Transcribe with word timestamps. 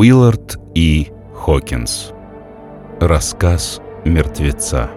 Уиллард 0.00 0.60
и 0.76 1.10
Хокинс. 1.34 2.12
Рассказ 3.00 3.80
мертвеца. 4.04 4.90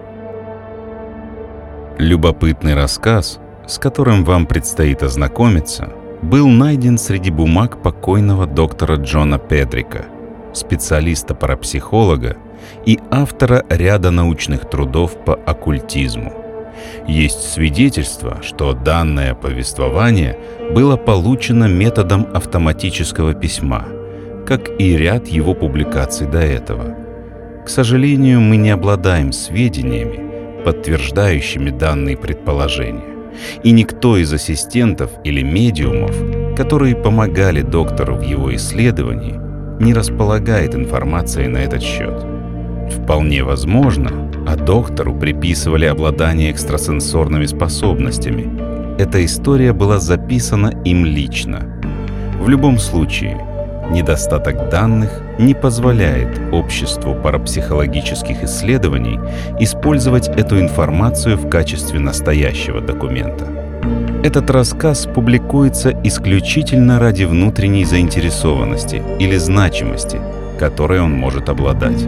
Любопытный 1.98 2.76
рассказ, 2.76 3.40
с 3.66 3.78
которым 3.78 4.22
вам 4.22 4.46
предстоит 4.46 5.02
ознакомиться, 5.02 5.92
был 6.22 6.46
найден 6.46 6.98
среди 6.98 7.32
бумаг 7.32 7.82
покойного 7.82 8.46
доктора 8.46 8.94
Джона 8.94 9.40
Педрика, 9.40 10.04
специалиста-парапсихолога 10.54 12.36
и 12.86 13.00
автора 13.10 13.64
ряда 13.70 14.12
научных 14.12 14.70
трудов 14.70 15.16
по 15.24 15.34
оккультизму. 15.34 16.32
Есть 17.08 17.50
свидетельство, 17.50 18.40
что 18.40 18.72
данное 18.72 19.34
повествование 19.34 20.38
было 20.72 20.96
получено 20.96 21.64
методом 21.64 22.28
автоматического 22.32 23.34
письма, 23.34 23.88
как 24.52 24.68
и 24.78 24.98
ряд 24.98 25.28
его 25.28 25.54
публикаций 25.54 26.26
до 26.26 26.40
этого. 26.40 26.94
К 27.64 27.70
сожалению, 27.70 28.42
мы 28.42 28.58
не 28.58 28.68
обладаем 28.68 29.32
сведениями, 29.32 30.62
подтверждающими 30.62 31.70
данные 31.70 32.18
предположения. 32.18 33.32
И 33.62 33.70
никто 33.70 34.18
из 34.18 34.30
ассистентов 34.30 35.10
или 35.24 35.40
медиумов, 35.40 36.14
которые 36.54 36.94
помогали 36.94 37.62
доктору 37.62 38.16
в 38.16 38.20
его 38.20 38.54
исследовании, 38.54 39.40
не 39.82 39.94
располагает 39.94 40.74
информацией 40.74 41.48
на 41.48 41.56
этот 41.56 41.82
счет. 41.82 42.22
Вполне 42.90 43.44
возможно, 43.44 44.30
а 44.46 44.56
доктору 44.56 45.14
приписывали 45.14 45.86
обладание 45.86 46.50
экстрасенсорными 46.50 47.46
способностями. 47.46 48.50
Эта 49.00 49.24
история 49.24 49.72
была 49.72 49.98
записана 49.98 50.74
им 50.84 51.06
лично. 51.06 51.80
В 52.38 52.50
любом 52.50 52.76
случае, 52.76 53.40
недостаток 53.92 54.68
данных 54.70 55.10
не 55.38 55.54
позволяет 55.54 56.40
обществу 56.50 57.14
парапсихологических 57.14 58.42
исследований 58.44 59.20
использовать 59.60 60.28
эту 60.28 60.58
информацию 60.58 61.36
в 61.36 61.48
качестве 61.48 62.00
настоящего 62.00 62.80
документа. 62.80 63.46
Этот 64.24 64.50
рассказ 64.50 65.06
публикуется 65.06 65.92
исключительно 66.04 66.98
ради 66.98 67.24
внутренней 67.24 67.84
заинтересованности 67.84 69.02
или 69.18 69.36
значимости, 69.36 70.20
которой 70.58 71.00
он 71.00 71.12
может 71.12 71.48
обладать. 71.48 72.06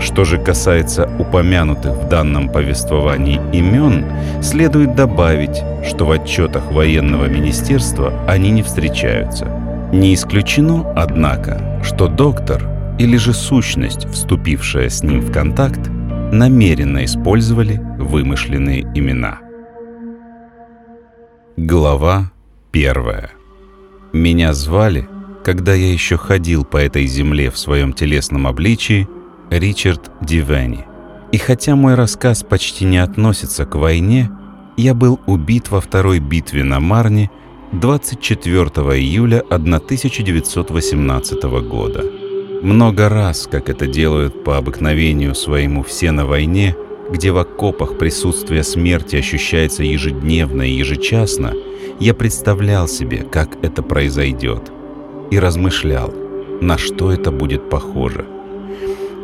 Что 0.00 0.24
же 0.24 0.38
касается 0.38 1.10
упомянутых 1.18 1.92
в 1.92 2.08
данном 2.08 2.50
повествовании 2.50 3.40
имен, 3.52 4.04
следует 4.42 4.94
добавить, 4.94 5.62
что 5.84 6.04
в 6.04 6.12
отчетах 6.12 6.70
военного 6.70 7.24
министерства 7.24 8.12
они 8.28 8.50
не 8.50 8.62
встречаются. 8.62 9.67
Не 9.92 10.12
исключено, 10.12 10.92
однако, 10.94 11.80
что 11.82 12.08
доктор 12.08 12.68
или 12.98 13.16
же 13.16 13.32
сущность, 13.32 14.06
вступившая 14.10 14.90
с 14.90 15.02
ним 15.02 15.20
в 15.20 15.32
контакт, 15.32 15.88
намеренно 16.30 17.06
использовали 17.06 17.80
вымышленные 17.98 18.82
имена. 18.94 19.38
Глава 21.56 22.30
первая. 22.70 23.30
Меня 24.12 24.52
звали, 24.52 25.08
когда 25.42 25.72
я 25.72 25.90
еще 25.90 26.18
ходил 26.18 26.66
по 26.66 26.76
этой 26.76 27.06
земле 27.06 27.50
в 27.50 27.56
своем 27.56 27.94
телесном 27.94 28.46
обличии, 28.46 29.08
Ричард 29.50 30.10
Дивени. 30.20 30.84
И 31.32 31.38
хотя 31.38 31.76
мой 31.76 31.94
рассказ 31.94 32.42
почти 32.42 32.84
не 32.84 32.98
относится 32.98 33.64
к 33.64 33.74
войне, 33.74 34.30
я 34.76 34.94
был 34.94 35.18
убит 35.26 35.70
во 35.70 35.80
второй 35.80 36.18
битве 36.18 36.62
на 36.62 36.78
Марне 36.78 37.30
24 37.72 38.64
июля 38.98 39.40
1918 39.50 41.42
года. 41.68 42.04
Много 42.62 43.08
раз, 43.08 43.46
как 43.50 43.68
это 43.68 43.86
делают 43.86 44.42
по 44.44 44.56
обыкновению 44.56 45.34
своему 45.34 45.82
все 45.82 46.10
на 46.10 46.26
войне, 46.26 46.74
где 47.10 47.30
в 47.30 47.38
окопах 47.38 47.98
присутствие 47.98 48.64
смерти 48.64 49.16
ощущается 49.16 49.82
ежедневно 49.82 50.62
и 50.62 50.72
ежечасно, 50.72 51.52
я 52.00 52.14
представлял 52.14 52.88
себе, 52.88 53.18
как 53.18 53.62
это 53.62 53.82
произойдет, 53.82 54.72
и 55.30 55.38
размышлял, 55.38 56.14
на 56.60 56.78
что 56.78 57.12
это 57.12 57.30
будет 57.30 57.68
похоже– 57.68 58.24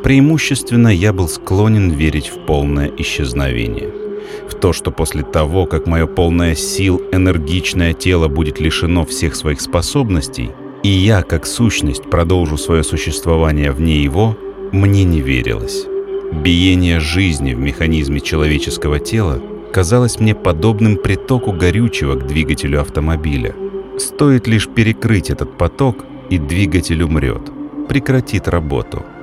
Преимущественно 0.04 0.88
я 0.88 1.14
был 1.14 1.28
склонен 1.28 1.90
верить 1.90 2.28
в 2.28 2.44
полное 2.44 2.92
исчезновение. 2.98 4.03
В 4.48 4.54
то, 4.54 4.72
что 4.72 4.90
после 4.90 5.22
того, 5.22 5.66
как 5.66 5.86
мое 5.86 6.06
полное 6.06 6.54
сил, 6.54 7.00
энергичное 7.12 7.92
тело 7.92 8.28
будет 8.28 8.60
лишено 8.60 9.04
всех 9.04 9.36
своих 9.36 9.60
способностей, 9.60 10.50
и 10.82 10.88
я, 10.88 11.22
как 11.22 11.46
сущность, 11.46 12.10
продолжу 12.10 12.56
свое 12.56 12.82
существование 12.82 13.72
вне 13.72 14.02
его, 14.02 14.36
мне 14.72 15.04
не 15.04 15.20
верилось. 15.20 15.86
Биение 16.32 17.00
жизни 17.00 17.54
в 17.54 17.58
механизме 17.58 18.20
человеческого 18.20 18.98
тела 18.98 19.40
казалось 19.72 20.20
мне 20.20 20.34
подобным 20.34 20.96
притоку 20.96 21.52
горючего 21.52 22.14
к 22.14 22.26
двигателю 22.26 22.80
автомобиля. 22.80 23.54
Стоит 23.98 24.46
лишь 24.46 24.68
перекрыть 24.68 25.30
этот 25.30 25.56
поток, 25.56 26.04
и 26.30 26.38
двигатель 26.38 27.02
умрет, 27.02 27.50
прекратит 27.88 28.48
работу– 28.48 29.04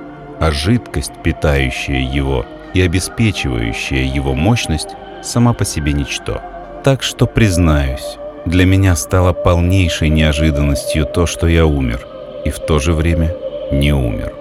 а 0.42 0.50
жидкость, 0.50 1.12
питающая 1.22 2.00
его 2.00 2.44
и 2.74 2.80
обеспечивающая 2.80 4.04
его 4.04 4.34
мощность, 4.34 4.90
сама 5.22 5.52
по 5.52 5.64
себе 5.64 5.92
ничто. 5.92 6.40
Так 6.84 7.02
что, 7.02 7.26
признаюсь, 7.26 8.18
для 8.44 8.66
меня 8.66 8.96
стало 8.96 9.32
полнейшей 9.32 10.08
неожиданностью 10.08 11.06
то, 11.06 11.26
что 11.26 11.46
я 11.46 11.64
умер, 11.64 12.06
и 12.44 12.50
в 12.50 12.58
то 12.58 12.78
же 12.78 12.92
время 12.92 13.34
не 13.70 13.92
умер. 13.92 14.32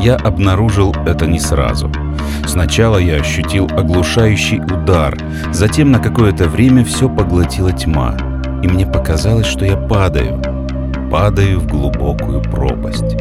Я 0.00 0.16
обнаружил 0.16 0.94
это 1.06 1.26
не 1.26 1.38
сразу. 1.38 1.90
Сначала 2.46 2.98
я 2.98 3.16
ощутил 3.16 3.66
оглушающий 3.66 4.60
удар, 4.60 5.16
затем 5.52 5.90
на 5.90 5.98
какое-то 5.98 6.48
время 6.48 6.84
все 6.84 7.08
поглотила 7.08 7.72
тьма, 7.72 8.16
и 8.62 8.68
мне 8.68 8.86
показалось, 8.86 9.46
что 9.46 9.64
я 9.64 9.76
падаю, 9.76 10.40
падаю 11.10 11.60
в 11.60 11.66
глубокую 11.66 12.42
пропасть. 12.42 13.16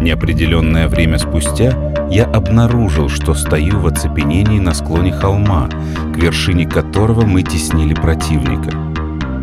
Неопределенное 0.00 0.88
время 0.88 1.18
спустя 1.18 1.76
я 2.10 2.24
обнаружил, 2.24 3.10
что 3.10 3.34
стою 3.34 3.80
в 3.80 3.86
оцепенении 3.86 4.58
на 4.58 4.72
склоне 4.72 5.12
холма, 5.12 5.68
к 6.14 6.16
вершине 6.16 6.66
которого 6.66 7.26
мы 7.26 7.42
теснили 7.42 7.92
противника. 7.92 8.70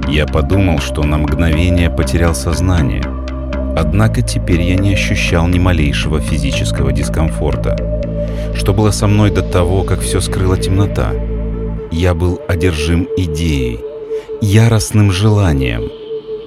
Я 0.10 0.26
подумал, 0.26 0.80
что 0.80 1.04
на 1.04 1.20
мгновение 1.20 1.92
потерял 1.92 2.34
сознание. 2.34 3.04
Однако 3.78 4.24
теперь 4.24 4.62
я 4.62 4.76
не 4.76 4.94
ощущал 4.94 5.48
ни 5.48 5.60
малейшего 5.60 6.20
физического 6.20 6.92
дискомфорта. 6.92 7.76
Что 8.56 8.74
было 8.74 8.90
со 8.90 9.06
мной 9.06 9.30
до 9.30 9.44
того, 9.44 9.84
как 9.84 10.00
все 10.00 10.20
скрыла 10.20 10.58
темнота? 10.58 11.12
Я 11.92 12.16
был 12.16 12.42
одержим 12.48 13.08
идеей, 13.16 13.80
яростным 14.42 15.12
желанием. 15.12 15.84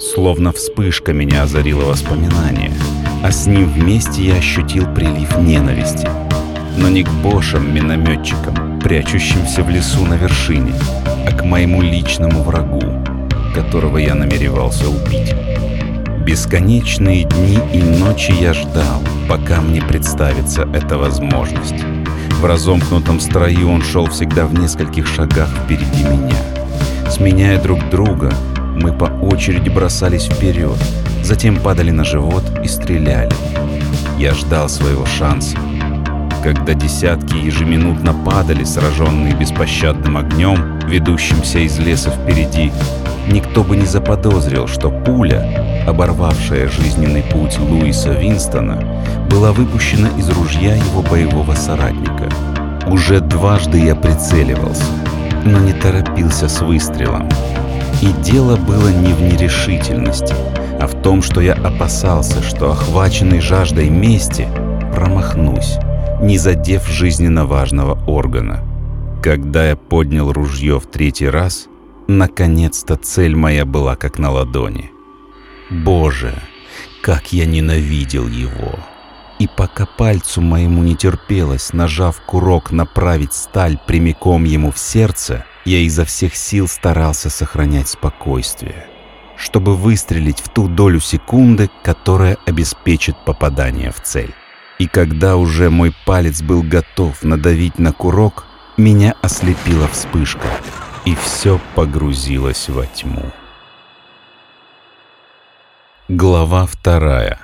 Словно 0.00 0.50
вспышка 0.50 1.12
меня 1.12 1.44
озарила 1.44 1.84
воспоминание— 1.84 2.72
а 3.22 3.30
с 3.30 3.46
ним 3.46 3.66
вместе 3.68 4.22
я 4.22 4.36
ощутил 4.36 4.86
прилив 4.94 5.38
ненависти. 5.38 6.08
Но 6.76 6.88
не 6.88 7.02
к 7.02 7.10
бошам-минометчикам, 7.22 8.80
прячущимся 8.80 9.62
в 9.62 9.70
лесу 9.70 10.04
на 10.04 10.14
вершине, 10.14 10.72
а 11.26 11.32
к 11.32 11.44
моему 11.44 11.82
личному 11.82 12.42
врагу, 12.42 12.80
которого 13.54 13.98
я 13.98 14.14
намеревался 14.14 14.88
убить. 14.88 15.34
Бесконечные 16.24 17.24
дни 17.24 17.58
и 17.72 17.82
ночи 17.82 18.32
я 18.40 18.54
ждал, 18.54 19.02
пока 19.28 19.60
мне 19.60 19.82
представится 19.82 20.68
эта 20.72 20.96
возможность. 20.96 21.84
В 22.40 22.44
разомкнутом 22.44 23.20
строю 23.20 23.70
он 23.70 23.82
шел 23.82 24.06
всегда 24.06 24.46
в 24.46 24.54
нескольких 24.54 25.06
шагах 25.06 25.48
впереди 25.64 26.04
меня. 26.04 26.36
Сменяя 27.10 27.60
друг 27.60 27.86
друга, 27.90 28.32
мы 28.76 28.92
по 28.92 29.04
очереди 29.04 29.68
бросались 29.68 30.26
вперед, 30.26 30.78
затем 31.30 31.60
падали 31.60 31.92
на 31.92 32.02
живот 32.02 32.42
и 32.64 32.66
стреляли. 32.66 33.30
Я 34.18 34.34
ждал 34.34 34.68
своего 34.68 35.06
шанса. 35.06 35.56
Когда 36.42 36.74
десятки 36.74 37.36
ежеминутно 37.36 38.12
падали, 38.12 38.64
сраженные 38.64 39.32
беспощадным 39.34 40.16
огнем, 40.16 40.80
ведущимся 40.88 41.60
из 41.60 41.78
леса 41.78 42.10
впереди, 42.10 42.72
никто 43.30 43.62
бы 43.62 43.76
не 43.76 43.86
заподозрил, 43.86 44.66
что 44.66 44.90
пуля, 44.90 45.84
оборвавшая 45.86 46.68
жизненный 46.68 47.22
путь 47.22 47.56
Луиса 47.60 48.10
Винстона, 48.10 48.82
была 49.30 49.52
выпущена 49.52 50.08
из 50.18 50.28
ружья 50.30 50.74
его 50.74 51.00
боевого 51.00 51.54
соратника. 51.54 52.28
Уже 52.88 53.20
дважды 53.20 53.78
я 53.78 53.94
прицеливался, 53.94 54.82
но 55.44 55.60
не 55.60 55.74
торопился 55.74 56.48
с 56.48 56.60
выстрелом. 56.60 57.28
И 58.02 58.08
дело 58.24 58.56
было 58.56 58.88
не 58.88 59.12
в 59.12 59.22
нерешительности— 59.22 60.34
а 60.80 60.86
в 60.86 61.02
том, 61.02 61.20
что 61.22 61.40
я 61.40 61.52
опасался, 61.52 62.42
что 62.42 62.72
охваченный 62.72 63.40
жаждой 63.40 63.90
мести 63.90 64.48
промахнусь, 64.94 65.76
не 66.22 66.38
задев 66.38 66.86
жизненно 66.88 67.46
важного 67.46 68.02
органа. 68.06 68.64
Когда 69.22 69.68
я 69.68 69.76
поднял 69.76 70.32
ружье 70.32 70.80
в 70.80 70.86
третий 70.86 71.28
раз, 71.28 71.68
наконец-то 72.08 72.96
цель 72.96 73.36
моя 73.36 73.64
была 73.64 73.96
как 73.96 74.18
на 74.18 74.30
ладони. 74.30 74.90
Боже, 75.70 76.34
как 77.02 77.32
я 77.32 77.46
ненавидел 77.46 78.26
его. 78.26 78.78
И 79.38 79.48
пока 79.48 79.86
пальцу 79.86 80.40
моему 80.40 80.82
не 80.82 80.96
терпелось, 80.96 81.72
нажав 81.72 82.20
курок, 82.26 82.72
направить 82.72 83.32
сталь 83.32 83.78
прямиком 83.86 84.44
ему 84.44 84.70
в 84.70 84.78
сердце, 84.78 85.44
я 85.64 85.78
изо 85.78 86.04
всех 86.04 86.34
сил 86.34 86.68
старался 86.68 87.30
сохранять 87.30 87.88
спокойствие, 87.88 88.86
чтобы 89.40 89.74
выстрелить 89.74 90.40
в 90.40 90.48
ту 90.50 90.68
долю 90.68 91.00
секунды, 91.00 91.70
которая 91.82 92.36
обеспечит 92.46 93.16
попадание 93.24 93.90
в 93.90 94.00
цель. 94.02 94.34
И 94.78 94.86
когда 94.86 95.36
уже 95.36 95.70
мой 95.70 95.94
палец 96.04 96.42
был 96.42 96.62
готов 96.62 97.22
надавить 97.22 97.78
на 97.78 97.92
курок, 97.92 98.44
меня 98.76 99.14
ослепила 99.22 99.88
вспышка, 99.88 100.48
и 101.04 101.14
все 101.14 101.58
погрузилось 101.74 102.68
во 102.68 102.86
тьму. 102.86 103.32
Глава 106.08 106.66
вторая 106.66 107.38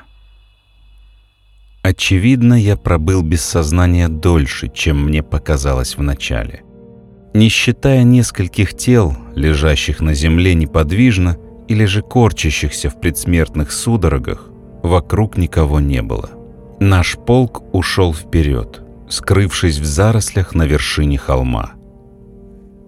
Очевидно, 1.82 2.54
я 2.54 2.76
пробыл 2.76 3.22
без 3.22 3.42
сознания 3.42 4.08
дольше, 4.08 4.68
чем 4.68 5.04
мне 5.04 5.22
показалось 5.22 5.96
вначале. 5.96 6.62
Не 7.32 7.48
считая 7.48 8.02
нескольких 8.02 8.74
тел, 8.74 9.16
лежащих 9.34 10.00
на 10.00 10.14
земле 10.14 10.54
неподвижно 10.54 11.36
или 11.68 11.84
же 11.84 12.02
корчащихся 12.02 12.90
в 12.90 13.00
предсмертных 13.00 13.72
судорогах, 13.72 14.50
вокруг 14.82 15.36
никого 15.36 15.80
не 15.80 16.02
было. 16.02 16.30
Наш 16.80 17.16
полк 17.16 17.62
ушел 17.72 18.14
вперед, 18.14 18.82
скрывшись 19.08 19.78
в 19.78 19.84
зарослях 19.84 20.54
на 20.54 20.64
вершине 20.66 21.18
холма. 21.18 21.72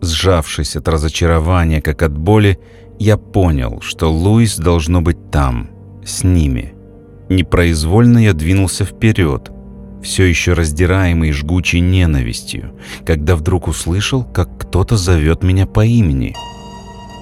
Сжавшись 0.00 0.76
от 0.76 0.88
разочарования, 0.88 1.80
как 1.80 2.02
от 2.02 2.16
боли, 2.16 2.58
я 2.98 3.16
понял, 3.16 3.80
что 3.80 4.12
Луис 4.12 4.56
должно 4.56 5.00
быть 5.00 5.30
там, 5.30 5.70
с 6.04 6.22
ними– 6.24 6.74
Непроизвольно 7.28 8.18
я 8.18 8.32
двинулся 8.32 8.84
вперед, 8.84 9.50
все 10.02 10.24
еще 10.24 10.54
раздираемый 10.54 11.32
жгучей 11.32 11.80
ненавистью, 11.80 12.72
когда 13.04 13.36
вдруг 13.36 13.68
услышал, 13.68 14.24
как 14.24 14.58
кто-то 14.58 14.96
зовет 14.96 15.42
меня 15.42 15.66
по 15.66 15.84
имени. 15.84 16.34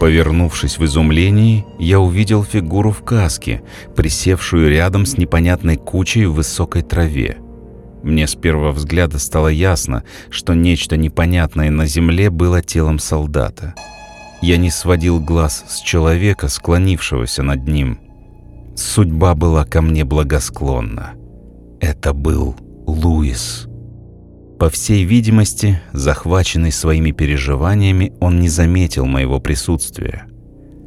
Повернувшись 0.00 0.78
в 0.78 0.84
изумлении, 0.84 1.64
я 1.78 2.00
увидел 2.00 2.44
фигуру 2.44 2.90
в 2.90 3.02
каске, 3.02 3.62
присевшую 3.94 4.70
рядом 4.70 5.06
с 5.06 5.16
непонятной 5.16 5.76
кучей 5.76 6.26
в 6.26 6.34
высокой 6.34 6.82
траве. 6.82 7.38
Мне 8.02 8.26
с 8.26 8.34
первого 8.34 8.72
взгляда 8.72 9.18
стало 9.18 9.48
ясно, 9.48 10.04
что 10.30 10.54
нечто 10.54 10.96
непонятное 10.96 11.70
на 11.70 11.86
земле 11.86 12.30
было 12.30 12.62
телом 12.62 12.98
солдата. 12.98 13.74
Я 14.42 14.58
не 14.58 14.70
сводил 14.70 15.18
глаз 15.18 15.64
с 15.68 15.80
человека, 15.80 16.48
склонившегося 16.48 17.42
над 17.42 17.66
ним– 17.66 18.00
Судьба 18.76 19.34
была 19.34 19.64
ко 19.64 19.80
мне 19.80 20.04
благосклонна. 20.04 21.14
Это 21.80 22.12
был 22.12 22.54
Луис. 22.86 23.66
По 24.58 24.70
всей 24.70 25.04
видимости, 25.04 25.80
захваченный 25.92 26.72
своими 26.72 27.10
переживаниями, 27.10 28.14
он 28.20 28.40
не 28.40 28.48
заметил 28.48 29.04
моего 29.04 29.38
присутствия. 29.38 30.26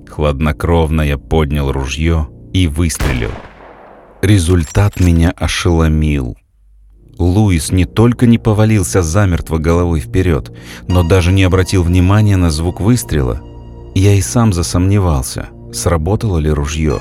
Хладнокровно 0.07 1.01
я 1.01 1.19
поднял 1.19 1.71
ружье 1.71 2.27
и 2.51 2.67
выстрелил. 2.67 3.31
Результат 4.23 4.99
меня 4.99 5.31
ошеломил. 5.37 6.35
Луис 7.19 7.71
не 7.71 7.85
только 7.85 8.25
не 8.25 8.39
повалился 8.39 9.03
замертво 9.03 9.59
головой 9.59 9.99
вперед, 9.99 10.51
но 10.87 11.03
даже 11.03 11.31
не 11.31 11.43
обратил 11.43 11.83
внимания 11.83 12.37
на 12.37 12.49
звук 12.49 12.81
выстрела. 12.81 13.41
Я 13.93 14.15
и 14.15 14.21
сам 14.21 14.51
засомневался, 14.51 15.49
сработало 15.71 16.39
ли 16.39 16.49
ружье. 16.49 16.99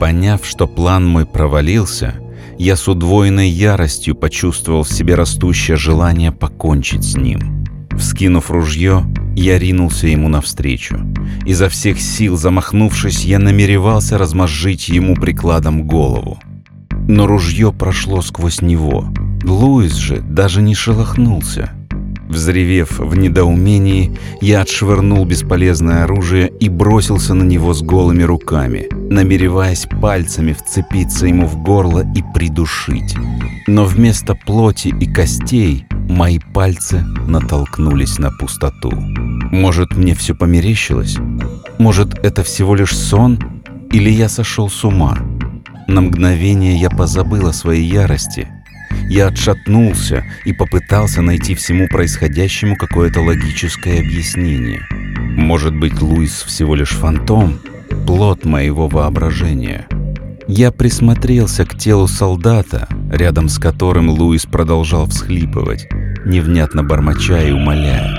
Поняв, 0.00 0.44
что 0.44 0.66
план 0.66 1.06
мой 1.06 1.26
провалился, 1.26 2.14
я 2.60 2.76
с 2.76 2.88
удвоенной 2.88 3.48
яростью 3.48 4.14
почувствовал 4.14 4.82
в 4.82 4.92
себе 4.92 5.14
растущее 5.14 5.78
желание 5.78 6.30
покончить 6.30 7.04
с 7.04 7.16
ним. 7.16 7.64
Вскинув 7.96 8.50
ружье, 8.50 9.02
я 9.34 9.58
ринулся 9.58 10.08
ему 10.08 10.28
навстречу. 10.28 11.00
Изо 11.46 11.70
всех 11.70 11.98
сил 11.98 12.36
замахнувшись, 12.36 13.24
я 13.24 13.38
намеревался 13.38 14.18
размозжить 14.18 14.90
ему 14.90 15.14
прикладом 15.14 15.86
голову. 15.86 16.38
Но 17.08 17.26
ружье 17.26 17.72
прошло 17.72 18.20
сквозь 18.20 18.60
него. 18.60 19.08
Луис 19.42 19.94
же 19.94 20.20
даже 20.20 20.60
не 20.60 20.74
шелохнулся. 20.74 21.72
Взревев 22.30 23.00
в 23.00 23.16
недоумении, 23.16 24.16
я 24.40 24.60
отшвырнул 24.60 25.24
бесполезное 25.24 26.04
оружие 26.04 26.48
и 26.60 26.68
бросился 26.68 27.34
на 27.34 27.42
него 27.42 27.74
с 27.74 27.82
голыми 27.82 28.22
руками, 28.22 28.86
намереваясь 29.10 29.88
пальцами 30.00 30.52
вцепиться 30.52 31.26
ему 31.26 31.48
в 31.48 31.60
горло 31.60 32.06
и 32.14 32.22
придушить. 32.32 33.16
Но 33.66 33.84
вместо 33.84 34.36
плоти 34.36 34.94
и 35.00 35.12
костей 35.12 35.86
мои 35.90 36.38
пальцы 36.38 37.04
натолкнулись 37.26 38.18
на 38.20 38.30
пустоту. 38.30 38.92
Может, 38.92 39.96
мне 39.96 40.14
все 40.14 40.32
померещилось? 40.32 41.16
Может, 41.78 42.24
это 42.24 42.44
всего 42.44 42.76
лишь 42.76 42.96
сон? 42.96 43.40
Или 43.90 44.08
я 44.08 44.28
сошел 44.28 44.70
с 44.70 44.84
ума? 44.84 45.18
На 45.88 46.00
мгновение 46.00 46.76
я 46.76 46.90
позабыл 46.90 47.48
о 47.48 47.52
своей 47.52 47.90
ярости— 47.90 48.46
я 49.10 49.26
отшатнулся 49.26 50.24
и 50.44 50.52
попытался 50.52 51.20
найти 51.20 51.56
всему 51.56 51.88
происходящему 51.88 52.76
какое-то 52.76 53.20
логическое 53.20 53.98
объяснение. 53.98 54.86
Может 55.36 55.74
быть, 55.74 56.00
Луис 56.00 56.42
всего 56.42 56.76
лишь 56.76 56.90
фантом, 56.92 57.58
плод 58.06 58.44
моего 58.44 58.86
воображения. 58.86 59.88
Я 60.46 60.70
присмотрелся 60.70 61.64
к 61.66 61.76
телу 61.76 62.06
солдата, 62.06 62.86
рядом 63.10 63.48
с 63.48 63.58
которым 63.58 64.10
Луис 64.10 64.46
продолжал 64.46 65.06
всхлипывать, 65.06 65.88
невнятно 66.24 66.84
бормоча 66.84 67.42
и 67.42 67.50
умоляя. 67.50 68.16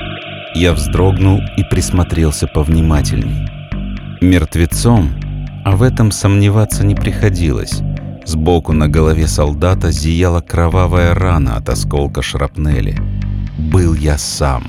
Я 0.56 0.74
вздрогнул 0.74 1.40
и 1.56 1.64
присмотрелся 1.64 2.48
повнимательней. 2.48 3.48
Мертвецом, 4.20 5.10
а 5.64 5.72
в 5.78 5.84
этом 5.84 6.12
сомневаться 6.12 6.86
не 6.86 6.96
приходилось, 6.96 7.82
Сбоку 8.26 8.74
на 8.74 8.88
голове 8.88 9.28
солдата 9.28 9.92
зияла 9.92 10.42
кровавая 10.42 11.14
рана 11.14 11.58
от 11.58 11.70
осколка 11.70 12.22
шрапнели. 12.22 12.98
Был 13.58 13.94
я 13.94 14.18
сам. 14.18 14.64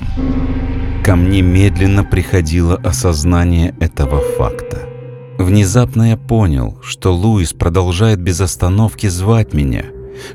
Ко 1.03 1.15
мне 1.15 1.41
медленно 1.41 2.03
приходило 2.03 2.75
осознание 2.75 3.75
этого 3.79 4.21
факта. 4.37 4.79
Внезапно 5.37 6.11
я 6.11 6.17
понял, 6.17 6.79
что 6.81 7.13
Луис 7.13 7.53
продолжает 7.53 8.21
без 8.21 8.39
остановки 8.39 9.07
звать 9.07 9.53
меня, 9.53 9.85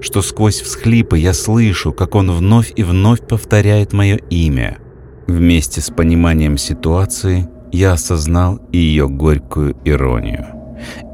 что 0.01 0.23
сквозь 0.23 0.61
всхлипы 0.61 1.19
я 1.19 1.33
слышу, 1.33 1.93
как 1.93 2.15
он 2.15 2.31
вновь 2.31 2.73
и 2.77 2.83
вновь 2.83 3.27
повторяет 3.27 3.93
мое 3.93 4.17
имя. 4.17 4.79
Вместе 5.27 5.81
с 5.81 5.91
пониманием 5.91 6.59
ситуации 6.59 7.49
я 7.73 7.93
осознал 7.93 8.61
ее 8.73 9.09
горькую 9.09 9.77
иронию. 9.85 10.47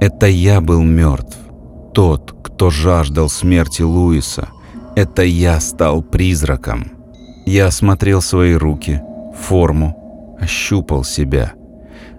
Это 0.01 0.27
я 0.27 0.61
был 0.61 0.83
мертв, 0.83 1.37
тот, 1.95 2.35
кто 2.43 2.71
жаждал 2.71 3.29
смерти 3.29 3.83
Луиса. 3.83 4.49
Это 4.97 5.23
я 5.23 5.61
стал 5.61 6.03
призраком. 6.03 6.93
Я 7.47 7.67
осмотрел 7.67 8.21
свои 8.21 8.55
руки, 8.55 9.01
форму, 9.39 10.37
ощупал 10.41 11.05
себя. 11.05 11.55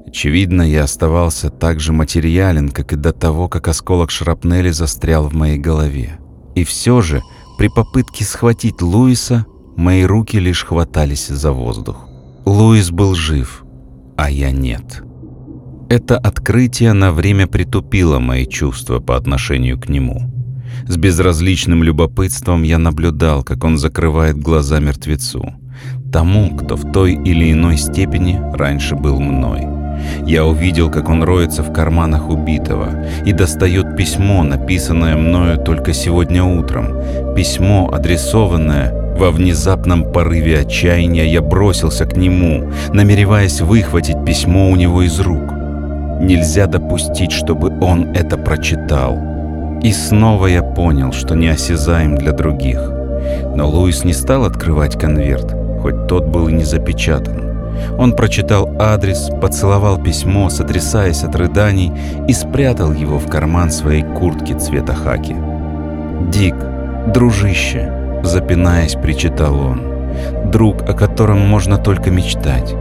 Очевидно, 0.08 0.62
я 0.62 0.84
оставался 0.84 1.50
так 1.50 1.80
же 1.80 1.92
материален, 1.92 2.70
как 2.70 2.94
и 2.94 2.96
до 2.96 3.12
того, 3.12 3.50
как 3.50 3.68
осколок 3.68 4.12
шрапнели 4.12 4.70
застрял 4.70 5.28
в 5.28 5.34
моей 5.34 5.58
голове. 5.58 6.20
И 6.56 6.64
все 6.64 7.02
же, 7.02 7.22
при 7.58 7.68
попытке 7.68 8.24
схватить 8.24 8.82
Луиса, 8.82 9.46
мои 9.76 10.04
руки 10.04 10.38
лишь 10.38 10.64
хватались 10.64 11.28
за 11.28 11.52
воздух. 11.52 12.08
Луис 12.46 12.92
был 12.92 13.14
жив, 13.16 13.66
а 14.16 14.30
я 14.30 14.52
нет. 14.52 15.05
Это 15.88 16.18
открытие 16.18 16.94
на 16.94 17.12
время 17.12 17.46
притупило 17.46 18.18
мои 18.18 18.48
чувства 18.48 19.00
по 19.00 19.16
отношению 19.16 19.80
к 19.80 19.88
нему. 19.88 20.20
С 20.88 20.98
безразличным 20.98 21.84
любопытством 21.84 22.64
я 22.64 22.80
наблюдал, 22.80 23.44
как 23.44 23.64
он 23.64 23.78
закрывает 23.78 24.36
глаза 24.36 24.80
мертвецу, 24.80 25.54
тому, 26.12 26.58
кто 26.58 26.76
в 26.76 26.92
той 26.92 27.14
или 27.14 27.52
иной 27.52 27.78
степени 27.78 28.42
раньше 28.54 28.96
был 28.96 29.20
мной. 29.20 29.68
Я 30.26 30.46
увидел, 30.46 30.90
как 30.90 31.08
он 31.08 31.22
роется 31.22 31.62
в 31.62 31.72
карманах 31.72 32.30
убитого 32.30 33.06
и 33.24 33.32
достает 33.32 33.96
письмо, 33.96 34.44
написанное 34.44 35.16
мною 35.16 35.60
только 35.60 35.94
сегодня 35.94 36.44
утром. 36.44 37.36
Письмо, 37.36 37.92
адресованное 37.94 38.92
во 39.18 39.30
внезапном 39.30 40.12
порыве 40.12 40.62
отчаяния 40.62 41.26
я 41.26 41.42
бросился 41.42 42.06
к 42.06 42.18
нему, 42.18 42.72
намереваясь 42.92 43.62
выхватить 43.62 44.26
письмо 44.26 44.72
у 44.72 44.76
него 44.76 45.04
из 45.04 45.20
рук. 45.20 45.55
Нельзя 46.20 46.68
допустить, 46.68 47.32
чтобы 47.32 47.78
он 47.82 48.12
это 48.16 48.38
прочитал. 48.38 49.18
И 49.82 49.92
снова 49.92 50.48
я 50.48 50.64
понял, 50.64 51.12
что 51.12 51.36
не 51.36 51.50
осязаем 51.50 52.16
для 52.16 52.32
других. 52.32 52.80
Но 53.56 53.70
Луис 53.70 54.04
не 54.04 54.14
стал 54.14 54.46
открывать 54.46 54.98
конверт, 55.00 55.54
хоть 55.82 56.08
тот 56.08 56.28
был 56.28 56.48
и 56.48 56.54
не 56.54 56.64
запечатан. 56.64 57.46
Он 57.98 58.14
прочитал 58.14 58.70
адрес, 58.80 59.30
поцеловал 59.42 60.02
письмо, 60.02 60.50
сотрясаясь 60.50 61.24
от 61.24 61.36
рыданий, 61.36 61.92
и 62.28 62.34
спрятал 62.34 62.94
его 62.94 63.20
в 63.20 63.30
карман 63.30 63.70
своей 63.70 64.04
куртки 64.04 64.54
цвета 64.54 64.94
хаки. 64.94 65.36
«Дик, 66.32 66.56
дружище»,— 67.14 67.92
запинаясь, 68.24 68.96
причитал 68.96 69.60
он,— 69.60 69.82
«друг, 70.46 70.82
о 70.84 70.94
котором 70.94 71.40
можно 71.40 71.78
только 71.78 72.12
мечтать. 72.12 72.76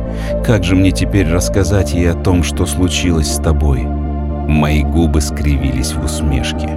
Как 0.45 0.64
же 0.64 0.75
мне 0.75 0.91
теперь 0.91 1.29
рассказать 1.29 1.93
ей 1.95 2.11
о 2.11 2.14
том, 2.14 2.43
что 2.43 2.67
случилось 2.67 3.33
с 3.33 3.38
тобой?» 3.38 3.83
Мои 3.83 4.83
губы 4.83 5.21
скривились 5.21 5.95
в 5.95 6.05
усмешке. 6.05 6.69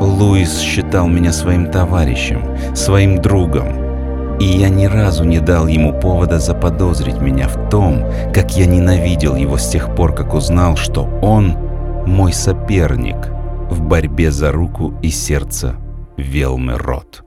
Луис 0.00 0.60
считал 0.60 1.08
меня 1.08 1.32
своим 1.32 1.70
товарищем, 1.70 2.42
своим 2.74 3.20
другом, 3.20 3.84
и 4.38 4.44
я 4.44 4.68
ни 4.68 4.86
разу 4.86 5.24
не 5.24 5.38
дал 5.40 5.66
ему 5.66 5.98
повода 5.98 6.38
заподозрить 6.38 7.20
меня 7.20 7.48
в 7.48 7.70
том, 7.70 8.04
как 8.32 8.56
я 8.56 8.66
ненавидел 8.66 9.36
его 9.36 9.56
с 9.56 9.68
тех 9.68 9.94
пор, 9.94 10.14
как 10.14 10.34
узнал, 10.34 10.76
что 10.76 11.08
он 11.22 11.56
мой 12.06 12.32
соперник 12.32 13.16
в 13.70 13.80
борьбе 13.80 14.30
за 14.30 14.52
руку 14.52 14.94
и 15.02 15.10
сердце 15.10 15.76
Велмы 16.16 16.76
Рот. 16.76 17.24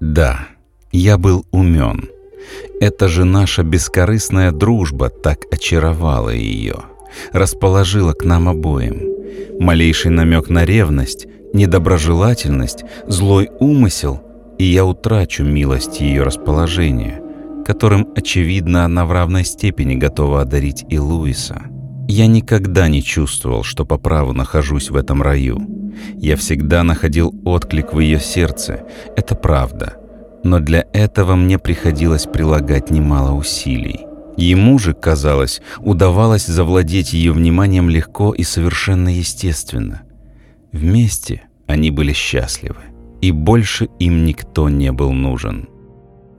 Да, 0.00 0.38
я 0.92 1.18
был 1.18 1.44
умен. 1.50 2.08
Это 2.80 3.08
же 3.08 3.24
наша 3.24 3.62
бескорыстная 3.62 4.52
дружба 4.52 5.10
так 5.10 5.40
очаровала 5.50 6.30
ее, 6.30 6.76
расположила 7.32 8.12
к 8.12 8.24
нам 8.24 8.48
обоим. 8.48 9.02
Малейший 9.60 10.10
намек 10.10 10.48
на 10.48 10.64
ревность, 10.64 11.26
недоброжелательность, 11.52 12.84
злой 13.06 13.50
умысел— 13.60 14.22
и 14.58 14.64
я 14.64 14.84
утрачу 14.84 15.44
милость 15.44 16.00
ее 16.00 16.24
расположения, 16.24 17.22
которым, 17.64 18.08
очевидно, 18.14 18.84
она 18.84 19.06
в 19.06 19.12
равной 19.12 19.44
степени 19.44 19.94
готова 19.94 20.42
одарить 20.42 20.84
и 20.88 20.98
Луиса. 20.98 21.62
Я 22.08 22.26
никогда 22.26 22.88
не 22.88 23.02
чувствовал, 23.02 23.62
что 23.62 23.84
по 23.84 23.98
праву 23.98 24.32
нахожусь 24.32 24.90
в 24.90 24.96
этом 24.96 25.22
раю. 25.22 25.60
Я 26.16 26.36
всегда 26.36 26.82
находил 26.82 27.34
отклик 27.44 27.92
в 27.92 28.00
ее 28.00 28.18
сердце, 28.18 28.84
это 29.16 29.34
правда. 29.34 29.96
Но 30.44 30.60
для 30.60 30.84
этого 30.92 31.34
мне 31.34 31.58
приходилось 31.58 32.26
прилагать 32.26 32.90
немало 32.90 33.32
усилий. 33.32 34.06
Ему 34.36 34.78
же, 34.78 34.94
казалось, 34.94 35.60
удавалось 35.80 36.46
завладеть 36.46 37.12
ее 37.12 37.32
вниманием 37.32 37.90
легко 37.90 38.32
и 38.32 38.44
совершенно 38.44 39.08
естественно. 39.08 40.02
Вместе 40.72 41.42
они 41.66 41.90
были 41.90 42.12
счастливы 42.12 42.82
и 43.20 43.32
больше 43.32 43.88
им 43.98 44.24
никто 44.24 44.68
не 44.68 44.92
был 44.92 45.12
нужен. 45.12 45.68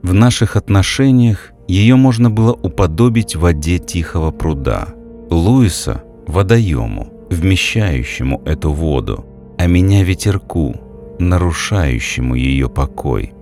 В 0.02 0.14
наших 0.14 0.56
отношениях 0.56 1.52
ее 1.68 1.96
можно 1.96 2.30
было 2.30 2.52
уподобить 2.52 3.36
воде 3.36 3.78
тихого 3.78 4.30
пруда, 4.30 4.88
Луиса— 5.30 6.02
водоему, 6.26 7.12
вмещающему 7.30 8.42
эту 8.44 8.72
воду, 8.72 9.26
а 9.58 9.66
меня— 9.66 10.02
ветерку, 10.04 10.74
нарушающему 11.18 12.34
ее 12.34 12.68
покой. 12.68 13.34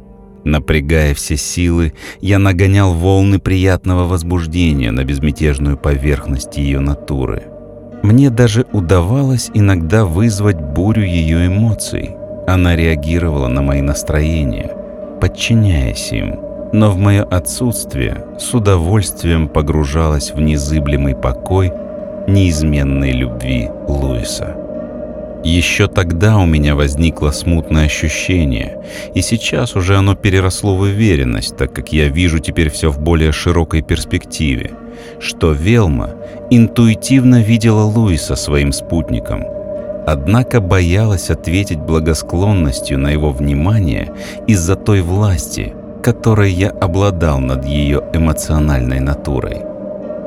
Напрягая 0.48 1.12
все 1.12 1.36
силы, 1.36 1.92
я 2.22 2.38
нагонял 2.38 2.94
волны 2.94 3.38
приятного 3.38 4.04
возбуждения 4.04 4.90
на 4.90 5.04
безмятежную 5.04 5.76
поверхность 5.76 6.56
ее 6.56 6.80
натуры. 6.80 7.42
Мне 8.02 8.30
даже 8.30 8.64
удавалось 8.72 9.50
иногда 9.52 10.06
вызвать 10.06 10.58
бурю 10.58 11.02
ее 11.02 11.48
эмоций, 11.48 12.12
она 12.46 12.76
реагировала 12.76 13.48
на 13.48 13.60
мои 13.60 13.82
настроения, 13.82 14.74
подчиняясь 15.20 16.12
им, 16.12 16.36
но 16.72 16.90
в 16.92 16.96
мое 16.96 17.24
отсутствие 17.24 18.24
с 18.38 18.54
удовольствием 18.54 19.48
погружалась 19.48 20.30
в 20.30 20.40
незыблемый 20.40 21.14
покой 21.14 21.70
неизменной 22.26 23.12
любви 23.12 23.68
Луиса. 23.86 24.67
Еще 25.44 25.86
тогда 25.86 26.38
у 26.38 26.46
меня 26.46 26.74
возникло 26.74 27.30
смутное 27.30 27.86
ощущение, 27.86 28.78
и 29.14 29.22
сейчас 29.22 29.76
уже 29.76 29.96
оно 29.96 30.14
переросло 30.14 30.74
в 30.74 30.80
уверенность, 30.80 31.56
так 31.56 31.72
как 31.72 31.92
я 31.92 32.08
вижу 32.08 32.38
теперь 32.38 32.70
все 32.70 32.90
в 32.90 32.98
более 32.98 33.32
широкой 33.32 33.82
перспективе, 33.82 34.72
что 35.20 35.52
Велма 35.52 36.10
интуитивно 36.50 37.42
видела 37.42 37.82
Луиса 37.82 38.36
своим 38.36 38.72
спутником– 38.72 39.44
однако 40.12 40.60
боялась 40.60 41.30
ответить 41.30 41.78
благосклонностью 41.78 42.98
на 42.98 43.10
его 43.10 43.30
внимание 43.30 44.10
из-за 44.46 44.74
той 44.74 45.02
власти, 45.02 45.74
которой 46.02 46.50
я 46.50 46.70
обладал 46.70 47.40
над 47.40 47.64
ее 47.66 48.02
эмоциональной 48.14 49.00
натурой. 49.00 49.67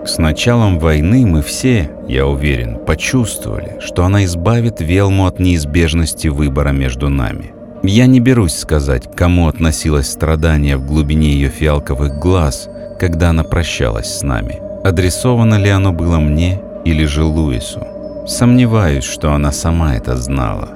С 0.04 0.18
началом 0.18 0.80
войны 0.80 1.28
мы 1.28 1.44
все, 1.44 1.92
я 2.08 2.26
уверен, 2.26 2.80
почувствовали, 2.88 3.78
что 3.80 4.04
она 4.04 4.26
избавит 4.26 4.82
Велму 4.82 5.28
от 5.28 5.40
неизбежности 5.40 6.28
выбора 6.28 6.70
между 6.70 7.10
нами. 7.10 7.54
Я 7.84 8.08
не 8.08 8.20
берусь 8.20 8.56
сказать, 8.56 9.16
кому 9.16 9.48
относилось 9.48 10.10
страдание 10.10 10.78
в 10.78 10.88
глубине 10.88 11.34
ее 11.34 11.50
фиалковых 11.50 12.18
глаз, 12.18 12.68
когда 13.00 13.30
она 13.30 13.44
прощалась 13.44 14.18
с 14.18 14.24
нами. 14.24 14.60
Адресовано 14.84 15.60
ли 15.60 15.70
оно 15.70 15.94
было 15.94 16.18
мне 16.18 16.60
или 16.84 17.06
же 17.06 17.24
Луису? 17.24 17.88
Сомневаюсь, 18.28 19.04
что 19.04 19.34
она 19.34 19.52
сама 19.52 19.96
это 19.96 20.18
знала. 20.18 20.70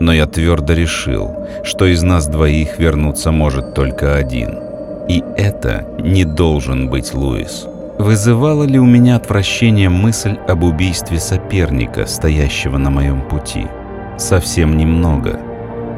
Но 0.00 0.12
я 0.12 0.26
твердо 0.26 0.74
решил, 0.74 1.34
что 1.62 1.86
из 1.86 2.02
нас 2.02 2.26
двоих 2.26 2.78
вернуться 2.78 3.32
может 3.32 3.72
только 3.72 4.16
один. 4.16 4.58
И 5.08 5.24
это 5.36 5.86
не 5.98 6.24
должен 6.24 6.90
быть 6.90 7.14
Луис. 7.14 7.69
Вызывала 8.00 8.64
ли 8.64 8.78
у 8.78 8.86
меня 8.86 9.16
отвращение 9.16 9.90
мысль 9.90 10.38
об 10.48 10.64
убийстве 10.64 11.20
соперника, 11.20 12.06
стоящего 12.06 12.78
на 12.78 12.88
моем 12.88 13.20
пути? 13.20 13.66
Совсем 14.16 14.78
немного, 14.78 15.38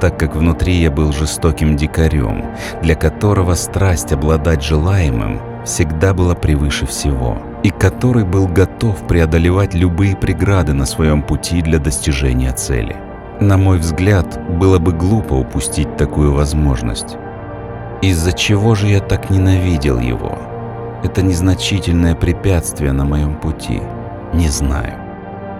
так 0.01 0.19
как 0.19 0.35
внутри 0.35 0.75
я 0.75 0.91
был 0.91 1.13
жестоким 1.13 1.77
дикарем, 1.77 2.45
для 2.83 2.97
которого 2.97 3.55
страсть 3.55 4.11
обладать 4.11 4.65
желаемым 4.65 5.41
всегда 5.65 6.13
была 6.13 6.35
превыше 6.35 6.87
всего– 6.87 7.39
и 7.63 7.71
который 7.71 8.25
был 8.25 8.49
готов 8.49 9.07
преодолевать 9.07 9.73
любые 9.73 10.17
преграды 10.17 10.73
на 10.73 10.85
своем 10.85 11.23
пути 11.23 11.63
для 11.63 11.79
достижения 11.79 12.51
цели. 12.51 12.97
На 13.39 13.57
мой 13.57 13.79
взгляд, 13.79 14.41
было 14.59 14.81
бы 14.81 14.91
глупо 14.91 15.35
упустить 15.35 15.97
такую 15.97 16.33
возможность. 16.33 17.17
Из-за 18.03 18.33
чего 18.33 18.75
же 18.75 18.89
я 18.89 18.99
так 18.99 19.31
ненавидел 19.31 20.01
его? 20.01 20.52
Это 21.03 21.23
незначительное 21.23 22.15
препятствие 22.15 22.93
на 22.93 23.05
моем 23.05 23.37
пути. 23.37 23.81
Не 24.33 24.49
знаю. 24.49 24.95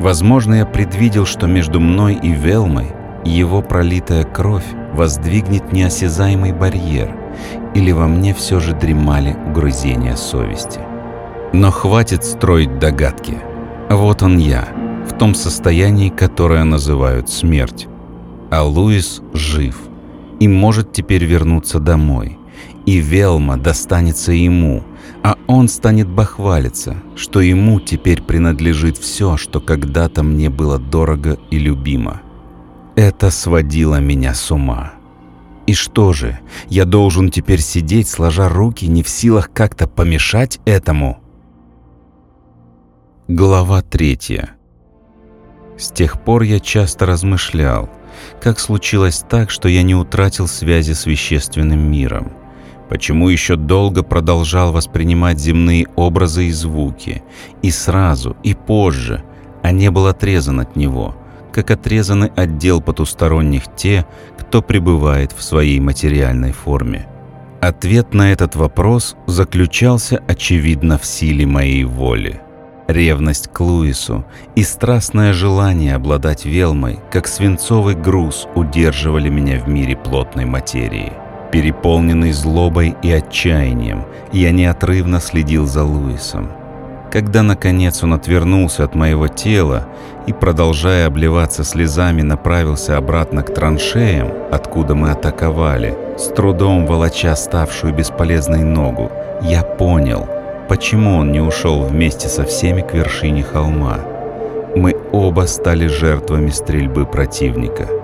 Возможно, 0.01 0.55
я 0.55 0.67
предвидел, 0.67 1.27
что 1.27 1.47
между 1.47 1.81
мной 1.81 2.15
и 2.15 2.31
Велмой 2.31 2.93
его 3.25 3.63
пролитая 3.63 4.25
кровь 4.25 4.65
воздвигнет 4.95 5.73
неосязаемый 5.73 6.53
барьер, 6.53 7.15
или 7.75 7.93
во 7.93 8.07
мне 8.07 8.35
все 8.35 8.61
же 8.61 8.75
дремали 8.75 9.37
угрызения 9.49 10.17
совести. 10.17 10.81
Но 11.53 11.71
хватит 11.71 12.25
строить 12.25 12.79
догадки. 12.79 13.37
Вот 13.91 14.23
он 14.23 14.39
я, 14.39 14.67
в 15.09 15.17
том 15.19 15.35
состоянии, 15.35 16.09
которое 16.09 16.65
называют 16.65 17.29
смерть. 17.29 17.87
А 18.51 18.65
Луис 18.65 19.23
жив 19.33 19.77
и 20.41 20.49
может 20.49 20.93
теперь 20.93 21.25
вернуться 21.25 21.79
домой. 21.79 22.39
И 22.87 22.99
Велма 22.99 23.57
достанется 23.57 24.33
ему, 24.33 24.83
а 25.23 25.37
он 25.47 25.69
станет 25.69 26.09
бахвалиться, 26.09 26.97
что 27.15 27.41
ему 27.41 27.81
теперь 27.81 28.23
принадлежит 28.23 28.99
все, 28.99 29.37
что 29.37 29.61
когда-то 29.61 30.23
мне 30.23 30.51
было 30.51 30.79
дорого 30.79 31.39
и 31.51 31.59
любимо. 31.59 32.23
Это 32.97 33.31
сводило 33.31 34.01
меня 34.01 34.35
с 34.35 34.51
ума. 34.51 34.95
И 35.67 35.75
что 35.75 36.13
же, 36.13 36.41
я 36.69 36.85
должен 36.85 37.31
теперь 37.31 37.61
сидеть, 37.61 38.09
сложа 38.09 38.49
руки, 38.49 38.87
не 38.87 39.03
в 39.03 39.09
силах 39.09 39.51
как-то 39.53 39.87
помешать 39.87 40.61
этому?» 40.65 41.21
Глава 43.29 43.83
третья. 43.83 44.57
С 45.79 45.91
тех 45.91 46.21
пор 46.23 46.43
я 46.43 46.59
часто 46.61 47.07
размышлял, 47.07 47.89
как 48.41 48.59
случилось 48.59 49.25
так, 49.29 49.51
что 49.51 49.69
я 49.69 49.83
не 49.83 49.95
утратил 49.95 50.49
связи 50.49 50.93
с 50.93 51.07
вещественным 51.07 51.91
миром. 51.91 52.33
Почему 52.93 53.31
еще 53.31 53.57
долго 53.57 54.03
продолжал 54.03 54.71
воспринимать 54.71 55.39
земные 55.41 55.87
образы 55.97 56.49
и 56.49 56.51
звуки, 56.51 57.23
и 57.63 57.71
сразу, 57.71 58.37
и 58.43 58.53
позже, 58.53 59.25
а 59.63 59.71
не 59.71 59.91
был 59.91 60.09
отрезан 60.09 60.61
от 60.61 60.77
него, 60.77 61.17
как 61.53 61.71
отрезаны 61.71 62.31
отдел 62.37 62.83
потусторонних 62.83 63.63
те, 63.75 64.07
кто 64.39 64.61
пребывает 64.61 65.33
в 65.33 65.43
своей 65.43 65.81
материальной 65.81 66.53
форме. 66.53 67.07
Ответ 67.63 68.13
на 68.13 68.31
этот 68.31 68.57
вопрос 68.57 69.17
заключался, 69.27 70.23
очевидно, 70.29 70.99
в 70.99 71.07
силе 71.07 71.47
моей 71.47 71.85
воли. 71.85 72.43
Ревность 72.89 73.49
к 73.49 73.59
Луису 73.61 74.27
и 74.55 74.63
страстное 74.65 75.33
желание 75.33 75.95
обладать 75.95 76.45
Велмой, 76.45 76.99
как 77.11 77.27
свинцовый 77.27 77.95
груз, 77.95 78.47
удерживали 78.55 79.31
меня 79.31 79.59
в 79.61 79.67
мире 79.67 79.97
плотной 79.97 80.45
материи. 80.45 81.22
Переполненный 81.53 82.33
злобой 82.33 82.97
и 83.03 83.13
отчаянием, 83.13 84.07
я 84.33 84.53
неотрывно 84.53 85.21
следил 85.21 85.67
за 85.67 85.85
Луисом. 85.85 86.49
Когда, 87.13 87.43
наконец, 87.43 88.03
он 88.03 88.15
отвернулся 88.15 88.85
от 88.85 88.95
моего 88.95 89.29
тела 89.29 89.87
и, 90.27 90.33
продолжая 90.33 91.07
обливаться 91.07 91.63
слезами, 91.63 92.23
направился 92.23 92.97
обратно 92.97 93.43
к 93.43 93.53
траншеям, 93.53 94.33
откуда 94.51 94.95
мы 94.95 95.11
атаковали, 95.11 95.95
с 96.17 96.29
трудом 96.29 96.87
волоча 96.87 97.37
ставшую 97.37 97.93
бесполезной 97.93 98.65
ногу, 98.65 99.13
я 99.43 99.63
понял, 99.63 100.27
почему 100.71 101.17
он 101.17 101.33
не 101.33 101.41
ушел 101.41 101.83
вместе 101.83 102.29
со 102.29 102.45
всеми 102.45 102.81
к 102.81 102.95
вершине 102.95 103.43
холма. 103.43 103.99
Мы 104.75 104.97
оба 105.13 105.43
стали 105.43 105.87
жертвами 105.87 106.49
стрельбы 106.49 107.05
противника. 107.05 108.02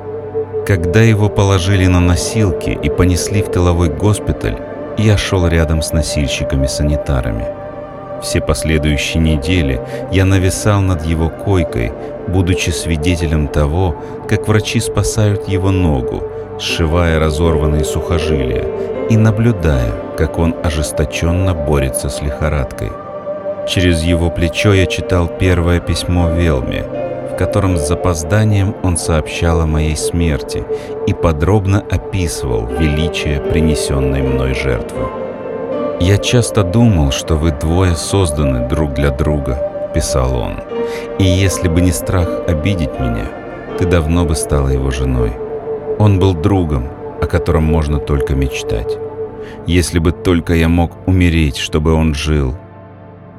Когда 0.69 1.01
его 1.01 1.31
положили 1.31 1.87
на 1.87 1.99
носилки 1.99 2.69
и 2.69 2.91
понесли 2.91 3.41
в 3.41 3.51
тыловой 3.51 3.89
госпиталь, 3.89 4.59
я 4.99 5.17
шел 5.17 5.47
рядом 5.47 5.81
с 5.81 5.95
носильщиками-санитарами. 5.95 7.47
Все 8.23 8.43
последующие 8.43 9.23
недели 9.23 9.81
я 10.13 10.27
нависал 10.27 10.83
над 10.83 11.07
его 11.07 11.31
койкой, 11.31 11.95
будучи 12.27 12.69
свидетелем 12.69 13.49
того, 13.49 13.97
как 14.29 14.47
врачи 14.47 14.79
спасают 14.81 15.49
его 15.49 15.71
ногу, 15.71 16.23
сшивая 16.61 17.19
разорванные 17.19 17.87
сухожилия, 17.87 18.67
и 19.09 19.17
наблюдая, 19.17 19.95
как 20.19 20.39
он 20.39 20.55
ожесточенно 20.63 21.55
борется 21.55 22.11
с 22.11 22.21
лихорадкой. 22.21 22.91
Через 23.67 24.03
его 24.03 24.29
плечо 24.29 24.75
я 24.75 24.85
читал 24.85 25.29
первое 25.29 25.81
письмо 25.81 26.29
Велме, 26.29 27.08
котором 27.39 27.77
с 27.77 27.87
запозданием 27.87 28.75
он 28.83 28.97
сообщал 28.97 29.61
о 29.61 29.67
моей 29.67 29.97
смерти 29.97 30.65
и 31.07 31.15
подробно 31.15 31.85
описывал 31.91 32.67
величие 32.67 33.41
принесенной 33.41 34.23
мной 34.23 34.55
жертвы. 34.55 35.07
«Я 36.01 36.19
часто 36.19 36.65
думал, 36.65 37.13
что 37.13 37.37
вы 37.37 37.53
двое 37.53 37.95
созданы 37.95 38.69
друг 38.69 38.95
для 38.95 39.11
друга»,— 39.11 39.91
писал 39.95 40.37
он. 40.37 40.61
«И 41.19 41.25
если 41.25 41.69
бы 41.69 41.81
не 41.81 41.93
страх 41.93 42.29
обидеть 42.49 43.01
меня, 43.01 43.27
ты 43.79 43.87
давно 43.87 44.25
бы 44.25 44.35
стала 44.35 44.69
его 44.69 44.91
женой. 44.91 45.33
Он 45.99 46.19
был 46.19 46.35
другом, 46.35 46.89
о 47.23 47.27
котором 47.27 47.65
можно 47.65 47.99
только 47.99 48.35
мечтать. 48.35 48.99
Если 49.67 50.01
бы 50.01 50.13
только 50.13 50.55
я 50.55 50.69
мог 50.69 50.93
умереть, 51.07 51.57
чтобы 51.57 51.93
он 51.93 52.15
жил, 52.15 52.57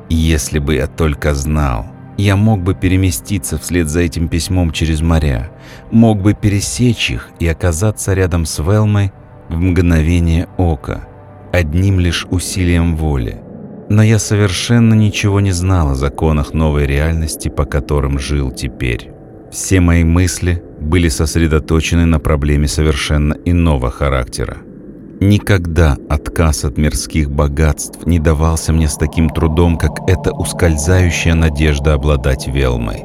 если 0.09 0.59
бы 0.59 0.75
я 0.75 0.87
только 0.87 1.33
знал, 1.33 1.85
я 2.19 2.35
мог 2.35 2.61
бы 2.61 2.75
переместиться 2.75 3.57
вслед 3.57 3.87
за 3.87 4.01
этим 4.01 4.27
письмом 4.27 4.71
через 4.71 5.01
моря, 5.01 5.51
мог 5.89 6.21
бы 6.21 6.33
пересечь 6.33 7.11
их 7.11 7.29
и 7.39 7.47
оказаться 7.47 8.13
рядом 8.13 8.45
с 8.45 8.59
Велмой 8.59 9.13
в 9.47 9.57
мгновение 9.57 10.47
ока, 10.57 11.07
одним 11.53 11.99
лишь 11.99 12.27
усилием 12.29 12.97
воли. 12.97 13.41
Но 13.89 14.03
я 14.03 14.19
совершенно 14.19 14.93
ничего 14.93 15.39
не 15.39 15.51
знал 15.51 15.91
о 15.91 15.95
законах 15.95 16.53
новой 16.53 16.85
реальности, 16.85 17.47
по 17.47 17.65
которым 17.65 18.19
жил 18.19 18.51
теперь. 18.51 19.11
Все 19.49 19.79
мои 19.79 20.03
мысли 20.03 20.61
были 20.79 21.07
сосредоточены 21.07 22.05
на 22.05 22.19
проблеме 22.19 22.67
совершенно 22.67 23.35
иного 23.45 23.89
характера. 23.89 24.57
Никогда 25.21 25.97
отказ 26.07 26.63
от 26.63 26.77
мирских 26.77 27.29
богатств 27.29 28.05
не 28.05 28.19
давался 28.19 28.71
мне 28.71 28.87
с 28.87 28.95
таким 28.95 29.29
трудом, 29.29 29.77
как 29.77 30.07
эта 30.07 30.31
ускользающая 30.31 31.33
надежда 31.33 31.93
обладать 31.93 32.47
Велмой. 32.47 33.03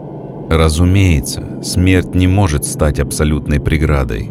Разумеется, 0.49 1.61
смерть 1.65 2.15
не 2.15 2.29
может 2.29 2.65
стать 2.65 3.01
абсолютной 3.01 3.59
преградой. 3.59 4.31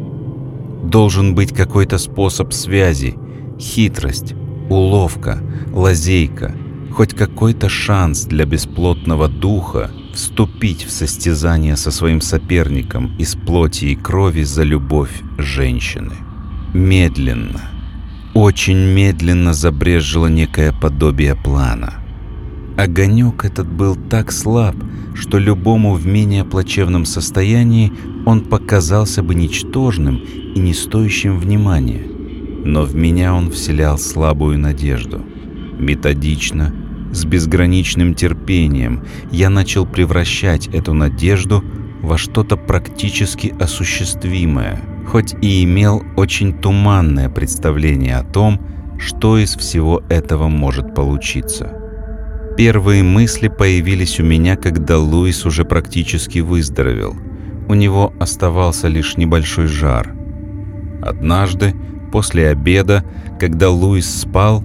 Должен 0.83 1.35
быть 1.35 1.53
какой-то 1.53 1.97
способ 1.97 2.53
связи, 2.53 3.15
хитрость, 3.59 4.33
уловка, 4.69 5.39
лазейка, 5.73 6.55
хоть 6.93 7.13
какой-то 7.13 7.67
шанс 7.67 8.23
для 8.23 8.45
бесплотного 8.45 9.27
духа 9.27 9.91
вступить 10.13 10.85
в 10.85 10.91
состязание 10.91 11.75
со 11.75 11.91
своим 11.91 12.22
соперником 12.22 13.13
из 13.17 13.35
плоти 13.35 13.85
и 13.85 13.96
крови 13.96 14.43
за 14.43 14.63
любовь 14.63 15.22
женщины. 15.37 16.13
Медленно, 16.74 17.73
очень 18.33 18.77
медленно 18.77 19.53
забрежило 19.53 20.27
некое 20.27 20.74
подобие 20.74 21.35
плана. 21.35 21.96
Огонек 22.77 23.46
этот 23.46 23.67
был 23.67 23.96
так 23.96 24.31
слаб, 24.31 24.75
что 25.13 25.37
любому 25.37 25.93
в 25.93 26.07
менее 26.07 26.43
плачевном 26.43 27.05
состоянии 27.05 27.93
он 28.25 28.41
показался 28.41 29.22
бы 29.22 29.35
ничтожным 29.35 30.17
и 30.17 30.59
не 30.59 30.74
стоящим 30.74 31.37
внимания. 31.37 32.01
Но 32.65 32.83
в 32.83 32.96
меня 32.96 33.35
он 33.35 33.51
вселял 33.51 34.00
слабую 34.00 34.57
надежду. 34.57 35.22
Методично, 35.77 36.74
с 37.11 37.25
безграничным 37.25 38.15
терпением 38.15 39.03
я 39.31 39.51
начал 39.51 39.85
превращать 39.85 40.67
эту 40.67 40.93
надежду 40.93 41.63
во 42.03 42.20
что-то 42.20 42.55
практически 42.57 43.55
осуществимое– 43.59 44.79
хоть 45.05 45.35
и 45.42 45.63
имел 45.63 46.03
очень 46.16 46.53
туманное 46.53 47.29
представление 47.29 48.18
о 48.18 48.24
том, 48.24 48.59
что 48.98 49.37
из 49.37 49.55
всего 49.55 50.01
этого 50.09 50.48
может 50.48 50.96
получиться. 50.96 51.72
Первые 52.57 53.03
мысли 53.03 53.48
появились 53.48 54.20
у 54.20 54.24
меня, 54.24 54.55
когда 54.55 54.98
Луис 54.98 55.46
уже 55.46 55.66
практически 55.66 56.39
выздоровел. 56.39 57.16
У 57.68 57.74
него 57.74 58.13
оставался 58.20 58.87
лишь 58.87 59.18
небольшой 59.18 59.68
жар. 59.68 60.16
Однажды, 61.01 61.74
после 62.11 62.50
обеда, 62.50 63.03
когда 63.39 63.70
Луис 63.70 64.22
спал, 64.22 64.63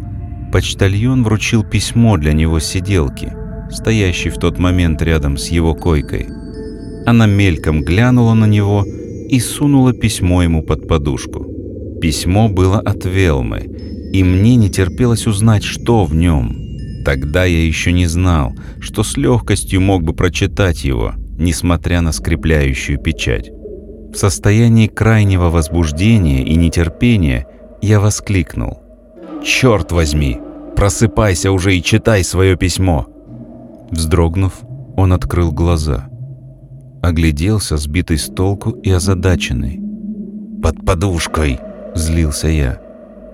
почтальон 0.53 1.25
вручил 1.25 1.65
письмо 1.65 2.17
для 2.17 2.33
него 2.33 2.61
сиделки, 2.61 3.33
стоящей 3.71 4.31
в 4.31 4.39
тот 4.39 4.59
момент 4.59 5.03
рядом 5.03 5.37
с 5.37 5.49
его 5.49 5.75
койкой. 5.75 6.29
Она 7.09 7.27
мельком 7.27 7.83
глянула 7.83 8.35
на 8.35 8.47
него— 8.47 8.87
и 9.29 9.41
сунула 9.41 9.93
письмо 9.93 10.43
ему 10.43 10.63
под 10.63 10.89
подушку. 10.89 11.47
Письмо 12.01 12.49
было 12.49 12.81
от 12.81 13.05
Велмы, 13.05 13.61
и 14.13 14.25
мне 14.25 14.57
не 14.57 14.71
терпелось 14.71 15.27
узнать, 15.27 15.63
что 15.63 16.05
в 16.05 16.15
нем. 16.15 16.57
Тогда 17.05 17.45
я 17.45 17.65
еще 17.65 17.93
не 17.93 18.07
знал, 18.07 18.55
что 18.81 19.03
с 19.03 19.17
легкостью 19.17 19.81
мог 19.81 20.03
бы 20.03 20.15
прочитать 20.15 20.85
его, 20.85 21.13
несмотря 21.39 22.01
на 22.01 22.13
скрепляющую 22.13 22.99
печать. 22.99 23.51
В 24.13 24.17
состоянии 24.17 24.87
крайнего 24.87 25.51
возбуждения 25.51 26.45
и 26.45 26.57
нетерпения 26.57 27.47
я 27.83 28.01
воскликнул. 28.01 28.83
«Черт 29.45 29.93
возьми! 29.93 30.39
Просыпайся 30.75 31.53
уже 31.53 31.77
и 31.77 31.83
читай 31.83 32.25
свое 32.25 32.57
письмо!» 32.57 33.07
Вздрогнув, 33.91 34.53
он 34.97 35.13
открыл 35.13 35.53
глаза 35.53 36.08
огляделся, 37.03 37.77
сбитый 37.77 38.19
с 38.19 38.27
толку 38.27 38.71
и 38.71 38.91
озадаченный. 38.91 39.81
«Под 40.63 40.85
подушкой!»— 40.85 41.61
злился 41.95 42.49
я. 42.49 42.81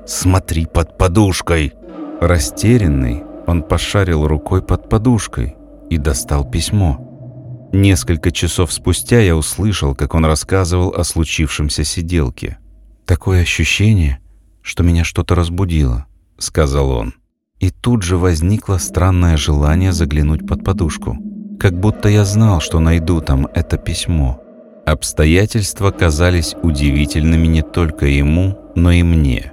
«Смотри 0.07 0.67
под 0.67 0.99
подушкой!» 0.99 1.73
Растерянный, 2.21 3.23
он 3.47 3.63
пошарил 3.63 4.27
рукой 4.27 4.63
под 4.63 4.89
подушкой 4.89 5.57
и 5.91 5.99
достал 5.99 6.49
письмо. 6.49 7.71
Несколько 7.73 8.31
часов 8.31 8.73
спустя 8.73 9.21
я 9.21 9.37
услышал, 9.37 9.95
как 9.95 10.15
он 10.15 10.25
рассказывал 10.25 10.91
о 10.91 11.03
случившемся 11.05 11.85
сиделке. 11.85 12.59
«Такое 13.05 13.43
ощущение, 13.43 14.21
что 14.63 14.83
меня 14.83 15.05
что-то 15.05 15.35
разбудило»,— 15.35 16.07
сказал 16.39 16.91
он. 16.91 17.15
И 17.59 17.71
тут 17.71 18.03
же 18.03 18.17
возникло 18.17 18.79
странное 18.79 19.37
желание 19.37 19.93
заглянуть 19.93 20.47
под 20.47 20.65
подушку 20.65 21.19
как 21.59 21.79
будто 21.79 22.09
я 22.09 22.25
знал, 22.25 22.61
что 22.61 22.81
найду 22.81 23.21
там 23.21 23.49
это 23.55 23.77
письмо. 23.79 24.41
Обстоятельства 24.87 25.91
казались 25.91 26.55
удивительными 26.63 27.47
не 27.47 27.63
только 27.63 28.07
ему, 28.07 28.59
но 28.75 28.91
и 28.91 29.03
мне. 29.03 29.53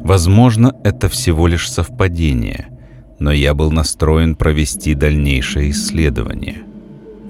Возможно, 0.00 0.74
это 0.84 1.08
всего 1.08 1.46
лишь 1.46 1.70
совпадение, 1.70 2.68
но 3.18 3.32
я 3.32 3.54
был 3.54 3.70
настроен 3.70 4.36
провести 4.36 4.94
дальнейшее 4.94 5.70
исследование. 5.70 6.62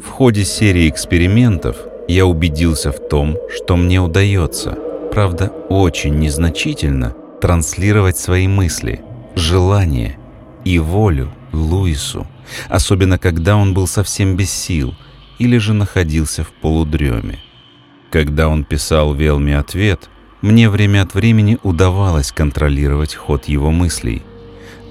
В 0.05 0.09
ходе 0.09 0.45
серии 0.45 0.89
экспериментов 0.89 1.77
я 2.09 2.27
убедился 2.27 2.93
в 2.93 3.09
том, 3.09 3.37
что 3.55 3.77
мне 3.77 4.01
удается, 4.01 4.77
правда 5.13 5.49
очень 5.69 6.19
незначительно, 6.19 7.15
транслировать 7.41 8.19
свои 8.19 8.49
мысли, 8.49 9.01
желания 9.35 10.19
и 10.65 10.79
волю 10.79 11.31
Луису 11.53 12.27
особенно 12.69 13.19
когда 13.19 13.57
он 13.57 13.75
был 13.75 13.87
совсем 13.87 14.37
без 14.37 14.51
сил 14.51 14.95
или 15.39 15.59
же 15.59 15.73
находился 15.73 16.45
в 16.45 16.49
полудреме. 16.49 17.39
Когда 18.11 18.49
он 18.49 18.65
писал 18.65 19.15
Велме 19.15 19.59
ответ, 19.59 20.09
мне 20.41 20.71
время 20.71 21.03
от 21.03 21.15
времени 21.15 21.59
удавалось 21.63 22.33
контролировать 22.33 23.15
ход 23.15 23.47
его 23.47 23.71
мыслей. 23.71 24.23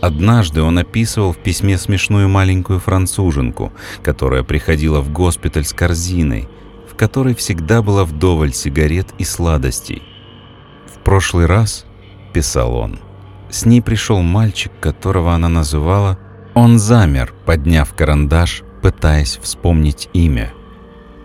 Однажды 0.02 0.62
он 0.62 0.78
описывал 0.78 1.34
в 1.34 1.38
письме 1.38 1.78
смешную 1.78 2.30
маленькую 2.30 2.80
француженку, 2.80 3.74
которая 4.04 4.44
приходила 4.44 5.02
в 5.02 5.12
госпиталь 5.12 5.66
с 5.66 5.74
корзиной, 5.74 6.48
в 6.90 6.96
которой 6.96 7.34
всегда 7.34 7.82
была 7.82 8.06
вдоволь 8.06 8.54
сигарет 8.54 9.08
и 9.18 9.24
сладостей. 9.24 10.04
В 10.94 11.00
прошлый 11.04 11.48
раз— 11.48 11.86
писал 12.34 12.76
он. 12.76 13.00
С 13.50 13.66
ней 13.66 13.82
пришел 13.82 14.22
мальчик, 14.22 14.72
которого 14.80 15.34
она 15.34 15.50
называла. 15.50 16.20
Он 16.60 16.80
замер, 16.80 17.36
подняв 17.46 17.94
карандаш, 17.94 18.64
пытаясь 18.82 19.38
вспомнить 19.44 20.10
имя. 20.14 20.54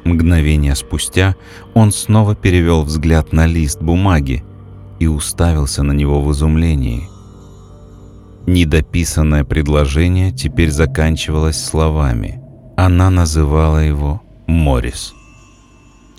Мгновение 0.04 0.76
спустя 0.76 1.36
он 1.72 1.90
снова 1.90 2.34
перевел 2.34 2.82
взгляд 2.82 3.32
на 3.32 3.46
лист 3.46 3.80
бумаги 3.80 4.44
и 4.98 5.06
уставился 5.06 5.82
на 5.82 5.92
него 5.92 6.20
в 6.20 6.30
изумлении. 6.32 7.08
Недописанное 8.46 9.42
предложение 9.44 10.32
теперь 10.32 10.70
заканчивалось 10.70 11.64
словами. 11.64 12.42
Она 12.76 13.08
называла 13.08 13.78
его 13.78 14.20
Морис. 14.46 15.14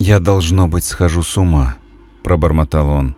«Я, 0.00 0.18
должно 0.18 0.66
быть, 0.66 0.82
схожу 0.82 1.22
с 1.22 1.38
ума»,— 1.38 1.76
пробормотал 2.24 2.88
он. 2.88 3.14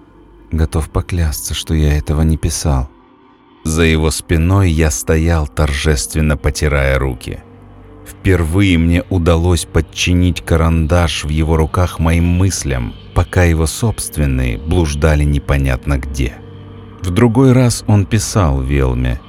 «Готов 0.52 0.90
поклясться, 0.90 1.54
что 1.54 1.72
я 1.72 1.96
этого 1.96 2.20
не 2.20 2.36
писал». 2.36 2.90
За 3.66 3.82
его 3.82 4.12
спиной 4.12 4.70
я 4.70 4.92
стоял, 4.92 5.48
торжественно 5.48 6.36
потирая 6.36 7.00
руки. 7.00 7.40
Впервые 8.06 8.78
мне 8.78 9.02
удалось 9.10 9.64
подчинить 9.64 10.40
карандаш 10.40 11.24
в 11.24 11.30
его 11.30 11.56
руках 11.56 11.98
моим 11.98 12.26
мыслям, 12.26 12.94
пока 13.12 13.42
его 13.42 13.66
собственные 13.66 14.58
блуждали 14.58 15.24
непонятно 15.24 15.98
где. 15.98 16.34
В 17.02 17.10
другой 17.10 17.50
раз 17.54 17.82
он 17.88 18.06
писал 18.06 18.62
Велме. 18.62 19.20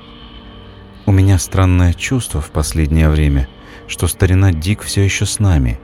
«У 1.08 1.12
меня 1.12 1.40
странное 1.40 1.94
чувство 1.94 2.40
в 2.40 2.52
последнее 2.52 3.10
время, 3.10 3.48
что 3.88 4.06
старина 4.06 4.52
Дик 4.52 4.84
все 4.84 5.02
еще 5.02 5.26
с 5.26 5.40
нами. 5.40 5.80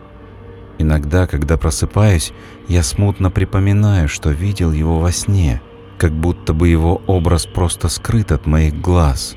Иногда, 0.77 1.25
когда 1.25 1.57
просыпаюсь, 1.57 2.31
я 2.67 2.83
смутно 2.83 3.31
припоминаю, 3.31 4.07
что 4.07 4.29
видел 4.29 4.71
его 4.71 4.99
во 4.99 5.11
сне, 5.11 5.59
как 5.97 6.11
будто 6.11 6.53
бы 6.53 6.67
его 6.67 7.01
образ 7.07 7.45
просто 7.45 7.89
скрыт 7.89 8.31
от 8.31 8.45
моих 8.45 8.79
глаз». 8.81 9.35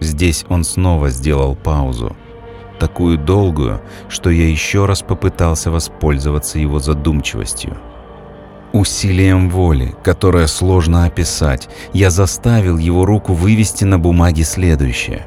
Здесь 0.00 0.44
он 0.48 0.62
снова 0.64 1.10
сделал 1.10 1.56
паузу 1.56 2.16
такую 2.78 3.18
долгую, 3.18 3.80
что 4.08 4.30
я 4.30 4.48
еще 4.48 4.86
раз 4.86 5.02
попытался 5.02 5.70
воспользоваться 5.70 6.58
его 6.58 6.78
задумчивостью. 6.78 7.76
Усилием 8.72 9.50
воли, 9.50 9.94
которое 10.04 10.46
сложно 10.46 11.06
описать, 11.06 11.68
я 11.92 12.10
заставил 12.10 12.76
его 12.78 13.04
руку 13.06 13.32
вывести 13.32 13.84
на 13.84 13.98
бумаге 13.98 14.44
следующее. 14.44 15.26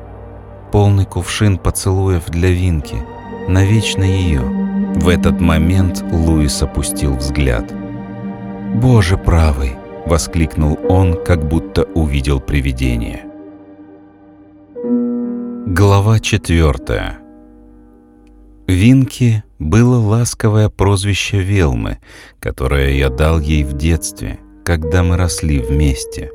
Полный 0.71 1.05
кувшин 1.05 1.57
поцелуев 1.57 2.25
для 2.27 2.49
Винки, 2.51 2.95
навечно 3.47 4.03
ее. 4.03 4.41
В 4.95 5.09
этот 5.09 5.41
момент 5.41 6.03
Луис 6.11 6.61
опустил 6.61 7.15
взгляд. 7.15 7.65
«Боже 8.75 9.17
правый!»— 9.17 9.75
воскликнул 10.11 10.77
он, 10.89 11.23
как 11.23 11.47
будто 11.47 11.83
увидел 11.83 12.41
привидение. 12.41 13.23
Глава 15.67 16.19
четвертая 16.19 17.19
Винки 18.67 19.41
было 19.57 19.95
ласковое 19.95 20.67
прозвище 20.67 21.39
Велмы, 21.39 21.99
которое 22.41 22.93
я 22.95 23.07
дал 23.07 23.39
ей 23.39 23.63
в 23.63 23.71
детстве, 23.71 24.39
когда 24.65 25.01
мы 25.01 25.15
росли 25.15 25.59
вместе. 25.59 26.29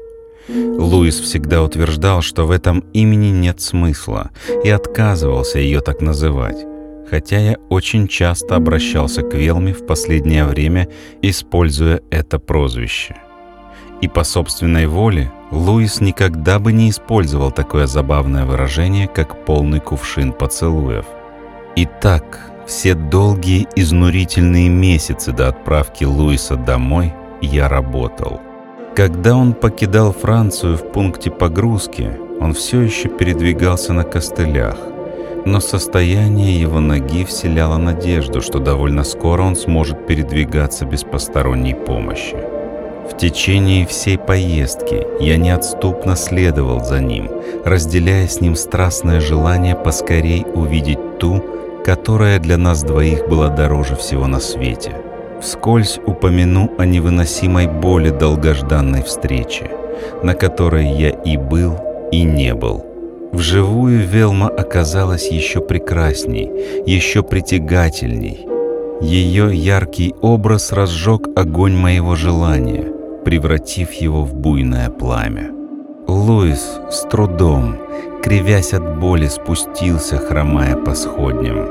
Луис 0.49 1.21
всегда 1.21 1.62
утверждал, 1.62 2.23
что 2.23 2.47
в 2.47 2.53
этом 2.53 2.79
имени 2.95 3.29
нет 3.29 3.61
смысла, 3.61 4.31
и 4.65 4.71
отказывался 4.71 5.59
ее 5.59 5.83
так 5.83 6.01
называть, 6.01 6.65
хотя 7.11 7.39
я 7.41 7.57
очень 7.69 8.09
часто 8.09 8.57
обращался 8.57 9.21
к 9.21 9.35
Велме 9.35 9.75
в 9.75 9.85
последнее 9.85 10.47
время, 10.47 10.89
используя 11.21 12.01
это 12.11 12.39
прозвище. 12.39 13.17
И 14.01 14.09
по 14.09 14.25
собственной 14.25 14.87
воле 14.87 15.33
Луис 15.51 16.01
никогда 16.01 16.59
бы 16.59 16.73
не 16.73 16.91
использовал 16.91 17.51
такое 17.51 17.87
забавное 17.87 18.45
выражение, 18.45 19.09
как 19.09 19.45
«полный 19.45 19.81
кувшин 19.81 20.33
поцелуев». 20.33 21.07
И 21.77 21.87
так 21.87 22.51
все 22.67 22.95
долгие 22.95 23.69
изнурительные 23.77 24.69
месяцы 24.69 25.33
до 25.33 25.49
отправки 25.49 26.05
Луиса 26.05 26.57
домой 26.57 27.15
я 27.41 27.69
работал. 27.69 28.41
Когда 28.97 29.37
он 29.37 29.53
покидал 29.53 30.13
Францию 30.13 30.77
в 30.77 30.91
пункте 30.91 31.31
погрузки, 31.31 32.11
он 32.41 32.55
все 32.55 32.81
еще 32.81 33.09
передвигался 33.09 33.93
на 33.93 34.05
костылях, 34.05 34.77
но 35.45 35.61
состояние 35.61 36.61
его 36.61 36.81
ноги 36.81 37.25
вселяло 37.25 37.77
надежду, 37.77 38.41
что 38.41 38.59
довольно 38.59 39.05
скоро 39.05 39.43
он 39.43 39.55
сможет 39.55 40.07
передвигаться 40.07 40.87
без 40.87 41.05
посторонней 41.05 41.75
помощи. 41.75 42.56
В 43.11 43.16
течение 43.16 43.87
всей 43.87 44.19
поездки 44.19 45.07
я 45.21 45.37
неотступно 45.37 46.16
следовал 46.16 46.85
за 46.85 47.01
ним, 47.01 47.31
разделяя 47.64 48.27
с 48.27 48.40
ним 48.40 48.57
страстное 48.57 49.21
желание 49.21 49.75
поскорей 49.75 50.45
увидеть 50.55 51.19
ту, 51.19 51.42
которая 51.85 52.40
для 52.40 52.59
нас 52.59 52.83
двоих 52.83 53.29
была 53.29 53.49
дороже 53.49 53.95
всего 53.97 54.27
на 54.27 54.40
свете. 54.40 54.92
Вскользь 55.40 56.01
упомяну 56.05 56.71
о 56.79 56.85
невыносимой 56.85 57.69
боли 57.69 58.11
долгожданной 58.11 59.03
встречи, 59.03 59.71
на 60.23 60.35
которой 60.35 60.88
я 60.88 61.11
и 61.11 61.37
был, 61.37 61.79
и 62.11 62.23
не 62.23 62.55
был. 62.55 62.85
Вживую 63.33 64.07
Велма 64.07 64.49
оказалась 64.49 65.31
еще 65.31 65.61
прекрасней, 65.61 66.51
еще 66.87 67.23
притягательней. 67.23 68.47
Ее 69.01 69.55
яркий 69.55 70.14
образ 70.23 70.73
разжег 70.73 71.29
огонь 71.37 71.77
моего 71.77 72.16
желания, 72.16 72.96
превратив 73.27 73.91
его 73.91 74.23
в 74.23 74.35
буйное 74.35 74.89
пламя. 74.89 75.51
Луис 76.07 76.79
с 76.89 77.01
трудом, 77.11 77.75
кривясь 78.23 78.73
от 78.73 79.01
боли, 79.01 79.27
спустился, 79.27 80.19
хромая 80.19 80.77
по 80.77 80.95
сходням. 80.95 81.67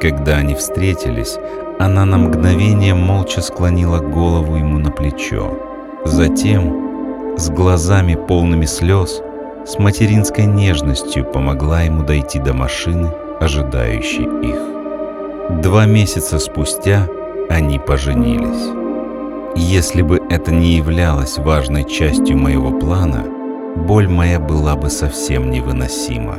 Когда 0.00 0.38
они 0.38 0.56
встретились, 0.56 1.38
она 1.78 2.04
на 2.04 2.18
мгновение 2.18 2.94
молча 2.94 3.40
склонила 3.40 4.00
голову 4.00 4.56
ему 4.56 4.78
на 4.78 4.90
плечо. 4.90 5.56
Затем, 6.04 7.36
с 7.38 7.48
глазами 7.50 8.16
полными 8.16 8.66
слез, 8.66 9.22
с 9.64 9.78
материнской 9.78 10.44
нежностью 10.44 11.24
помогла 11.24 11.82
ему 11.82 12.02
дойти 12.02 12.40
до 12.40 12.52
машины, 12.52 13.12
ожидающей 13.38 14.24
их. 14.42 15.62
Два 15.62 15.86
месяца 15.86 16.40
спустя 16.40 17.06
они 17.48 17.78
поженились. 17.78 18.79
Если 19.56 20.02
бы 20.02 20.20
это 20.30 20.52
не 20.52 20.76
являлось 20.76 21.38
важной 21.38 21.88
частью 21.88 22.38
моего 22.38 22.70
плана, 22.70 23.24
боль 23.76 24.08
моя 24.08 24.38
была 24.38 24.76
бы 24.76 24.90
совсем 24.90 25.50
невыносима. 25.50 26.36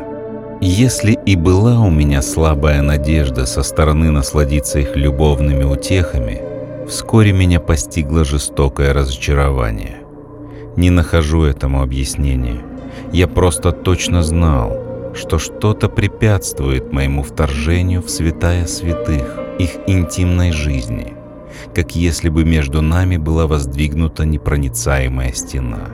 Если 0.62 1.14
и 1.26 1.36
была 1.36 1.80
у 1.82 1.90
меня 1.90 2.22
слабая 2.22 2.82
надежда 2.82 3.46
со 3.46 3.64
стороны 3.64 4.12
насладиться 4.12 4.80
их 4.80 4.96
любовными 4.96 5.64
утехами, 5.64 6.42
вскоре 6.88 7.34
меня 7.34 7.60
постигло 7.60 8.24
жестокое 8.24 8.94
разочарование. 8.94 9.98
Не 10.78 10.90
нахожу 10.90 11.44
этому 11.44 11.82
объяснения. 11.82 12.62
Я 13.12 13.28
просто 13.28 13.72
точно 13.72 14.24
знал, 14.24 14.78
что 15.14 15.38
что-то 15.38 15.90
препятствует 15.90 16.94
моему 16.94 17.24
вторжению 17.24 18.02
в 18.02 18.10
святая 18.10 18.68
святых, 18.68 19.38
их 19.60 19.72
интимной 19.88 20.52
жизни, 20.52 21.16
как 21.74 21.96
если 21.96 22.30
бы 22.30 22.44
между 22.44 22.82
нами 22.82 23.18
была 23.18 23.48
воздвигнута 23.48 24.26
непроницаемая 24.26 25.34
стена. 25.34 25.90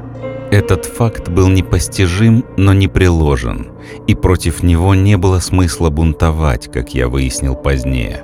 Этот 0.52 0.86
факт 0.86 1.28
был 1.28 1.50
непостижим, 1.50 2.46
но 2.56 2.74
не 2.74 2.88
приложен, 2.88 3.68
и 4.08 4.16
против 4.16 4.64
него 4.64 4.96
не 4.96 5.18
было 5.18 5.40
смысла 5.40 5.90
бунтовать, 5.90 6.72
как 6.72 6.94
я 6.94 7.10
выяснил 7.10 7.56
позднее. 7.56 8.24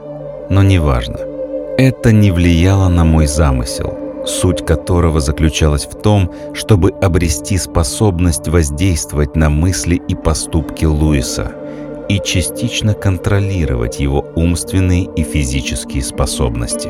Но 0.50 0.64
неважно. 0.64 1.18
Это 1.78 2.12
не 2.12 2.32
влияло 2.32 2.88
на 2.88 3.04
мой 3.04 3.28
замысел, 3.28 3.98
суть 4.26 4.66
которого 4.66 5.20
заключалась 5.20 5.86
в 5.86 5.96
том, 6.02 6.32
чтобы 6.54 6.92
обрести 6.92 7.58
способность 7.58 8.48
воздействовать 8.48 9.36
на 9.36 9.50
мысли 9.50 10.02
и 10.08 10.16
поступки 10.16 10.86
Луиса 10.86 11.52
и 12.10 12.20
частично 12.24 12.94
контролировать 12.94 14.00
его 14.00 14.26
умственные 14.36 15.10
и 15.16 15.24
физические 15.24 16.04
способности. 16.04 16.90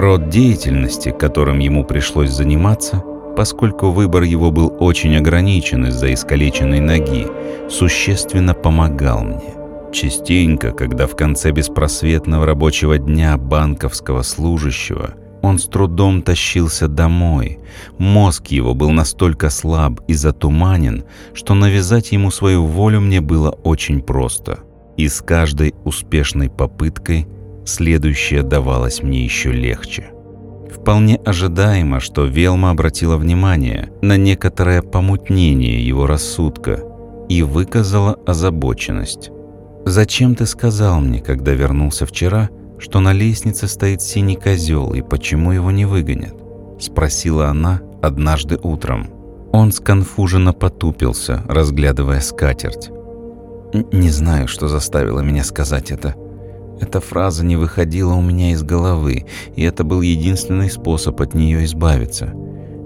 Род 0.00 0.28
деятельности, 0.28 1.10
которым 1.10 1.58
ему 1.58 1.84
пришлось 1.84 2.30
заниматься– 2.30 3.02
поскольку 3.38 3.92
выбор 3.92 4.24
его 4.24 4.50
был 4.50 4.74
очень 4.80 5.16
ограничен 5.16 5.86
из-за 5.86 6.12
искалеченной 6.12 6.80
ноги, 6.80 7.24
существенно 7.70 8.52
помогал 8.52 9.22
мне. 9.22 9.54
Частенько, 9.92 10.72
когда 10.72 11.06
в 11.06 11.14
конце 11.14 11.52
беспросветного 11.52 12.46
рабочего 12.46 12.98
дня 12.98 13.36
банковского 13.36 14.22
служащего 14.22 15.14
он 15.40 15.60
с 15.60 15.66
трудом 15.66 16.22
тащился 16.22 16.88
домой, 16.88 17.60
мозг 17.96 18.48
его 18.48 18.74
был 18.74 18.90
настолько 18.90 19.50
слаб 19.50 20.00
и 20.08 20.14
затуманен, 20.14 21.04
что 21.32 21.54
навязать 21.54 22.10
ему 22.10 22.32
свою 22.32 22.64
волю 22.64 23.00
мне 23.00 23.20
было 23.20 23.50
очень 23.50 24.00
просто. 24.00 24.58
И 24.96 25.06
с 25.06 25.20
каждой 25.20 25.76
успешной 25.84 26.50
попыткой 26.50 27.28
следующая 27.68 28.42
давалась 28.42 29.02
мне 29.02 29.24
еще 29.24 29.52
легче– 29.52 30.10
Вполне 30.88 31.16
ожидаемо, 31.16 32.00
что 32.00 32.24
Велма 32.24 32.70
обратила 32.70 33.16
внимание 33.16 33.90
на 34.00 34.16
некоторое 34.16 34.82
помутнение 34.82 35.86
его 35.86 36.06
рассудка 36.06 36.82
и 37.28 37.42
выказала 37.42 38.18
озабоченность. 38.26 39.30
«Зачем 39.84 40.34
ты 40.34 40.46
сказал 40.46 41.00
мне, 41.00 41.20
когда 41.20 41.52
вернулся 41.52 42.06
вчера, 42.06 42.50
что 42.78 43.00
на 43.00 43.12
лестнице 43.12 43.68
стоит 43.68 44.02
синий 44.02 44.36
козел 44.36 44.92
и 44.92 45.02
почему 45.02 45.52
его 45.52 45.70
не 45.70 45.84
выгонят?»— 45.84 46.34
спросила 46.80 47.48
она 47.48 47.80
однажды 48.02 48.58
утром. 48.62 49.08
Он 49.52 49.72
сконфуженно 49.72 50.52
потупился, 50.52 51.42
разглядывая 51.48 52.20
скатерть. 52.20 52.90
«Не 53.92 54.10
знаю, 54.10 54.48
что 54.48 54.68
заставило 54.68 55.20
меня 55.20 55.44
сказать 55.44 55.90
это», 55.90 56.14
эта 56.80 57.00
фраза 57.00 57.44
не 57.44 57.56
выходила 57.56 58.14
у 58.14 58.22
меня 58.22 58.52
из 58.52 58.62
головы, 58.62 59.26
и 59.56 59.62
это 59.62 59.84
был 59.84 60.00
единственный 60.00 60.70
способ 60.70 61.20
от 61.20 61.34
нее 61.34 61.64
избавиться. 61.64 62.32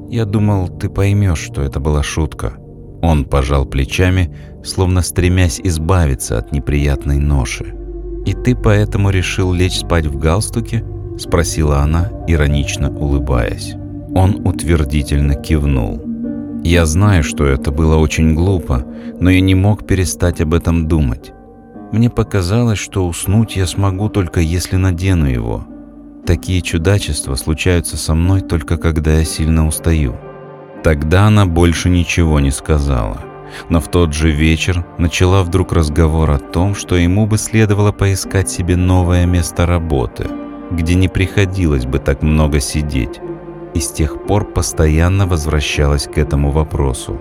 Я 0.09 0.25
думал, 0.25 0.69
ты 0.69 0.89
поймешь, 0.89 1.39
что 1.39 1.63
это 1.63 1.81
была 1.81 2.03
шутка. 2.03 2.55
Он 3.03 3.25
пожал 3.25 3.67
плечами, 3.67 4.35
словно 4.65 5.03
стремясь 5.03 5.61
избавиться 5.63 6.39
от 6.39 6.53
неприятной 6.53 7.19
ноши. 7.19 7.75
«И 8.25 8.33
ты 8.33 8.55
поэтому 8.55 9.11
решил 9.11 9.53
лечь 9.53 9.81
спать 9.81 10.07
в 10.07 10.19
галстуке?»— 10.19 10.85
спросила 11.19 11.79
она, 11.79 12.11
иронично 12.29 12.97
улыбаясь. 12.97 13.75
Он 14.15 14.47
утвердительно 14.47 15.35
кивнул. 15.35 16.01
«Я 16.63 16.87
знаю, 16.87 17.25
что 17.25 17.45
это 17.45 17.73
было 17.73 17.97
очень 17.97 18.35
глупо, 18.35 18.87
но 19.19 19.31
я 19.31 19.41
не 19.41 19.57
мог 19.57 19.87
перестать 19.87 20.41
об 20.41 20.55
этом 20.55 20.87
думать. 20.87 21.33
Мне 21.93 22.09
показалось, 22.09 22.79
что 22.79 23.07
уснуть 23.07 23.57
я 23.57 23.67
смогу 23.67 24.09
только 24.09 24.41
если 24.41 24.77
надену 24.77 25.27
его. 25.27 25.67
Такие 26.25 26.63
чудачества 26.63 27.35
случаются 27.35 27.99
со 27.99 28.15
мной 28.15 28.41
только 28.41 28.79
когда 28.79 29.19
я 29.19 29.25
сильно 29.25 29.67
устаю. 29.67 30.17
Тогда 30.83 31.27
она 31.27 31.45
больше 31.45 31.91
ничего 31.91 32.41
не 32.41 32.51
сказала. 32.51 33.21
Но 33.69 33.81
в 33.81 33.89
тот 33.89 34.15
же 34.15 34.31
вечер 34.31 34.87
начала 34.97 35.43
вдруг 35.43 35.75
разговор 35.75 36.31
о 36.31 36.39
том, 36.39 36.75
что 36.75 36.97
ему 36.97 37.27
бы 37.27 37.37
следовало 37.37 37.93
поискать 37.93 38.49
себе 38.49 38.77
новое 38.77 39.27
место 39.27 39.67
работы, 39.67 40.27
где 40.71 40.95
не 40.95 41.09
приходилось 41.09 41.85
бы 41.85 41.99
так 41.99 42.23
много 42.23 42.61
сидеть. 42.61 43.21
И 43.75 43.81
с 43.81 43.93
тех 43.93 44.25
пор 44.25 44.51
постоянно 44.51 45.27
возвращалась 45.27 46.05
к 46.05 46.17
этому 46.17 46.53
вопросу. 46.53 47.21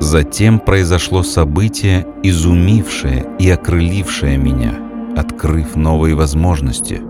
Затем 0.00 0.58
произошло 0.58 1.22
событие, 1.22 2.06
изумившее 2.22 3.26
и 3.38 3.48
окрылившее 3.48 4.36
меня, 4.36 4.74
открыв 5.16 5.76
новые 5.76 6.14
возможности. 6.14 7.00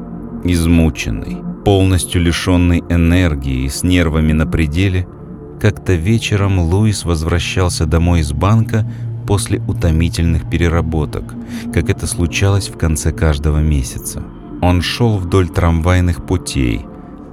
Измученный, 0.44 1.38
полностью 1.64 2.20
лишенный 2.20 2.80
энергии 2.90 3.64
и 3.64 3.68
с 3.68 3.82
нервами 3.82 4.32
на 4.32 4.46
пределе, 4.46 5.08
как-то 5.60 5.94
вечером 5.94 6.58
Луис 6.58 7.04
возвращался 7.04 7.86
домой 7.86 8.20
из 8.20 8.32
банка 8.32 8.86
после 9.26 9.60
утомительных 9.66 10.50
переработок, 10.50 11.24
как 11.72 11.88
это 11.88 12.06
случалось 12.06 12.68
в 12.68 12.76
конце 12.76 13.12
каждого 13.12 13.58
месяца. 13.58 14.22
Он 14.60 14.82
шел 14.82 15.16
вдоль 15.16 15.48
трамвайных 15.48 16.26
путей, 16.26 16.84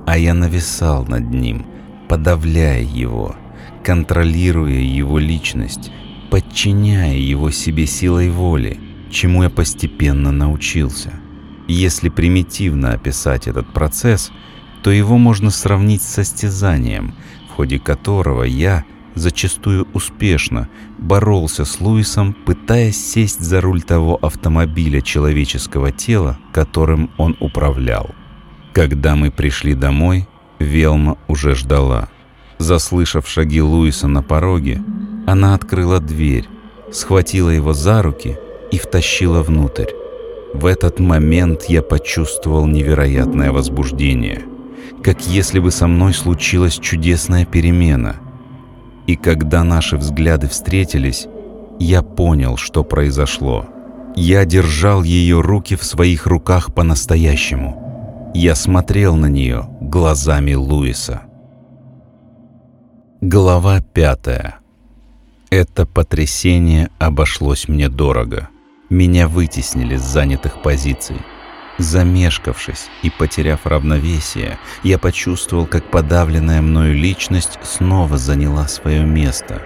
а 0.07 0.17
я 0.17 0.33
нависал 0.33 1.05
над 1.05 1.29
ним, 1.29 1.65
подавляя 2.07 2.81
его– 2.81 3.35
контролируя 3.83 4.79
его 4.79 5.19
личность, 5.19 5.91
подчиняя 6.29 7.15
его 7.15 7.51
себе 7.51 7.85
силой 7.85 8.29
воли, 8.29 8.79
чему 9.09 9.43
я 9.43 9.49
постепенно 9.49 10.31
научился. 10.31 11.13
Если 11.67 12.09
примитивно 12.09 12.93
описать 12.93 13.47
этот 13.47 13.71
процесс, 13.73 14.31
то 14.83 14.91
его 14.91 15.17
можно 15.17 15.51
сравнить 15.51 16.01
с 16.01 16.13
состязанием, 16.13 17.15
в 17.49 17.53
ходе 17.53 17.79
которого 17.79 18.43
я 18.43 18.83
зачастую 19.15 19.87
успешно 19.93 20.69
боролся 20.97 21.65
с 21.65 21.79
Луисом, 21.81 22.33
пытаясь 22.33 22.97
сесть 22.97 23.41
за 23.41 23.61
руль 23.61 23.81
того 23.81 24.17
автомобиля 24.21 25.01
человеческого 25.01 25.91
тела, 25.91 26.39
которым 26.51 27.11
он 27.17 27.35
управлял. 27.39 28.11
Когда 28.73 29.15
мы 29.15 29.31
пришли 29.31 29.73
домой, 29.73 30.27
Велма 30.59 31.17
уже 31.27 31.55
ждала. 31.55 32.09
Заслышав 32.61 33.27
шаги 33.27 33.59
Луиса 33.59 34.07
на 34.07 34.21
пороге, 34.21 34.83
она 35.25 35.55
открыла 35.55 35.99
дверь, 35.99 36.47
схватила 36.91 37.49
его 37.49 37.73
за 37.73 38.03
руки 38.03 38.37
и 38.71 38.77
втащила 38.77 39.41
внутрь. 39.41 39.87
В 40.53 40.67
этот 40.67 40.99
момент 40.99 41.63
я 41.69 41.81
почувствовал 41.81 42.67
невероятное 42.67 43.51
возбуждение, 43.51 44.43
как 45.03 45.25
если 45.25 45.57
бы 45.57 45.71
со 45.71 45.87
мной 45.87 46.13
случилась 46.13 46.77
чудесная 46.77 47.45
перемена. 47.45 48.17
И 49.07 49.15
когда 49.15 49.63
наши 49.63 49.97
взгляды 49.97 50.47
встретились, 50.47 51.25
я 51.79 52.03
понял, 52.03 52.57
что 52.57 52.83
произошло. 52.83 53.65
Я 54.15 54.45
держал 54.45 55.01
ее 55.01 55.41
руки 55.41 55.75
в 55.75 55.83
своих 55.83 56.27
руках 56.27 56.75
по-настоящему. 56.75 58.31
Я 58.35 58.53
смотрел 58.53 59.15
на 59.15 59.25
нее 59.25 59.67
глазами 59.81 60.53
Луиса. 60.53 61.23
Глава 63.21 63.81
пятая. 63.81 64.55
Это 65.51 65.85
потрясение 65.85 66.89
обошлось 66.97 67.67
мне 67.67 67.87
дорого. 67.87 68.49
Меня 68.89 69.27
вытеснили 69.27 69.95
с 69.95 70.01
занятых 70.01 70.63
позиций. 70.63 71.17
Замешкавшись 71.77 72.87
и 73.03 73.11
потеряв 73.11 73.67
равновесие, 73.67 74.57
я 74.81 74.97
почувствовал, 74.97 75.67
как 75.67 75.91
подавленная 75.91 76.63
мною 76.63 76.95
личность 76.95 77.59
снова 77.61 78.17
заняла 78.17 78.67
свое 78.67 79.05
место. 79.05 79.61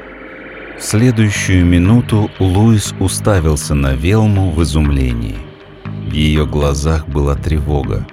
В 0.77 0.83
следующую 0.83 1.65
минуту 1.65 2.29
Луис 2.39 2.93
уставился 2.99 3.73
на 3.73 3.93
Велму 3.93 4.51
в 4.51 4.61
изумлении. 4.63 5.37
В 5.85 6.11
ее 6.11 6.45
глазах 6.45 7.07
была 7.07 7.35
тревога. 7.35 8.05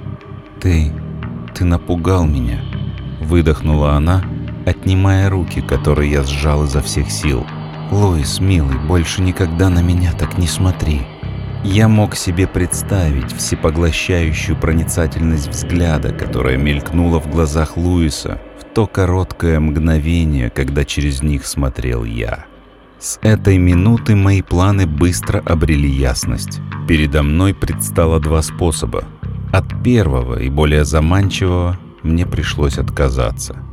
«Ты... 0.60 0.92
ты 1.52 1.64
напугал 1.64 2.26
меня»,— 2.26 2.62
выдохнула 3.20 3.94
она,— 3.94 4.22
отнимая 4.66 5.30
руки, 5.30 5.60
которые 5.60 6.10
я 6.10 6.22
сжал 6.22 6.64
изо 6.64 6.80
всех 6.80 7.10
сил. 7.10 7.46
«Луис, 7.90 8.40
милый, 8.40 8.78
больше 8.78 9.22
никогда 9.22 9.68
на 9.68 9.82
меня 9.82 10.12
так 10.12 10.38
не 10.38 10.46
смотри». 10.46 11.02
Я 11.64 11.88
мог 11.88 12.16
себе 12.16 12.48
представить 12.48 13.32
всепоглощающую 13.32 14.56
проницательность 14.56 15.48
взгляда, 15.48 16.12
которая 16.12 16.56
мелькнула 16.56 17.20
в 17.20 17.30
глазах 17.30 17.76
Луиса 17.76 18.40
в 18.58 18.64
то 18.74 18.88
короткое 18.88 19.60
мгновение, 19.60 20.50
когда 20.50 20.84
через 20.84 21.22
них 21.22 21.46
смотрел 21.46 22.02
я. 22.02 22.46
С 22.98 23.18
этой 23.22 23.58
минуты 23.58 24.16
мои 24.16 24.42
планы 24.42 24.86
быстро 24.86 25.40
обрели 25.40 25.88
ясность. 25.88 26.60
Передо 26.88 27.22
мной 27.22 27.54
предстало 27.54 28.18
два 28.18 28.42
способа. 28.42 29.04
От 29.52 29.84
первого 29.84 30.40
и 30.40 30.48
более 30.48 30.84
заманчивого 30.84 31.78
мне 32.02 32.26
пришлось 32.26 32.78
отказаться– 32.78 33.56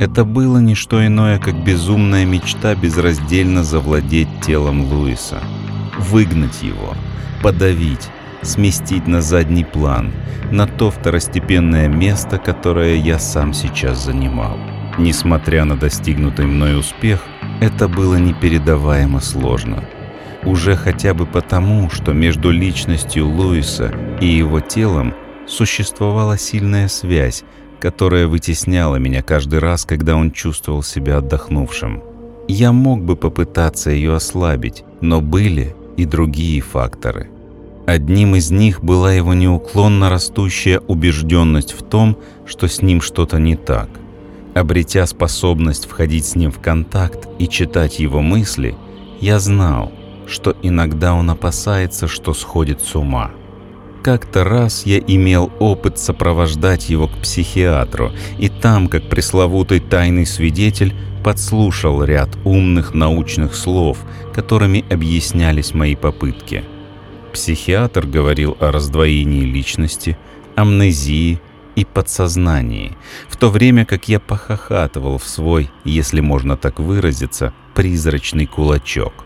это 0.00 0.24
было 0.24 0.58
не 0.58 0.74
что 0.74 1.06
иное, 1.06 1.38
как 1.38 1.64
безумная 1.64 2.24
мечта 2.24 2.74
безраздельно 2.74 3.62
завладеть 3.64 4.28
телом 4.40 4.82
Луиса. 4.82 5.40
Выгнать 5.98 6.62
его, 6.62 6.94
подавить, 7.42 8.08
сместить 8.42 9.06
на 9.06 9.20
задний 9.20 9.64
план, 9.64 10.12
на 10.50 10.66
то 10.66 10.90
второстепенное 10.90 11.88
место, 11.88 12.38
которое 12.38 12.96
я 12.96 13.18
сам 13.18 13.52
сейчас 13.52 14.04
занимал. 14.04 14.58
Несмотря 14.98 15.64
на 15.64 15.76
достигнутый 15.76 16.46
мной 16.46 16.78
успех, 16.78 17.20
это 17.60 17.88
было 17.88 18.16
непередаваемо 18.16 19.20
сложно. 19.20 19.84
Уже 20.44 20.76
хотя 20.76 21.14
бы 21.14 21.24
потому, 21.24 21.88
что 21.88 22.12
между 22.12 22.50
личностью 22.50 23.28
Луиса 23.28 23.94
и 24.20 24.26
его 24.26 24.60
телом 24.60 25.14
существовала 25.46 26.36
сильная 26.36 26.88
связь, 26.88 27.44
которая 27.82 28.28
вытесняла 28.28 28.94
меня 28.94 29.22
каждый 29.22 29.58
раз, 29.58 29.84
когда 29.84 30.14
он 30.14 30.30
чувствовал 30.30 30.84
себя 30.84 31.16
отдохнувшим. 31.16 32.00
Я 32.46 32.70
мог 32.70 33.02
бы 33.02 33.16
попытаться 33.16 33.90
ее 33.90 34.14
ослабить, 34.14 34.84
но 35.00 35.20
были 35.20 35.74
и 35.96 36.04
другие 36.04 36.60
факторы. 36.60 37.28
Одним 37.84 38.36
из 38.36 38.52
них 38.52 38.84
была 38.84 39.12
его 39.12 39.34
неуклонно 39.34 40.10
растущая 40.10 40.78
убежденность 40.78 41.72
в 41.72 41.82
том, 41.82 42.16
что 42.46 42.68
с 42.68 42.82
ним 42.82 43.00
что-то 43.00 43.40
не 43.40 43.56
так. 43.56 43.88
Обретя 44.54 45.04
способность 45.04 45.86
входить 45.86 46.26
с 46.26 46.36
ним 46.36 46.52
в 46.52 46.60
контакт 46.60 47.28
и 47.40 47.48
читать 47.48 47.98
его 47.98 48.20
мысли, 48.20 48.76
я 49.20 49.40
знал, 49.40 49.90
что 50.28 50.54
иногда 50.62 51.14
он 51.14 51.30
опасается, 51.30 52.06
что 52.06 52.32
сходит 52.32 52.80
с 52.80 52.94
ума. 52.94 53.32
Как-то 54.02 54.42
раз 54.42 54.84
я 54.84 54.98
имел 54.98 55.52
опыт 55.60 55.96
сопровождать 55.96 56.90
его 56.90 57.06
к 57.06 57.18
психиатру, 57.18 58.10
и 58.36 58.48
там, 58.48 58.88
как 58.88 59.08
пресловутый 59.08 59.78
тайный 59.78 60.26
свидетель, 60.26 60.92
подслушал 61.22 62.02
ряд 62.02 62.30
умных 62.44 62.94
научных 62.94 63.54
слов, 63.54 63.98
которыми 64.34 64.84
объяснялись 64.90 65.72
мои 65.72 65.94
попытки. 65.94 66.64
Психиатр 67.32 68.04
говорил 68.06 68.56
о 68.58 68.72
раздвоении 68.72 69.44
личности, 69.44 70.18
амнезии, 70.56 71.40
и 71.74 71.86
подсознании, 71.86 72.98
в 73.30 73.38
то 73.38 73.48
время 73.48 73.86
как 73.86 74.06
я 74.06 74.20
похохатывал 74.20 75.16
в 75.16 75.26
свой, 75.26 75.70
если 75.84 76.20
можно 76.20 76.58
так 76.58 76.78
выразиться, 76.78 77.54
призрачный 77.74 78.44
кулачок. 78.44 79.24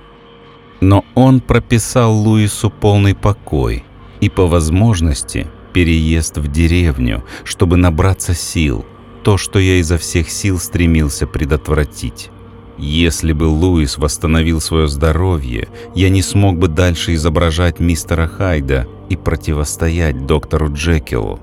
Но 0.81 1.05
он 1.17 1.41
прописал 1.41 2.15
Луису 2.15 2.71
полный 2.71 3.17
покой 3.17 3.83
и, 4.21 4.29
по 4.29 4.47
возможности, 4.47 5.47
переезд 5.73 6.39
в 6.39 6.51
деревню, 6.51 7.25
чтобы 7.45 7.77
набраться 7.77 8.35
сил, 8.35 8.85
то, 9.23 9.37
что 9.37 9.59
я 9.59 9.77
изо 9.77 9.99
всех 9.99 10.31
сил 10.31 10.59
стремился 10.59 11.27
предотвратить. 11.27 12.31
Если 12.79 13.33
бы 13.33 13.45
Луис 13.45 13.97
восстановил 13.97 14.61
свое 14.61 14.87
здоровье, 14.87 15.69
я 15.95 16.11
не 16.11 16.23
смог 16.23 16.59
бы 16.59 16.69
дальше 16.69 17.15
изображать 17.15 17.81
мистера 17.81 18.27
Хайда 18.27 18.87
и 19.09 19.17
противостоять 19.17 20.27
доктору 20.27 20.73
Джекилу. 20.73 21.41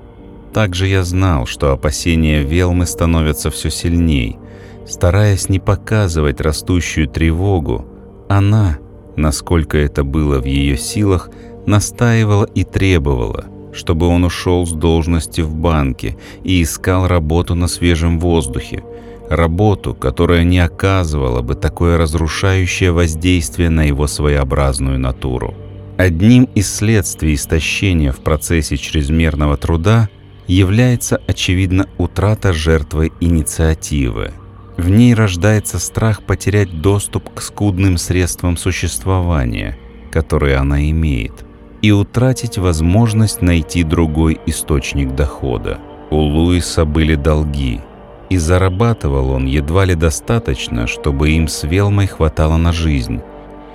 Также 0.52 0.86
я 0.86 1.02
знал, 1.02 1.46
что 1.46 1.72
опасения 1.72 2.42
Велмы 2.42 2.86
становятся 2.86 3.50
все 3.50 3.70
сильней. 3.70 4.38
Стараясь 4.86 5.48
не 5.48 5.58
показывать 5.58 6.40
растущую 6.40 7.08
тревогу, 7.08 7.86
она, 8.28 8.78
насколько 9.16 9.76
это 9.76 10.04
было 10.04 10.40
в 10.40 10.44
ее 10.44 10.76
силах, 10.76 11.30
настаивала 11.66 12.44
и 12.44 12.64
требовала, 12.64 13.46
чтобы 13.72 14.06
он 14.06 14.24
ушел 14.24 14.66
с 14.66 14.72
должности 14.72 15.40
в 15.40 15.54
банке 15.54 16.16
и 16.42 16.62
искал 16.62 17.06
работу 17.08 17.54
на 17.54 17.68
свежем 17.68 18.18
воздухе, 18.20 18.84
работу, 19.28 19.94
которая 19.94 20.44
не 20.44 20.58
оказывала 20.58 21.42
бы 21.42 21.54
такое 21.54 21.98
разрушающее 21.98 22.92
воздействие 22.92 23.70
на 23.70 23.84
его 23.84 24.06
своеобразную 24.06 24.98
натуру. 24.98 25.54
Одним 25.96 26.44
из 26.54 26.74
следствий 26.74 27.34
истощения 27.34 28.10
в 28.10 28.18
процессе 28.18 28.76
чрезмерного 28.76 29.56
труда 29.56 30.08
является, 30.48 31.20
очевидно, 31.26 31.88
утрата 31.98 32.52
жертвы 32.52 33.12
инициативы. 33.20 34.32
В 34.76 34.90
ней 34.90 35.14
рождается 35.14 35.78
страх 35.78 36.22
потерять 36.22 36.80
доступ 36.80 37.32
к 37.32 37.40
скудным 37.40 37.96
средствам 37.96 38.56
существования, 38.56 39.78
которые 40.10 40.56
она 40.56 40.90
имеет, 40.90 41.43
и 41.86 41.92
утратить 41.92 42.58
возможность 42.58 43.42
найти 43.42 43.82
другой 43.82 44.40
источник 44.46 45.14
дохода. 45.14 45.78
У 46.10 46.16
Луиса 46.16 46.84
были 46.84 47.14
долги– 47.14 47.80
и 48.30 48.36
зарабатывал 48.36 49.30
он 49.30 49.46
едва 49.46 49.84
ли 49.84 49.94
достаточно, 49.94 50.86
чтобы 50.86 51.30
им 51.30 51.46
с 51.46 51.62
Велмой 51.62 52.06
хватало 52.06 52.56
на 52.56 52.72
жизнь. 52.72 53.20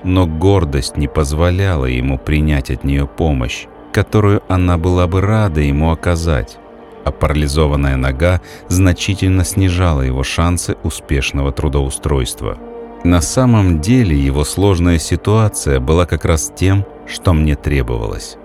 Но 0.03 0.27
гордость 0.27 0.97
не 0.97 1.07
позволяла 1.07 1.85
ему 1.85 2.17
принять 2.17 2.71
от 2.71 2.83
нее 2.83 3.05
помощь, 3.05 3.67
которую 3.91 4.41
она 4.47 4.77
была 4.77 5.07
бы 5.07 5.21
рада 5.21 5.61
ему 5.61 5.91
оказать, 5.91 6.57
а 7.05 7.11
парализованная 7.11 7.97
нога 7.97 8.41
значительно 8.67 9.43
снижала 9.43 10.01
его 10.01 10.23
шансы 10.23 10.75
успешного 10.83 11.51
трудоустройства. 11.51 12.57
На 13.03 13.21
самом 13.21 13.79
деле 13.79 14.17
его 14.17 14.43
сложная 14.43 14.99
ситуация 14.99 15.79
была 15.79 16.05
как 16.05 16.25
раз 16.25 16.51
тем, 16.55 16.85
что 17.07 17.33
мне 17.33 17.55
требовалось. 17.55 18.37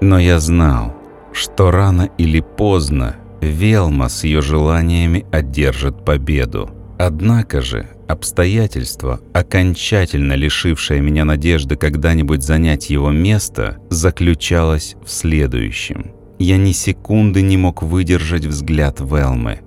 Но 0.00 0.18
я 0.18 0.40
знал, 0.40 0.94
что 1.32 1.70
рано 1.70 2.10
или 2.18 2.40
поздно 2.40 3.16
Велма 3.40 4.08
с 4.08 4.24
ее 4.24 4.40
желаниями 4.40 5.26
одержит 5.32 6.04
победу. 6.04 6.70
Однако 6.98 7.60
же 7.62 7.88
обстоятельство, 8.06 9.20
окончательно 9.32 10.34
лишившее 10.34 11.00
меня 11.00 11.24
надежды 11.24 11.76
когда-нибудь 11.76 12.42
занять 12.42 12.90
его 12.90 13.10
место, 13.10 13.78
заключалось 13.90 14.96
в 15.04 15.10
следующем. 15.10 16.12
Я 16.38 16.56
ни 16.56 16.72
секунды 16.72 17.42
не 17.42 17.56
мог 17.56 17.82
выдержать 17.82 18.46
взгляд 18.46 19.00
Велмы. 19.00 19.60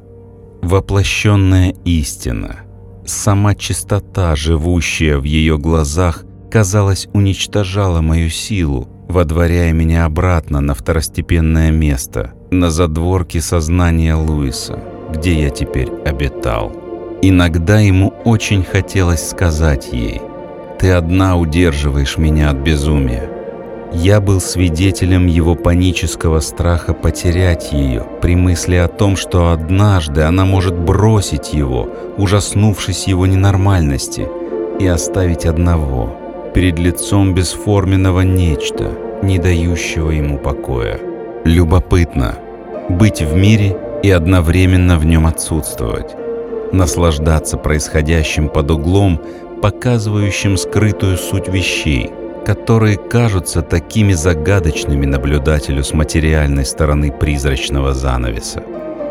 Воплощенная 0.61 1.73
истина, 1.85 2.64
сама 3.05 3.55
чистота, 3.55 4.35
живущая 4.35 5.17
в 5.17 5.23
ее 5.23 5.57
глазах, 5.57 6.23
казалось, 6.51 7.07
уничтожала 7.13 8.01
мою 8.01 8.29
силу, 8.29 8.87
водворяя 9.07 9.71
меня 9.73 10.05
обратно 10.05 10.61
на 10.61 10.73
второстепенное 10.73 11.71
место, 11.71 12.33
на 12.51 12.69
задворке 12.69 13.41
сознания 13.41 14.15
Луиса, 14.15 14.79
где 15.11 15.41
я 15.41 15.49
теперь 15.49 15.89
обитал. 16.05 16.71
Иногда 17.21 17.79
ему 17.79 18.13
очень 18.23 18.63
хотелось 18.63 19.29
сказать 19.29 19.89
ей, 19.91 20.21
«Ты 20.79 20.91
одна 20.91 21.37
удерживаешь 21.37 22.17
меня 22.17 22.49
от 22.51 22.57
безумия». 22.57 23.34
Я 23.97 24.19
был 24.19 24.41
свидетелем 24.41 25.25
его 25.25 25.55
панического 25.55 26.41
страха 26.41 26.93
потерять 26.93 27.71
ее 27.71 28.05
при 28.21 28.35
мысли 28.35 28.75
о 28.75 28.89
том, 28.89 29.15
что 29.15 29.51
однажды 29.51 30.23
она 30.23 30.45
может 30.45 30.77
бросить 30.77 31.53
его, 31.53 31.89
ужаснувшись 32.17 33.07
его 33.07 33.25
ненормальности, 33.25 34.27
и 34.79 34.85
оставить 34.85 35.45
одного– 35.45 36.13
перед 36.53 36.77
лицом 36.77 37.33
бесформенного 37.33 38.21
нечто, 38.21 38.91
не 39.23 39.39
дающего 39.39 40.11
ему 40.11 40.39
покоя. 40.39 40.99
Любопытно 41.45 42.35
быть 42.89 43.21
в 43.21 43.33
мире 43.33 43.77
и 44.03 44.11
одновременно 44.11 44.99
в 44.99 45.05
нем 45.05 45.25
отсутствовать, 45.25 46.15
наслаждаться 46.73 47.57
происходящим 47.57 48.49
под 48.49 48.71
углом, 48.71 49.21
показывающим 49.61 50.57
скрытую 50.57 51.17
суть 51.17 51.47
вещей, 51.47 52.11
которые 52.45 52.97
кажутся 52.97 53.61
такими 53.61 54.13
загадочными 54.13 55.05
наблюдателю 55.05 55.83
с 55.83 55.93
материальной 55.93 56.65
стороны 56.65 57.11
призрачного 57.11 57.93
занавеса. 57.93 58.63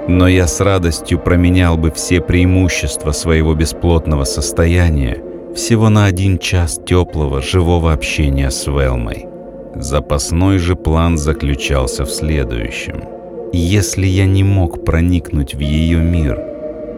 Но 0.07 0.29
я 0.29 0.47
с 0.47 0.61
радостью 0.61 1.19
променял 1.19 1.77
бы 1.77 1.91
все 1.91 2.21
преимущества 2.21 3.13
своего 3.13 3.55
бесплотного 3.55 4.25
состояния 4.25 5.23
всего 5.55 5.89
на 5.89 6.07
один 6.07 6.39
час 6.39 6.81
теплого, 6.85 7.41
живого 7.41 7.93
общения 7.93 8.51
с 8.51 8.67
Велмой. 8.67 9.27
Запасной 9.75 10.59
же 10.59 10.77
план 10.77 11.17
заключался 11.17 12.05
в 12.05 12.11
следующем. 12.11 13.05
Если 13.53 14.07
я 14.07 14.27
не 14.27 14.45
мог 14.45 14.85
проникнуть 14.85 15.55
в 15.55 15.61
ее 15.61 15.99
мир, 15.99 16.41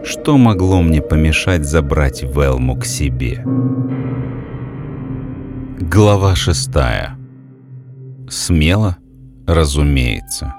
что 0.04 0.36
могло 0.36 0.82
мне 0.82 1.02
помешать 1.02 1.64
забрать 1.64 2.22
Велму 2.22 2.76
к 2.76 2.84
себе? 2.86 3.44
Глава 5.78 6.34
шестая. 6.34 7.18
Смело? 8.30 8.96
Разумеется. 9.46 10.54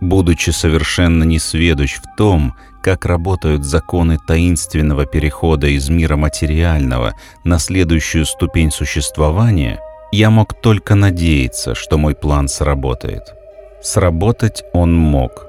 Будучи 0.00 0.50
совершенно 0.50 1.22
несведущ 1.22 1.98
в 1.98 2.16
том, 2.16 2.54
как 2.82 3.06
работают 3.06 3.64
законы 3.64 4.18
таинственного 4.26 5.06
перехода 5.06 5.68
из 5.68 5.88
мира 5.88 6.16
материального 6.16 7.14
на 7.44 7.60
следующую 7.60 8.26
ступень 8.26 8.72
существования, 8.72 9.78
я 10.10 10.30
мог 10.30 10.60
только 10.60 10.96
надеяться, 10.96 11.76
что 11.76 11.96
мой 11.96 12.16
план 12.16 12.48
сработает. 12.48 13.32
Сработать 13.80 14.64
он 14.72 14.96
мог, 14.96 15.46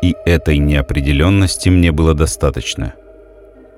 и 0.00 0.14
этой 0.24 0.58
неопределенности 0.58 1.70
мне 1.70 1.90
было 1.90 2.14
достаточно. 2.14 2.94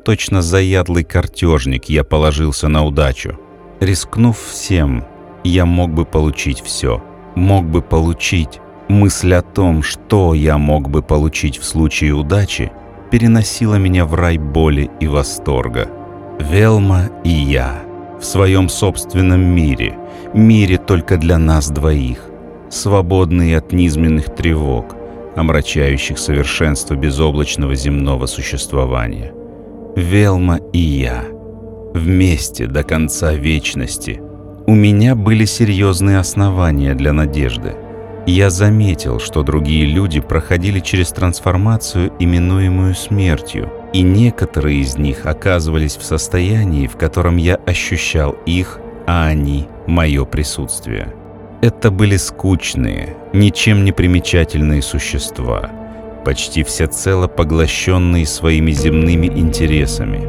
Точно 0.04 0.42
заядлый 0.42 1.04
картежник 1.04 1.86
я 1.86 2.04
положился 2.04 2.68
на 2.68 2.84
удачу. 2.84 3.38
Рискнув 3.80 4.38
всем, 4.38 5.04
я 5.44 5.66
мог 5.66 5.90
бы 5.90 6.04
получить 6.04 6.60
все. 6.62 7.02
Мог 7.34 7.64
бы 7.64 7.82
получить. 7.82 8.60
Мысль 8.88 9.34
о 9.34 9.42
том, 9.42 9.82
что 9.82 10.34
я 10.34 10.58
мог 10.58 10.88
бы 10.88 11.02
получить 11.02 11.58
в 11.58 11.64
случае 11.64 12.12
удачи– 12.12 12.72
переносила 13.10 13.76
меня 13.76 14.04
в 14.04 14.14
рай 14.14 14.38
боли 14.38 14.90
и 15.00 15.06
восторга. 15.06 15.88
Велма 16.38 17.10
и 17.24 17.30
я 17.30 17.82
в 18.20 18.24
своем 18.24 18.68
собственном 18.68 19.42
мире, 19.42 19.96
мире 20.32 20.78
только 20.78 21.16
для 21.16 21.38
нас 21.38 21.70
двоих, 21.70 22.30
свободные 22.70 23.58
от 23.58 23.72
низменных 23.72 24.34
тревог, 24.34 24.96
омрачающих 25.36 26.18
совершенство 26.18 26.94
безоблачного 26.94 27.74
земного 27.74 28.26
существования. 28.26 29.32
Велма 29.96 30.60
и 30.72 30.78
я 30.78 31.24
вместе 31.96 32.66
до 32.66 32.82
конца 32.82 33.34
вечности. 33.34 34.20
У 34.66 34.74
меня 34.74 35.14
были 35.14 35.44
серьезные 35.44 36.18
основания 36.18 36.94
для 36.94 37.12
надежды– 37.12 37.74
я 38.26 38.50
заметил, 38.50 39.20
что 39.20 39.44
другие 39.44 39.86
люди 39.86 40.18
проходили 40.18 40.80
через 40.80 41.10
трансформацию, 41.10 42.12
именуемую 42.18 42.96
смертью, 42.96 43.72
и 43.92 44.02
некоторые 44.02 44.80
из 44.80 44.98
них 44.98 45.26
оказывались 45.26 45.96
в 45.96 46.02
состоянии, 46.02 46.88
в 46.88 46.96
котором 46.96 47.36
я 47.36 47.54
ощущал 47.54 48.32
их, 48.44 48.80
а 49.06 49.26
они– 49.26 49.68
мое 49.86 50.24
присутствие. 50.24 51.14
Это 51.62 51.92
были 51.92 52.16
скучные, 52.16 53.16
ничем 53.32 53.84
не 53.84 53.92
примечательные 53.92 54.82
существа– 54.82 55.70
почти 56.26 56.64
всецело 56.64 57.28
поглощенные 57.28 58.26
своими 58.26 58.72
земными 58.72 59.28
интересами, 59.28 60.26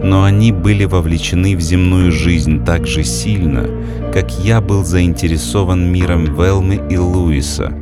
но 0.00 0.22
они 0.22 0.52
были 0.52 0.84
вовлечены 0.84 1.56
в 1.56 1.60
земную 1.60 2.12
жизнь 2.12 2.64
так 2.64 2.86
же 2.86 3.02
сильно, 3.02 3.66
как 4.12 4.30
я 4.30 4.60
был 4.60 4.84
заинтересован 4.84 5.90
миром 5.90 6.36
Велмы 6.36 6.80
и 6.88 6.96
Луиса, 6.96 7.72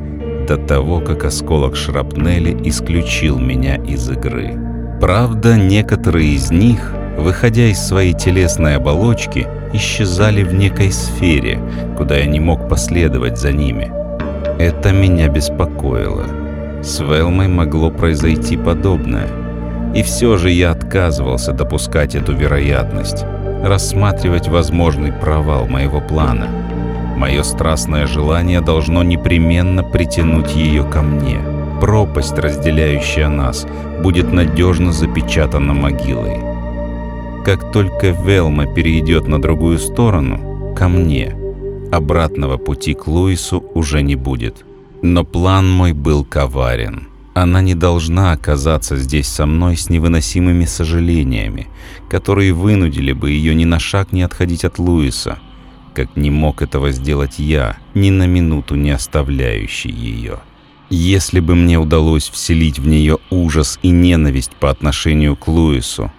до 0.47 0.57
того, 0.57 0.99
как 0.99 1.25
осколок 1.25 1.75
шрапнели 1.75 2.57
исключил 2.67 3.37
меня 3.37 3.75
из 3.75 4.09
игры. 4.09 4.57
Правда, 4.99 5.55
некоторые 5.55 6.33
из 6.33 6.49
них, 6.49 6.91
выходя 7.19 7.67
из 7.67 7.77
своей 7.77 8.13
телесной 8.13 8.77
оболочки, 8.77 9.45
исчезали 9.73 10.41
в 10.41 10.55
некой 10.55 10.91
сфере, 10.91 11.59
куда 11.95 12.17
я 12.17 12.25
не 12.25 12.39
мог 12.39 12.67
последовать 12.67 13.37
за 13.37 13.51
ними. 13.51 13.91
Это 14.57 14.91
меня 14.91 15.27
беспокоило. 15.27 16.48
С 16.81 17.01
Велмой 17.01 17.47
могло 17.47 17.91
произойти 17.91 18.55
подобное. 18.55 19.27
И 19.93 20.03
все 20.03 20.37
же 20.37 20.49
я 20.49 20.71
отказывался 20.71 21.51
допускать 21.51 22.15
эту 22.15 22.33
вероятность, 22.33 23.25
рассматривать 23.63 24.47
возможный 24.47 25.11
провал 25.11 25.67
моего 25.67 25.99
плана. 25.99 26.47
Мое 27.17 27.43
страстное 27.43 28.07
желание 28.07 28.61
должно 28.61 29.03
непременно 29.03 29.83
притянуть 29.83 30.55
ее 30.55 30.83
ко 30.83 31.01
мне. 31.01 31.39
Пропасть, 31.81 32.37
разделяющая 32.37 33.27
нас, 33.27 33.67
будет 34.01 34.31
надежно 34.31 34.93
запечатана 34.93 35.73
могилой. 35.73 36.39
Как 37.43 37.71
только 37.71 38.09
Велма 38.09 38.67
перейдет 38.67 39.27
на 39.27 39.41
другую 39.41 39.79
сторону, 39.79 40.73
ко 40.77 40.87
мне, 40.87 41.35
обратного 41.91 42.57
пути 42.57 42.93
к 42.93 43.07
Луису 43.07 43.65
уже 43.73 44.01
не 44.01 44.15
будет. 44.15 44.65
Но 45.01 45.23
план 45.23 45.69
мой 45.69 45.93
был 45.93 46.25
коварен. 46.25 47.07
Она 47.33 47.61
не 47.61 47.73
должна 47.73 48.33
оказаться 48.33 48.97
здесь 48.97 49.27
со 49.27 49.45
мной 49.45 49.77
с 49.77 49.89
невыносимыми 49.89 50.65
сожалениями, 50.65 51.67
которые 52.09 52.53
вынудили 52.53 53.13
бы 53.13 53.31
ее 53.31 53.55
ни 53.55 53.65
на 53.65 53.79
шаг 53.79 54.11
не 54.11 54.23
отходить 54.23 54.65
от 54.65 54.77
Луиса, 54.77 55.39
как 55.93 56.17
не 56.17 56.31
мог 56.31 56.61
этого 56.61 56.91
сделать 56.91 57.39
я, 57.39 57.77
ни 57.93 58.09
на 58.09 58.27
минуту 58.27 58.75
не 58.75 58.91
оставляющий 58.91 59.91
ее. 59.91 60.39
Если 60.89 61.39
бы 61.39 61.55
мне 61.55 61.77
удалось 61.77 62.27
вселить 62.29 62.79
в 62.79 62.87
нее 62.87 63.19
ужас 63.29 63.79
и 63.83 63.89
ненависть 63.89 64.51
по 64.59 64.69
отношению 64.69 65.35
к 65.35 65.47
Луису, 65.47 66.11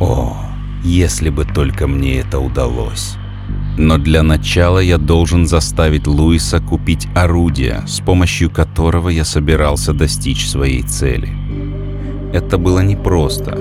о, 0.00 0.36
если 0.84 1.30
бы 1.30 1.44
только 1.44 1.86
мне 1.86 2.18
это 2.18 2.40
удалось. 2.40 3.16
Но 3.78 3.96
для 3.96 4.24
начала 4.24 4.80
я 4.80 4.98
должен 4.98 5.46
заставить 5.46 6.08
Луиса 6.08 6.58
купить 6.58 7.06
орудие, 7.14 7.84
с 7.86 8.00
помощью 8.00 8.50
которого 8.50 9.08
я 9.08 9.24
собирался 9.24 9.92
достичь 9.92 10.48
своей 10.48 10.82
цели. 10.82 11.28
Это 12.32 12.58
было 12.58 12.80
непросто, 12.80 13.56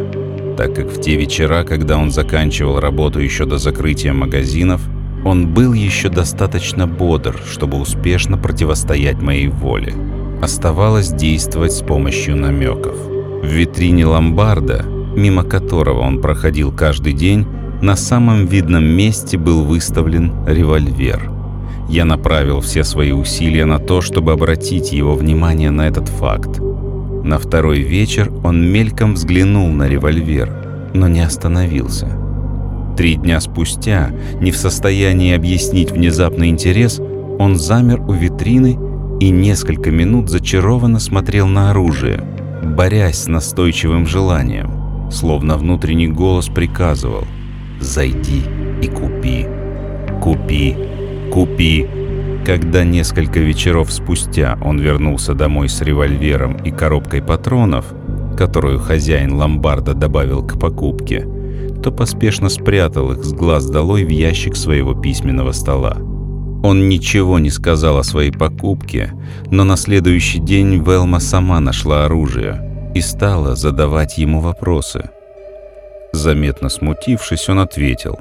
так 0.57 0.73
как 0.73 0.87
в 0.87 0.99
те 0.99 1.17
вечера, 1.17 1.63
когда 1.63 1.99
он 1.99 2.09
заканчивал 2.09 2.79
работу 2.79 3.19
еще 3.19 3.45
до 3.45 3.59
закрытия 3.59 4.11
магазинов, 4.11 4.81
он 5.23 5.53
был 5.53 5.73
еще 5.73 6.09
достаточно 6.09 6.87
бодр, 6.87 7.39
чтобы 7.47 7.79
успешно 7.79 8.39
противостоять 8.39 9.21
моей 9.21 9.49
воле. 9.49 9.93
Оставалось 10.41 11.09
действовать 11.09 11.73
с 11.73 11.81
помощью 11.81 12.35
намеков. 12.37 12.95
В 13.43 13.45
витрине 13.45 14.07
ломбарда, 14.07 14.83
мимо 15.15 15.43
которого 15.43 15.99
он 15.99 16.21
проходил 16.21 16.71
каждый 16.71 17.13
день, 17.13 17.45
на 17.81 17.95
самом 17.95 18.47
видном 18.47 18.83
месте 18.83 19.37
был 19.37 19.63
выставлен 19.63 20.31
револьвер. 20.47 21.31
Я 21.89 22.05
направил 22.05 22.59
все 22.59 22.83
свои 22.83 23.11
усилия 23.11 23.65
на 23.65 23.79
то, 23.79 24.01
чтобы 24.01 24.31
обратить 24.31 24.91
его 24.91 25.15
внимание 25.15 25.69
на 25.69 25.87
этот 25.87 26.09
факт. 26.09 26.59
На 27.23 27.37
второй 27.37 27.79
вечер 27.79 28.31
он 28.43 28.67
мельком 28.67 29.13
взглянул 29.13 29.69
на 29.69 29.87
револьвер, 29.87 30.91
но 30.93 31.07
не 31.07 31.21
остановился. 31.21 32.07
Три 32.97 33.15
дня 33.15 33.39
спустя, 33.39 34.09
не 34.41 34.51
в 34.51 34.57
состоянии 34.57 35.35
объяснить 35.35 35.91
внезапный 35.91 36.49
интерес, 36.49 36.99
он 37.37 37.57
замер 37.57 38.01
у 38.01 38.13
витрины 38.13 38.79
и 39.19 39.29
несколько 39.29 39.91
минут 39.91 40.29
зачарованно 40.29 40.99
смотрел 40.99 41.47
на 41.47 41.69
оружие, 41.69 42.23
борясь 42.63 43.23
с 43.23 43.27
настойчивым 43.27 44.07
желанием, 44.07 45.11
словно 45.11 45.57
внутренний 45.57 46.07
голос 46.07 46.47
приказывал– 46.47 47.23
Зайди 47.87 48.43
и 48.81 48.87
купи. 48.87 49.47
Купи. 50.21 50.75
Купи. 51.31 51.87
Когда 52.45 52.83
несколько 52.83 53.39
вечеров 53.39 53.93
спустя 53.93 54.59
он 54.61 54.77
вернулся 54.77 55.33
домой 55.33 55.69
с 55.69 55.81
револьвером 55.81 56.57
и 56.57 56.71
коробкой 56.71 57.21
патронов, 57.21 57.85
которую 58.37 58.79
хозяин 58.79 59.35
ломбарда 59.35 59.93
добавил 59.93 60.45
к 60.45 60.59
покупке, 60.59 61.25
то 61.81 61.93
поспешно 61.93 62.49
спрятал 62.49 63.13
их 63.13 63.23
с 63.23 63.31
глаз 63.31 63.69
долой 63.69 64.03
в 64.03 64.09
ящик 64.09 64.57
своего 64.57 64.93
письменного 64.93 65.53
стола. 65.53 65.95
Он 66.63 66.89
ничего 66.89 67.39
не 67.39 67.49
сказал 67.49 67.99
о 67.99 68.03
своей 68.03 68.31
покупке, 68.31 69.13
но 69.49 69.63
на 69.63 69.77
следующий 69.77 70.39
день 70.39 70.83
Велма 70.83 71.21
сама 71.21 71.61
нашла 71.61 72.03
оружие 72.03 72.91
и 72.93 72.99
стала 72.99 73.55
задавать 73.55 74.17
ему 74.17 74.41
вопросы– 74.41 75.09
Заметно 76.17 76.69
смутившись, 76.69 77.47
он 77.47 77.59
ответил. 77.59 78.19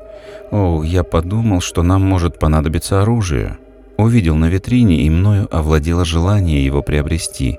«О, 0.51 0.83
я 0.85 1.03
подумал, 1.03 1.63
что 1.63 1.83
нам 1.83 2.03
может 2.03 2.39
понадобиться 2.39 3.01
оружие. 3.01 3.57
Увидел 3.97 4.37
на 4.37 4.51
витрине, 4.51 5.01
и 5.01 5.11
мною 5.11 5.49
овладело 5.51 6.05
желание 6.05 6.63
его 6.63 6.83
приобрести. 6.83 7.59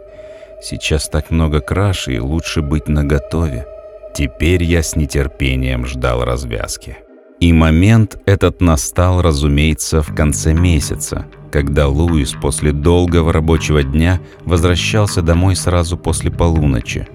Сейчас 0.62 1.10
так 1.10 1.32
много 1.32 1.60
краш, 1.60 2.08
и 2.08 2.20
лучше 2.20 2.62
быть 2.62 2.88
наготове». 2.88 3.66
Теперь 4.14 4.64
я 4.64 4.84
с 4.84 4.96
нетерпением 4.96 5.88
ждал 5.88 6.24
развязки. 6.24 6.98
И 7.40 7.52
момент 7.52 8.18
этот 8.26 8.62
настал, 8.62 9.22
разумеется, 9.24 10.04
в 10.04 10.14
конце 10.16 10.54
месяца, 10.54 11.26
когда 11.52 11.88
Луис 11.88 12.34
после 12.34 12.72
долгого 12.72 13.34
рабочего 13.34 13.82
дня 13.84 14.20
возвращался 14.46 15.24
домой 15.24 15.56
сразу 15.56 15.98
после 15.98 16.32
полуночи. 16.32 17.08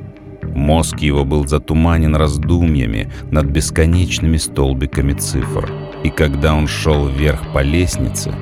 Мозг 0.43 0.99
его 1.01 1.24
был 1.24 1.47
затуманен 1.47 2.16
раздумьями 2.16 3.11
над 3.30 3.47
бесконечными 3.47 4.36
столбиками 4.36 5.12
цифр. 5.12 5.70
И 6.03 6.11
когда 6.11 6.55
он 6.55 6.66
шел 6.66 7.07
вверх 7.07 7.53
по 7.53 7.62
лестнице, 7.62 8.34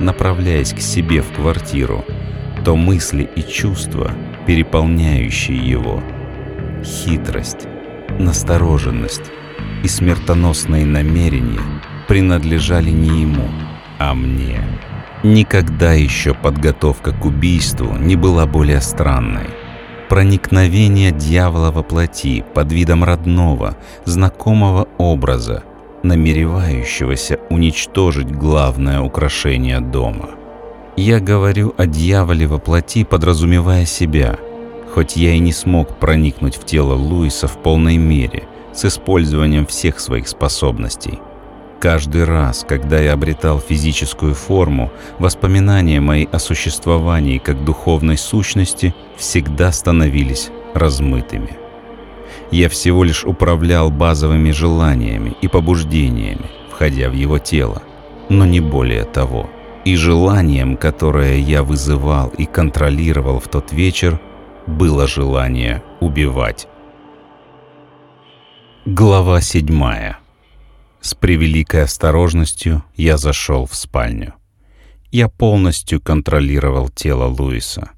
направляясь 0.00 0.72
к 0.72 0.80
себе 0.80 1.20
в 1.20 1.32
квартиру, 1.32 2.04
то 2.64 2.76
мысли 2.76 3.28
и 3.34 3.42
чувства, 3.42 4.12
переполняющие 4.46 5.56
его, 5.56 6.02
хитрость, 6.84 7.66
настороженность 8.18 9.32
и 9.82 9.88
смертоносные 9.88 10.86
намерения 10.86 11.60
принадлежали 12.06 12.90
не 12.90 13.22
ему, 13.22 13.48
а 13.98 14.14
мне. 14.14 14.60
Никогда 15.24 15.92
еще 15.92 16.32
подготовка 16.34 17.12
к 17.12 17.24
убийству 17.24 17.96
не 17.96 18.14
была 18.14 18.46
более 18.46 18.80
странной 18.80 19.48
проникновение 20.08 21.12
дьявола 21.12 21.70
во 21.70 21.82
плоти 21.82 22.44
под 22.54 22.72
видом 22.72 23.04
родного, 23.04 23.76
знакомого 24.04 24.88
образа, 24.98 25.62
намеревающегося 26.02 27.38
уничтожить 27.50 28.30
главное 28.30 29.00
украшение 29.00 29.80
дома. 29.80 30.30
Я 30.96 31.20
говорю 31.20 31.74
о 31.76 31.86
дьяволе 31.86 32.46
во 32.46 32.58
плоти, 32.58 33.04
подразумевая 33.04 33.84
себя, 33.84 34.38
хоть 34.92 35.16
я 35.16 35.32
и 35.32 35.38
не 35.38 35.52
смог 35.52 35.98
проникнуть 35.98 36.56
в 36.56 36.64
тело 36.64 36.94
Луиса 36.94 37.46
в 37.46 37.62
полной 37.62 37.98
мере, 37.98 38.48
с 38.74 38.84
использованием 38.84 39.66
всех 39.66 40.00
своих 40.00 40.26
способностей. 40.26 41.20
Каждый 41.80 42.24
раз, 42.24 42.66
когда 42.68 42.98
я 42.98 43.12
обретал 43.12 43.60
физическую 43.60 44.34
форму, 44.34 44.90
воспоминания 45.20 46.00
мои 46.00 46.26
о 46.32 46.40
существовании 46.40 47.38
как 47.38 47.64
духовной 47.64 48.18
сущности 48.18 48.94
всегда 49.16 49.70
становились 49.70 50.50
размытыми. 50.74 51.56
Я 52.50 52.68
всего 52.68 53.04
лишь 53.04 53.24
управлял 53.24 53.90
базовыми 53.90 54.50
желаниями 54.50 55.36
и 55.40 55.46
побуждениями, 55.46 56.50
входя 56.70 57.10
в 57.10 57.12
его 57.12 57.38
тело, 57.38 57.82
но 58.28 58.44
не 58.44 58.60
более 58.60 59.04
того. 59.04 59.48
И 59.84 59.94
желанием, 59.94 60.76
которое 60.76 61.38
я 61.38 61.62
вызывал 61.62 62.28
и 62.30 62.44
контролировал 62.44 63.38
в 63.38 63.46
тот 63.46 63.72
вечер, 63.72 64.20
было 64.66 65.06
желание 65.06 65.82
убивать. 66.00 66.66
Глава 68.84 69.40
седьмая 69.40 70.18
с 71.00 71.14
превеликой 71.14 71.84
осторожностью 71.84 72.82
я 72.96 73.16
зашел 73.16 73.66
в 73.66 73.74
спальню. 73.74 74.34
Я 75.10 75.28
полностью 75.28 76.00
контролировал 76.00 76.88
тело 76.88 77.26
Луиса. 77.26 77.90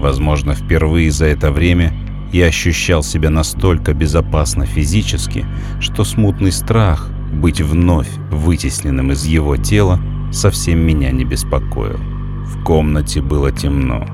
Возможно, 0.00 0.54
впервые 0.54 1.10
за 1.10 1.26
это 1.26 1.52
время 1.52 1.92
я 2.32 2.46
ощущал 2.46 3.02
себя 3.02 3.30
настолько 3.30 3.94
безопасно 3.94 4.66
физически, 4.66 5.44
что 5.80 6.04
смутный 6.04 6.52
страх 6.52 7.10
быть 7.32 7.60
вновь 7.60 8.10
вытесненным 8.30 9.12
из 9.12 9.26
его 9.26 9.56
тела 9.56 10.00
совсем 10.32 10.80
меня 10.80 11.10
не 11.10 11.24
беспокоил. 11.24 11.98
В 11.98 12.62
комнате 12.64 13.20
было 13.20 13.52
темно, 13.52 14.06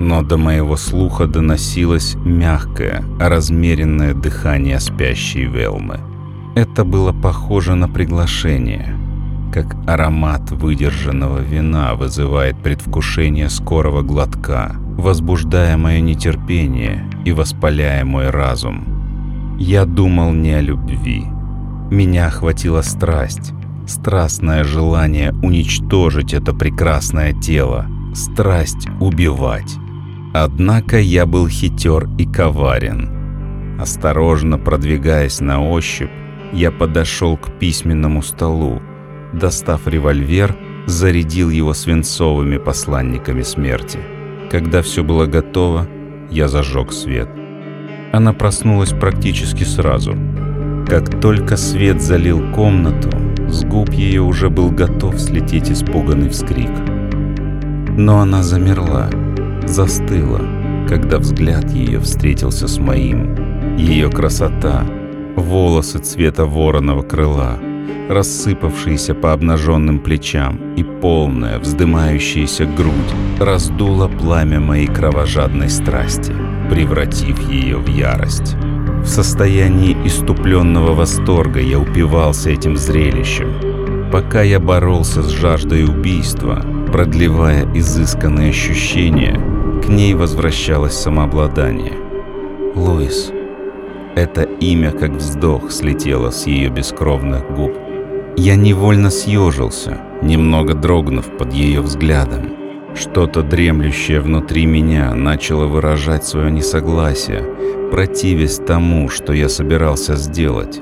но 0.00 0.22
до 0.22 0.36
моего 0.36 0.76
слуха 0.76 1.26
доносилось 1.26 2.14
мягкое, 2.16 3.04
размеренное 3.20 4.14
дыхание 4.14 4.80
спящей 4.80 5.44
Велмы. 5.44 6.00
Это 6.56 6.84
было 6.84 7.12
похоже 7.12 7.74
на 7.74 7.86
приглашение, 7.86 8.96
как 9.52 9.76
аромат 9.86 10.50
выдержанного 10.52 11.40
вина 11.40 11.94
вызывает 11.94 12.56
предвкушение 12.62 13.50
скорого 13.50 14.00
глотка. 14.00 14.74
возбуждая 14.96 15.76
мое 15.76 16.00
нетерпение 16.00 17.04
и 17.26 17.32
воспаляя 17.32 18.06
мой 18.06 18.30
разум. 18.30 19.56
Я 19.58 19.84
думал 19.84 20.32
не 20.32 20.54
о 20.54 20.62
любви. 20.62 21.26
Меня 21.90 22.28
охватила 22.28 22.80
страсть, 22.80 23.52
страстное 23.86 24.64
желание 24.64 25.34
уничтожить 25.42 26.32
это 26.32 26.54
прекрасное 26.54 27.34
тело, 27.34 27.84
страсть 28.14 28.88
убивать. 28.98 29.76
Однако 30.32 30.98
я 30.98 31.26
был 31.26 31.48
хитер 31.48 32.08
и 32.16 32.24
коварен. 32.24 33.78
Осторожно 33.78 34.56
продвигаясь 34.56 35.40
на 35.40 35.62
ощупь, 35.62 36.08
я 36.52 36.70
подошел 36.70 37.36
к 37.36 37.58
письменному 37.58 38.22
столу, 38.22 38.80
достав 39.32 39.86
револьвер, 39.86 40.56
зарядил 40.86 41.50
его 41.50 41.74
свинцовыми 41.74 42.58
посланниками 42.58 43.42
смерти. 43.42 43.98
Когда 44.50 44.82
все 44.82 45.02
было 45.02 45.26
готово, 45.26 45.86
я 46.30 46.48
зажег 46.48 46.92
свет. 46.92 47.28
Она 48.12 48.32
проснулась 48.32 48.92
практически 48.92 49.64
сразу. 49.64 50.16
Как 50.88 51.20
только 51.20 51.56
свет 51.56 52.00
залил 52.00 52.52
комнату, 52.52 53.10
с 53.48 53.64
губ 53.64 53.90
ее 53.90 54.22
уже 54.22 54.48
был 54.48 54.70
готов 54.70 55.18
слететь 55.20 55.70
испуганный 55.70 56.28
вскрик. 56.28 56.70
Но 57.98 58.20
она 58.20 58.42
замерла, 58.42 59.10
застыла, 59.64 60.40
когда 60.88 61.18
взгляд 61.18 61.70
ее 61.72 62.00
встретился 62.00 62.68
с 62.68 62.78
моим. 62.78 63.76
Ее 63.76 64.10
красота, 64.10 64.86
волосы 65.36 65.98
цвета 65.98 66.44
вороного 66.44 67.02
крыла, 67.02 67.58
рассыпавшиеся 68.08 69.14
по 69.14 69.32
обнаженным 69.32 70.00
плечам 70.00 70.74
и 70.76 70.82
полная, 70.82 71.58
вздымающаяся 71.58 72.64
грудь 72.64 73.14
раздула 73.38 74.08
пламя 74.08 74.60
моей 74.60 74.86
кровожадной 74.86 75.70
страсти, 75.70 76.32
превратив 76.70 77.38
ее 77.50 77.76
в 77.76 77.88
ярость. 77.88 78.56
В 79.02 79.06
состоянии 79.06 79.96
иступленного 80.04 80.94
восторга 80.94 81.60
я 81.60 81.78
упивался 81.78 82.50
этим 82.50 82.76
зрелищем. 82.76 84.10
Пока 84.10 84.42
я 84.42 84.58
боролся 84.58 85.22
с 85.22 85.28
жаждой 85.28 85.84
убийства, 85.84 86.64
продлевая 86.90 87.66
изысканные 87.74 88.50
ощущения, 88.50 89.40
к 89.84 89.88
ней 89.88 90.14
возвращалось 90.14 90.94
самообладание. 90.94 91.92
Луис. 92.74 93.35
Это 94.16 94.44
имя, 94.44 94.92
как 94.92 95.10
вздох, 95.10 95.70
слетело 95.70 96.30
с 96.30 96.46
ее 96.46 96.70
бескровных 96.70 97.54
губ. 97.54 97.74
Я 98.38 98.56
невольно 98.56 99.10
съежился, 99.10 100.00
немного 100.22 100.72
дрогнув 100.72 101.26
под 101.36 101.52
ее 101.52 101.82
взглядом. 101.82 102.48
Что-то 102.94 103.42
дремлющее 103.42 104.22
внутри 104.22 104.64
меня 104.64 105.14
начало 105.14 105.66
выражать 105.66 106.24
свое 106.24 106.50
несогласие, 106.50 107.44
противясь 107.90 108.56
тому, 108.56 109.10
что 109.10 109.34
я 109.34 109.50
собирался 109.50 110.16
сделать. 110.16 110.80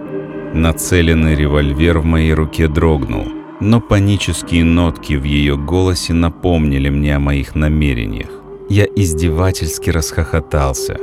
Нацеленный 0.53 1.35
револьвер 1.35 1.99
в 1.99 2.05
моей 2.05 2.35
руке 2.35 2.69
дрогнул, 2.69 3.27
но 3.59 3.81
панические 3.81 4.63
нотки 4.63 5.15
в 5.15 5.25
ее 5.25 5.57
голосе 5.57 6.13
напомнили 6.13 6.89
мне 6.89 7.17
о 7.17 7.21
моих 7.21 7.57
намерениях. 7.57 8.31
Я 8.69 8.85
издевательски 8.85 9.91
расхохотался. 9.91 11.01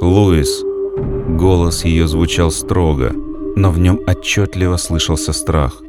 «Луис!» 0.00 0.75
Голос 0.96 1.84
ее 1.84 2.08
звучал 2.08 2.50
строго, 2.50 3.12
но 3.56 3.70
в 3.70 3.78
нем 3.78 4.00
отчетливо 4.06 4.76
слышался 4.76 5.32
страх. 5.32 5.82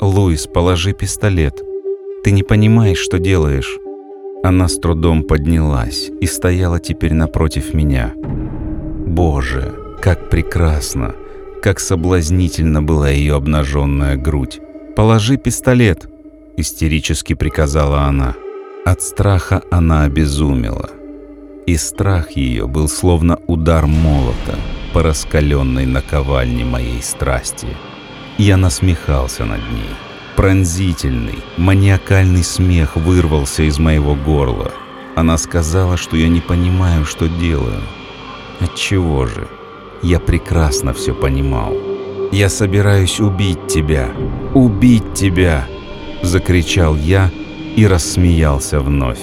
«Луис, 0.00 0.46
положи 0.46 0.92
пистолет. 0.92 1.62
Ты 2.22 2.30
не 2.30 2.42
понимаешь, 2.42 2.98
что 2.98 3.18
делаешь». 3.18 3.78
Она 4.42 4.68
с 4.68 4.78
трудом 4.78 5.22
поднялась 5.22 6.10
и 6.20 6.26
стояла 6.26 6.78
теперь 6.78 7.14
напротив 7.14 7.72
меня. 7.72 8.12
Боже, 8.14 9.74
как 10.00 10.28
прекрасно, 10.28 11.14
как 11.62 11.80
соблазнительно 11.80 12.82
была 12.82 13.08
ее 13.08 13.34
обнаженная 13.36 14.16
грудь. 14.16 14.60
«Положи 14.96 15.38
пистолет!»– 15.38 16.08
истерически 16.56 17.34
приказала 17.34 18.02
она. 18.02 18.34
От 18.84 19.02
страха 19.02 19.62
она 19.70 20.04
обезумела. 20.04 20.90
И 21.66 21.76
страх 21.76 22.32
ее 22.32 22.66
был 22.66 22.88
словно 22.88 23.38
удар 23.46 23.86
молота 23.86 24.58
по 24.92 25.02
раскаленной 25.02 25.86
наковальне 25.86 26.64
моей 26.64 27.02
страсти. 27.02 27.68
Я 28.38 28.56
насмехался 28.56 29.44
над 29.44 29.60
ней. 29.70 29.90
Пронзительный, 30.36 31.38
маниакальный 31.56 32.42
смех 32.42 32.96
вырвался 32.96 33.62
из 33.62 33.78
моего 33.78 34.14
горла. 34.14 34.72
Она 35.16 35.38
сказала, 35.38 35.96
что 35.96 36.16
я 36.16 36.28
не 36.28 36.40
понимаю, 36.40 37.04
что 37.04 37.28
делаю. 37.28 37.80
Отчего 38.60 39.26
же? 39.26 39.48
Я 40.02 40.20
прекрасно 40.20 40.92
все 40.92 41.14
понимал. 41.14 41.72
«Я 42.32 42.48
собираюсь 42.48 43.20
убить 43.20 43.68
тебя! 43.68 44.10
Убить 44.54 45.14
тебя!» 45.14 45.66
Закричал 46.22 46.96
я 46.96 47.30
и 47.76 47.86
рассмеялся 47.86 48.80
вновь. 48.80 49.20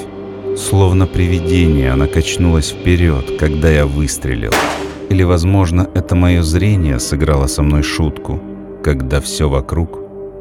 Словно 0.58 1.08
привидение 1.08 1.92
она 1.92 2.08
качнулась 2.08 2.72
вперед, 2.72 3.38
когда 3.40 3.70
я 3.70 3.86
выстрелил. 3.86 4.52
Или, 5.10 5.24
возможно, 5.24 5.90
это 5.94 6.16
мое 6.16 6.44
зрение 6.44 7.00
сыграло 7.00 7.48
со 7.48 7.64
мной 7.64 7.84
шутку, 7.84 8.40
когда 8.84 9.22
все 9.22 9.50
вокруг 9.50 10.00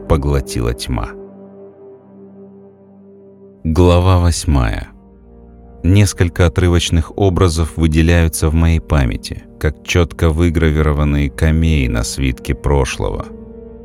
поглотила 0.09 0.75
тьма. 0.75 1.11
Глава 3.65 4.19
восьмая. 4.21 4.89
Несколько 5.83 6.47
отрывочных 6.47 7.17
образов 7.17 7.77
выделяются 7.77 8.49
в 8.49 8.55
моей 8.55 8.81
памяти, 8.81 9.45
как 9.59 9.85
четко 9.85 10.31
выгравированные 10.31 11.31
камеи 11.31 11.87
на 11.87 12.03
свитке 12.03 12.55
прошлого. 12.55 13.27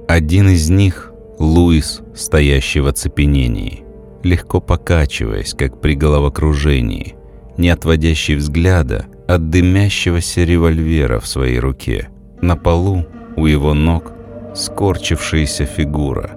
Один 0.07 0.49
из 0.49 0.69
них— 0.69 1.11
Луис, 1.39 2.01
стоящий 2.15 2.79
в 2.79 2.87
оцепенении, 2.87 3.84
легко 4.25 4.59
покачиваясь, 4.59 5.53
как 5.53 5.79
при 5.79 5.95
головокружении, 5.95 7.15
не 7.57 7.69
отводящий 7.69 8.35
взгляда 8.35 9.05
от 9.27 9.51
дымящегося 9.51 10.43
револьвера 10.43 11.19
в 11.19 11.27
своей 11.27 11.59
руке. 11.59 12.09
На 12.41 12.57
полу 12.57 13.05
у 13.35 13.45
его 13.45 13.73
ног 13.75 14.11
скорчившаяся 14.55 15.65
фигура, 15.65 16.31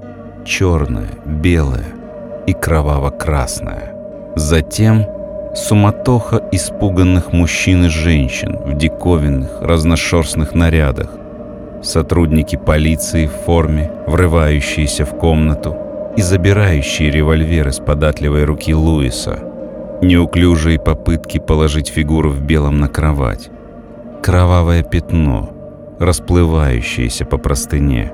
черная, 0.44 1.08
белая 1.24 1.86
и 2.46 2.52
кроваво-красная. 2.52 3.94
Затем 4.36 5.06
суматоха 5.54 6.46
испуганных 6.52 7.32
мужчин 7.32 7.86
и 7.86 7.88
женщин 7.88 8.58
в 8.66 8.76
диковинных, 8.76 9.62
разношерстных 9.62 10.54
нарядах, 10.54 11.10
сотрудники 11.82 12.56
полиции 12.56 13.26
в 13.26 13.46
форме, 13.46 13.90
врывающиеся 14.06 15.06
в 15.06 15.16
комнату 15.16 15.87
и 16.18 16.20
забирающие 16.20 17.12
револьвер 17.12 17.68
из 17.68 17.78
податливой 17.78 18.42
руки 18.42 18.74
Луиса, 18.74 19.38
неуклюжие 20.02 20.80
попытки 20.80 21.38
положить 21.38 21.90
фигуру 21.90 22.30
в 22.30 22.40
белом 22.40 22.80
на 22.80 22.88
кровать, 22.88 23.50
кровавое 24.20 24.82
пятно— 24.82 25.50
расплывающиеся 26.00 27.24
по 27.24 27.38
простыне. 27.38 28.12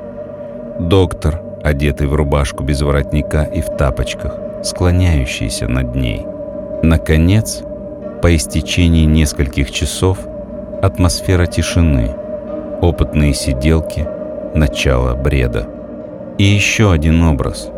Доктор, 0.78 1.40
одетый 1.62 2.07
в 2.07 2.14
рубашку 2.14 2.62
без 2.62 2.82
воротника 2.82 3.44
и 3.44 3.62
в 3.62 3.74
тапочках, 3.78 4.34
склоняющийся 4.62 5.66
над 5.66 5.94
ней. 5.94 6.26
Наконец, 6.82 7.62
по 8.20 8.36
истечении 8.36 9.07
нескольких 9.07 9.70
часов, 9.70 10.18
атмосфера 10.82 11.46
тишины, 11.46 12.14
опытные 12.82 13.32
сиделки, 13.32 14.07
начало 14.55 15.14
бреда. 15.14 15.66
И 16.36 16.44
еще 16.44 16.92
один 16.92 17.22
образ. 17.22 17.70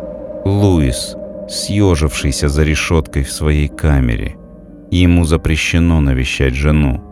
Луис, 0.47 1.15
съежившийся 1.49 2.49
за 2.49 2.63
решеткой 2.63 3.23
в 3.23 3.31
своей 3.31 3.67
камере. 3.67 4.35
Ему 4.91 5.25
запрещено 5.25 6.01
навещать 6.01 6.55
жену 6.55 7.07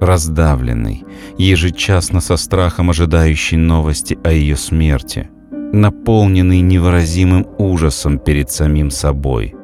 раздавленный, 0.00 1.04
ежечасно 1.38 2.20
со 2.20 2.36
страхом 2.36 2.90
ожидающий 2.90 3.58
новости 3.58 4.18
о 4.24 4.32
ее 4.32 4.56
смерти, 4.56 5.28
наполненный 5.72 6.62
невыразимым 6.62 7.46
ужасом 7.58 8.18
перед 8.18 8.50
самим 8.50 8.90
собой. 8.90 9.54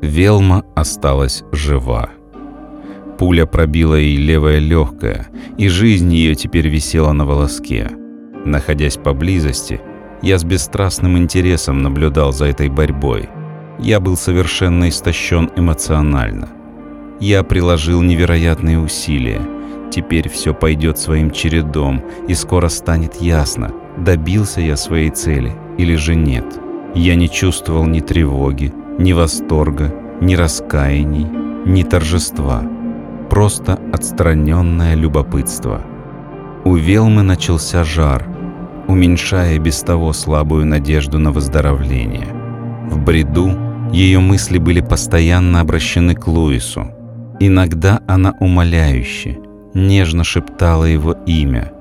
Велма 0.00 0.64
осталась 0.74 1.42
жива. 1.52 2.10
Пуля 3.18 3.44
пробила 3.44 3.94
ей 3.94 4.16
левое 4.16 4.58
легкое, 4.58 5.28
и 5.58 5.68
жизнь 5.68 6.12
ее 6.12 6.34
теперь 6.34 6.68
висела 6.68 7.12
на 7.12 7.24
волоске. 7.24 7.90
Находясь 8.44 8.96
поблизости, 8.96 9.80
я 10.22 10.38
с 10.38 10.44
бесстрастным 10.44 11.18
интересом 11.18 11.82
наблюдал 11.82 12.32
за 12.32 12.46
этой 12.46 12.68
борьбой. 12.68 13.28
Я 13.78 14.00
был 14.00 14.16
совершенно 14.16 14.88
истощен 14.88 15.50
эмоционально. 15.56 16.48
Я 17.20 17.42
приложил 17.42 18.02
невероятные 18.02 18.78
усилия– 18.78 19.40
Теперь 19.92 20.30
все 20.30 20.54
пойдет 20.54 20.98
своим 20.98 21.30
чередом, 21.30 22.02
и 22.26 22.32
скоро 22.32 22.68
станет 22.68 23.16
ясно, 23.16 23.72
добился 23.98 24.62
я 24.62 24.76
своей 24.76 25.10
цели 25.10 25.52
или 25.76 25.96
же 25.96 26.14
нет. 26.14 26.46
Я 26.94 27.14
не 27.14 27.28
чувствовал 27.28 27.84
ни 27.84 28.00
тревоги, 28.00 28.72
ни 28.98 29.12
восторга, 29.12 29.94
ни 30.22 30.34
раскаяний, 30.34 31.26
ни 31.66 31.82
торжества, 31.82 32.62
просто 33.28 33.78
отстраненное 33.92 34.94
любопытство. 34.94 35.82
У 36.64 36.76
Велмы 36.76 37.22
начался 37.22 37.84
жар, 37.84 38.26
уменьшая 38.88 39.58
без 39.58 39.80
того 39.80 40.12
слабую 40.12 40.66
надежду 40.66 41.18
на 41.18 41.32
выздоровление. 41.32 42.28
В 42.88 42.98
бреду 42.98 43.52
ее 43.92 44.20
мысли 44.20 44.58
были 44.58 44.80
постоянно 44.80 45.60
обращены 45.60 46.14
к 46.14 46.26
Луису. 46.26 46.86
Иногда 47.40 48.00
она 48.06 48.34
умоляюще, 48.40 49.38
нежно 49.74 50.24
шептала 50.24 50.84
его 50.84 51.12
имя, 51.26 51.72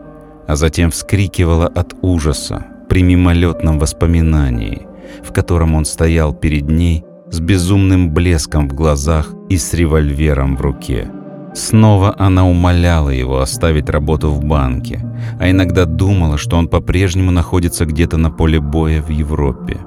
а 0.48 0.56
затем 0.56 0.92
вскрикивала 0.92 1.68
от 1.68 1.94
ужаса 2.02 2.66
при 2.90 3.04
мимолетном 3.04 3.80
воспоминании, 3.80 4.88
в 5.24 5.32
котором 5.32 5.76
он 5.76 5.86
стоял 5.86 6.34
перед 6.34 6.70
ней 6.70 7.06
с 7.30 7.40
безумным 7.40 8.12
блеском 8.14 8.68
в 8.68 8.74
глазах 8.74 9.34
и 9.50 9.58
с 9.58 9.74
револьвером 9.74 10.58
в 10.58 10.62
руке. 10.62 11.08
Снова 11.54 12.16
она 12.18 12.48
умоляла 12.48 13.10
его 13.10 13.40
оставить 13.40 13.90
работу 13.90 14.30
в 14.30 14.44
банке, 14.44 15.00
а 15.40 15.50
иногда 15.50 15.86
думала, 15.86 16.38
что 16.38 16.58
он 16.58 16.68
по-прежнему 16.68 17.32
находится 17.32 17.86
где-то 17.86 18.18
на 18.18 18.32
поле 18.32 18.60
боя 18.60 19.02
в 19.02 19.10
Европе. 19.10 19.78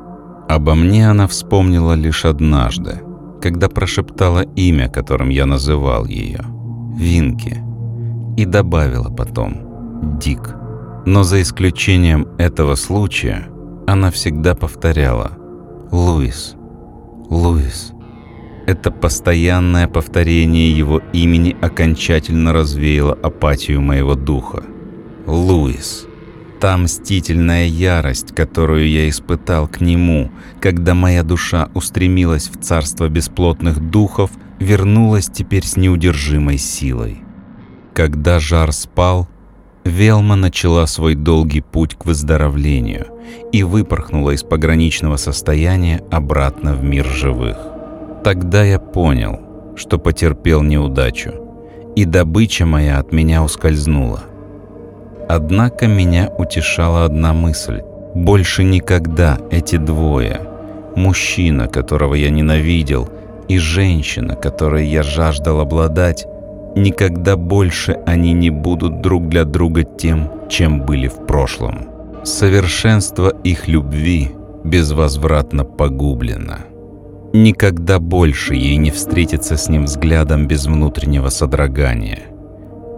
Обо 0.48 0.74
мне 0.74 1.08
она 1.08 1.26
вспомнила 1.26 1.94
лишь 1.94 2.24
однажды, 2.24 3.00
когда 3.40 3.68
прошептала 3.68 4.42
имя, 4.56 4.88
которым 4.88 5.30
я 5.30 5.46
называл 5.46 6.04
ее– 6.06 6.40
Винки, 6.96 7.60
и 8.36 8.44
добавила 8.44 9.10
потом 9.10 10.18
«Дик». 10.20 10.54
Но 11.06 11.22
за 11.22 11.42
исключением 11.42 12.28
этого 12.38 12.76
случая 12.76 13.48
она 13.86 14.10
всегда 14.10 14.54
повторяла 14.54 15.32
«Луис, 15.90 16.54
Луис». 17.28 17.93
Это 18.66 18.90
постоянное 18.90 19.88
повторение 19.88 20.72
его 20.72 21.02
имени 21.12 21.54
окончательно 21.60 22.52
развеяло 22.52 23.12
апатию 23.12 23.82
моего 23.82 24.14
духа. 24.14 24.62
Луис. 25.26 26.06
Та 26.60 26.78
мстительная 26.78 27.66
ярость, 27.66 28.34
которую 28.34 28.88
я 28.88 29.06
испытал 29.08 29.68
к 29.68 29.82
нему, 29.82 30.30
когда 30.60 30.94
моя 30.94 31.22
душа 31.22 31.68
устремилась 31.74 32.48
в 32.48 32.58
царство 32.58 33.08
бесплотных 33.08 33.80
духов, 33.90 34.30
вернулась 34.58 35.26
теперь 35.26 35.66
с 35.66 35.76
неудержимой 35.76 36.56
силой. 36.56 37.22
Когда 37.92 38.40
жар 38.40 38.72
спал, 38.72 39.28
Велма 39.84 40.36
начала 40.36 40.86
свой 40.86 41.14
долгий 41.14 41.60
путь 41.60 41.94
к 41.96 42.06
выздоровлению 42.06 43.08
и 43.52 43.62
выпорхнула 43.62 44.30
из 44.30 44.42
пограничного 44.42 45.18
состояния 45.18 46.02
обратно 46.10 46.74
в 46.74 46.82
мир 46.82 47.04
живых. 47.06 47.73
Тогда 48.24 48.64
я 48.64 48.78
понял, 48.78 49.38
что 49.76 49.98
потерпел 49.98 50.62
неудачу, 50.62 51.34
и 51.94 52.06
добыча 52.06 52.64
моя 52.64 52.98
от 52.98 53.12
меня 53.12 53.44
ускользнула. 53.44 54.20
Однако 55.28 55.86
меня 55.86 56.30
утешала 56.38 57.04
одна 57.04 57.34
мысль. 57.34 57.82
Больше 58.14 58.64
никогда 58.64 59.38
эти 59.50 59.76
двое, 59.76 60.40
мужчина, 60.96 61.66
которого 61.66 62.14
я 62.14 62.30
ненавидел, 62.30 63.10
и 63.48 63.58
женщина, 63.58 64.36
которой 64.36 64.86
я 64.86 65.02
жаждал 65.02 65.60
обладать, 65.60 66.26
никогда 66.76 67.36
больше 67.36 67.98
они 68.06 68.32
не 68.32 68.48
будут 68.48 69.02
друг 69.02 69.28
для 69.28 69.44
друга 69.44 69.84
тем, 69.84 70.30
чем 70.48 70.80
были 70.80 71.08
в 71.08 71.26
прошлом. 71.26 71.88
Совершенство 72.24 73.28
их 73.44 73.68
любви 73.68 74.30
безвозвратно 74.64 75.64
погублено. 75.64 76.73
Никогда 77.34 77.98
больше 77.98 78.54
ей 78.54 78.76
не 78.76 78.92
встретиться 78.92 79.56
с 79.56 79.68
ним 79.68 79.86
взглядом 79.86 80.46
без 80.46 80.66
внутреннего 80.66 81.30
содрогания. 81.30 82.20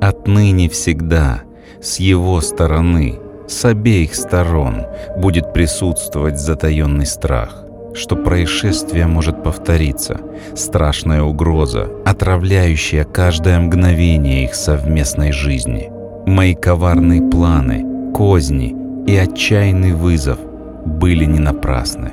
Отныне 0.02 0.68
всегда, 0.68 1.40
с 1.80 1.98
его 1.98 2.42
стороны, 2.42 3.18
с 3.48 3.64
обеих 3.64 4.14
сторон, 4.14 4.82
будет 5.16 5.54
присутствовать 5.54 6.38
затаенный 6.38 7.06
страх 7.06 7.62
что 7.94 8.14
происшествие 8.14 9.06
может 9.06 9.42
повториться, 9.42 10.20
страшная 10.54 11.22
угроза, 11.22 11.88
отравляющая 12.04 13.04
каждое 13.04 13.58
мгновение 13.58 14.44
их 14.44 14.54
совместной 14.54 15.32
жизни. 15.32 15.90
Мои 16.26 16.54
коварные 16.54 17.22
планы, 17.22 18.12
козни 18.12 18.76
и 19.06 19.16
отчаянный 19.16 19.92
вызов 19.92 20.38
были 20.84 21.24
не 21.24 21.38
напрасны. 21.38 22.12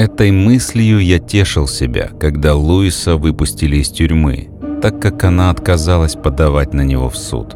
Этой 0.00 0.30
мыслью 0.30 0.98
я 1.00 1.18
тешил 1.18 1.68
себя, 1.68 2.08
когда 2.18 2.54
Луиса 2.54 3.16
выпустили 3.16 3.76
из 3.76 3.90
тюрьмы, 3.90 4.48
так 4.80 4.98
как 4.98 5.24
она 5.24 5.50
отказалась 5.50 6.14
подавать 6.14 6.72
на 6.72 6.80
него 6.80 7.10
в 7.10 7.18
суд. 7.18 7.54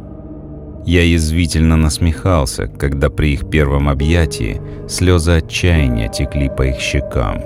Я 0.84 1.04
язвительно 1.04 1.76
насмехался, 1.76 2.66
когда 2.66 3.08
при 3.08 3.32
их 3.32 3.48
первом 3.48 3.88
объятии 3.88 4.60
слезы 4.90 5.30
отчаяния 5.38 6.10
текли 6.10 6.50
по 6.54 6.66
их 6.66 6.80
щекам. 6.80 7.40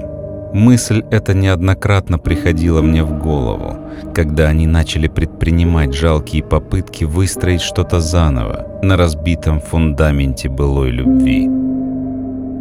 Мысль 0.53 1.05
эта 1.12 1.32
неоднократно 1.32 2.18
приходила 2.18 2.82
мне 2.82 3.05
в 3.05 3.22
голову, 3.22 3.76
когда 4.12 4.49
они 4.49 4.66
начали 4.66 5.07
предпринимать 5.07 5.94
жалкие 5.94 6.42
попытки 6.42 7.05
выстроить 7.05 7.61
что-то 7.61 8.01
заново 8.01 8.66
на 8.82 8.96
разбитом 8.96 9.61
фундаменте 9.61 10.49
былой 10.49 10.90
любви. 10.90 11.49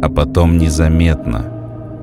А 0.00 0.08
потом 0.08 0.56
незаметно, 0.56 1.57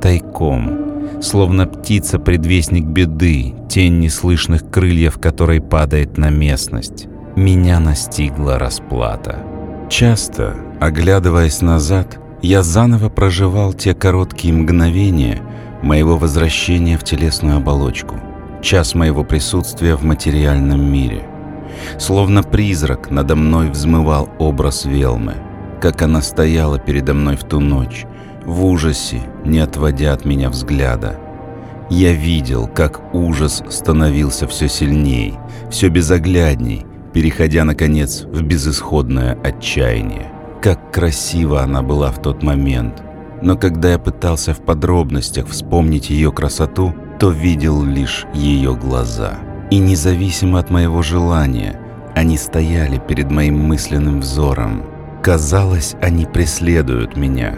тайком, 0.06 1.20
словно 1.20 1.66
птица-предвестник 1.66 2.86
беды, 2.86 3.56
тень 3.68 3.97
неслышных 3.97 4.70
крыльев 4.70 5.18
которой 5.18 5.60
падает 5.60 6.20
на 6.20 6.30
местность, 6.30 7.08
меня 7.36 7.80
настигла 7.80 8.60
расплата. 8.60 9.39
Часто, 9.89 10.58
оглядываясь 10.80 11.62
назад, 11.62 12.20
я 12.43 12.62
заново 12.62 13.10
проживал 13.10 13.74
те 13.74 13.95
короткие 13.95 14.53
мгновения 14.53 15.41
моего 15.82 16.18
возвращения 16.18 16.99
в 16.99 17.03
телесную 17.03 17.58
оболочку, 17.58 18.20
час 18.62 18.93
моего 18.93 19.24
присутствия 19.24 19.95
в 19.95 20.03
материальном 20.03 20.86
мире. 20.86 21.28
Словно 21.97 22.43
призрак 22.43 23.10
надо 23.10 23.36
мной 23.36 23.72
взмывал 23.72 24.30
образ 24.38 24.86
Велмы, 24.86 25.34
как 25.82 26.03
она 26.03 26.22
стояла 26.22 26.78
передо 26.78 27.16
мной 27.16 27.38
в 27.38 27.43
ту 27.43 27.60
ночь, 27.60 28.06
в 28.45 28.63
ужасе, 28.65 29.21
не 29.43 29.59
отводя 29.59 30.13
от 30.13 30.25
меня 30.25 30.49
взгляда. 30.49 31.19
Я 31.89 32.13
видел, 32.13 32.67
как 32.67 33.13
ужас 33.13 33.63
становился 33.69 34.47
все 34.47 34.67
сильней, 34.67 35.35
все 35.69 35.89
безоглядней, 35.89 36.85
переходя, 37.13 37.63
наконец, 37.63 38.23
в 38.23 38.41
безысходное 38.41 39.37
отчаяние. 39.43 40.31
Как 40.61 40.91
красиво 40.91 41.61
она 41.61 41.83
была 41.83 42.11
в 42.11 42.21
тот 42.21 42.41
момент. 42.41 43.03
Но 43.41 43.55
когда 43.55 43.91
я 43.91 43.99
пытался 43.99 44.53
в 44.53 44.61
подробностях 44.61 45.47
вспомнить 45.47 46.09
ее 46.09 46.31
красоту, 46.31 46.95
то 47.19 47.29
видел 47.29 47.83
лишь 47.83 48.25
ее 48.33 48.75
глаза. 48.75 49.37
И 49.69 49.77
независимо 49.77 50.59
от 50.59 50.71
моего 50.71 51.01
желания, 51.03 51.79
они 52.15 52.37
стояли 52.37 52.97
перед 52.97 53.29
моим 53.29 53.59
мысленным 53.59 54.21
взором. 54.21 54.83
Казалось, 55.21 55.95
они 56.01 56.25
преследуют 56.25 57.15
меня. 57.15 57.55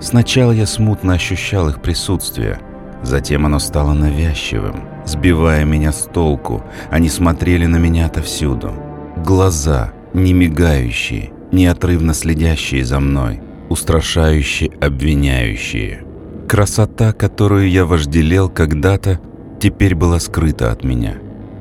Сначала 0.00 0.52
я 0.52 0.64
смутно 0.66 1.14
ощущал 1.14 1.68
их 1.68 1.82
присутствие, 1.82 2.58
затем 3.02 3.44
оно 3.44 3.58
стало 3.58 3.92
навязчивым, 3.92 4.84
сбивая 5.04 5.64
меня 5.64 5.92
с 5.92 6.08
толку. 6.12 6.64
Они 6.90 7.10
смотрели 7.10 7.66
на 7.66 7.76
меня 7.76 8.06
отовсюду. 8.06 8.72
Глаза, 9.18 9.92
не 10.14 10.32
мигающие, 10.32 11.32
неотрывно 11.52 12.14
следящие 12.14 12.82
за 12.82 12.98
мной, 12.98 13.40
устрашающие, 13.68 14.70
обвиняющие. 14.80 16.04
Красота, 16.48 17.12
которую 17.12 17.68
я 17.68 17.84
вожделел 17.84 18.48
когда-то, 18.48 19.20
теперь 19.60 19.94
была 19.94 20.18
скрыта 20.18 20.72
от 20.72 20.82
меня. 20.82 21.16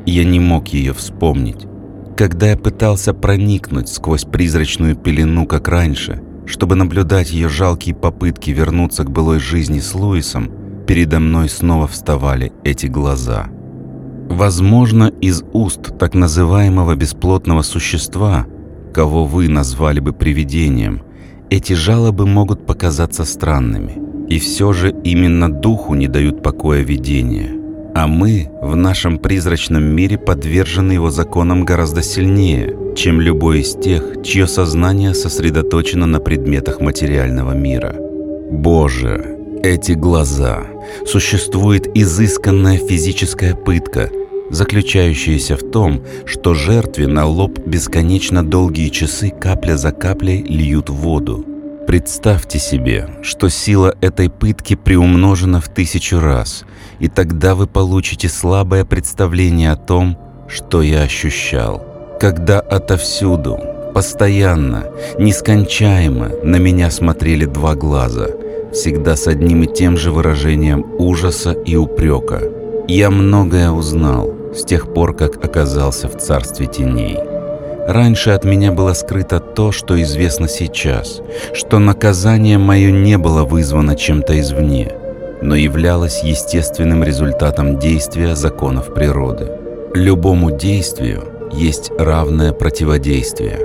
Я 0.05 0.23
не 0.23 0.39
мог 0.39 0.69
ее 0.69 0.93
вспомнить. 0.93 1.67
Когда 2.15 2.49
я 2.51 2.57
пытался 2.57 3.13
проникнуть 3.13 3.89
сквозь 3.89 4.23
призрачную 4.23 4.95
пелену, 4.95 5.45
как 5.45 5.67
раньше, 5.67 6.21
чтобы 6.49 6.75
наблюдать 6.75 7.31
ее 7.31 7.47
жалкие 7.47 7.95
попытки 7.95 8.49
вернуться 8.49 9.05
к 9.05 9.11
былой 9.11 9.39
жизни 9.39 9.79
с 9.79 9.93
Луисом, 9.95 10.51
передо 10.85 11.19
мной 11.19 11.47
снова 11.47 11.87
вставали 11.87 12.51
эти 12.65 12.87
глаза– 12.87 13.47
Возможно, 14.29 15.11
из 15.21 15.43
уст 15.53 15.97
так 15.97 16.13
называемого 16.13 16.95
бесплотного 16.95 17.63
существа, 17.63 18.45
кого 18.93 19.25
вы 19.25 19.49
назвали 19.49 19.99
бы 19.99 20.13
привидением, 20.13 21.01
эти 21.49 21.73
жалобы 21.73 22.27
могут 22.27 22.67
показаться 22.67 23.25
странными. 23.25 23.97
И 24.29 24.37
все 24.37 24.71
же 24.71 24.93
именно 25.03 25.51
духу 25.51 25.95
не 25.95 26.07
дают 26.07 26.43
покоя 26.43 26.83
видения. 26.83 27.58
А 27.99 28.07
мы 28.07 28.49
в 28.61 28.77
нашем 28.77 29.17
призрачном 29.17 29.83
мире 29.83 30.17
подвержены 30.17 30.93
его 30.93 31.11
законам 31.11 31.65
гораздо 31.65 32.01
сильнее, 32.01 32.73
чем 32.95 33.19
любой 33.19 33.59
из 33.59 33.75
тех, 33.75 34.23
чье 34.23 34.47
сознание 34.47 35.13
сосредоточено 35.13 36.05
на 36.05 36.21
предметах 36.21 36.79
материального 36.79 37.51
мира. 37.51 37.93
Боже, 38.51 39.35
эти 39.63 39.91
глаза! 39.91 40.63
Существует 41.05 41.89
изысканная 41.93 42.77
физическая 42.77 43.53
пытка, 43.53 44.09
заключающаяся 44.49 45.57
в 45.57 45.69
том, 45.69 46.01
что 46.23 46.53
жертве 46.53 47.05
на 47.05 47.25
лоб 47.25 47.59
бесконечно 47.65 48.45
долгие 48.45 48.87
часы 48.87 49.29
капля 49.29 49.75
за 49.75 49.91
каплей 49.91 50.41
льют 50.41 50.89
воду. 50.89 51.48
Представьте 51.89 52.59
себе, 52.59 53.09
что 53.23 53.49
сила 53.49 53.95
этой 53.99 54.29
пытки 54.29 54.75
приумножена 54.75 55.59
в 55.59 55.69
тысячу 55.69 56.19
раз, 56.19 56.63
и 56.99 57.07
тогда 57.07 57.55
вы 57.55 57.65
получите 57.65 58.29
слабое 58.29 58.85
представление 58.85 59.71
о 59.71 59.75
том, 59.75 60.15
что 60.47 60.83
я 60.83 61.01
ощущал. 61.01 61.83
Когда 62.19 62.59
отовсюду, 62.59 63.59
постоянно, 63.91 64.83
нескончаемо 65.17 66.29
на 66.43 66.57
меня 66.57 66.91
смотрели 66.91 67.45
два 67.45 67.73
глаза, 67.73 68.27
всегда 68.71 69.15
с 69.15 69.25
одним 69.25 69.63
и 69.63 69.73
тем 69.73 69.97
же 69.97 70.11
выражением 70.11 70.85
ужаса 70.99 71.53
и 71.53 71.75
упрека. 71.75 72.43
Я 72.87 73.09
многое 73.09 73.71
узнал 73.71 74.31
с 74.53 74.63
тех 74.63 74.93
пор, 74.93 75.15
как 75.15 75.43
оказался 75.43 76.07
в 76.07 76.17
царстве 76.17 76.67
теней. 76.67 77.17
Раньше 77.87 78.31
от 78.31 78.43
меня 78.43 78.71
было 78.71 78.93
скрыто 78.93 79.39
то, 79.39 79.71
что 79.71 79.99
известно 80.01 80.47
сейчас, 80.47 81.21
что 81.53 81.79
наказание 81.79 82.57
мое 82.57 82.91
не 82.91 83.17
было 83.17 83.43
вызвано 83.43 83.95
чем-то 83.95 84.39
извне, 84.39 84.91
но 85.41 85.55
являлось 85.55 86.23
естественным 86.23 87.03
результатом 87.03 87.79
действия 87.79 88.35
законов 88.35 88.93
природы. 88.93 89.51
Любому 89.93 90.51
действию 90.51 91.23
есть 91.51 91.91
равное 91.97 92.53
противодействие. 92.53 93.59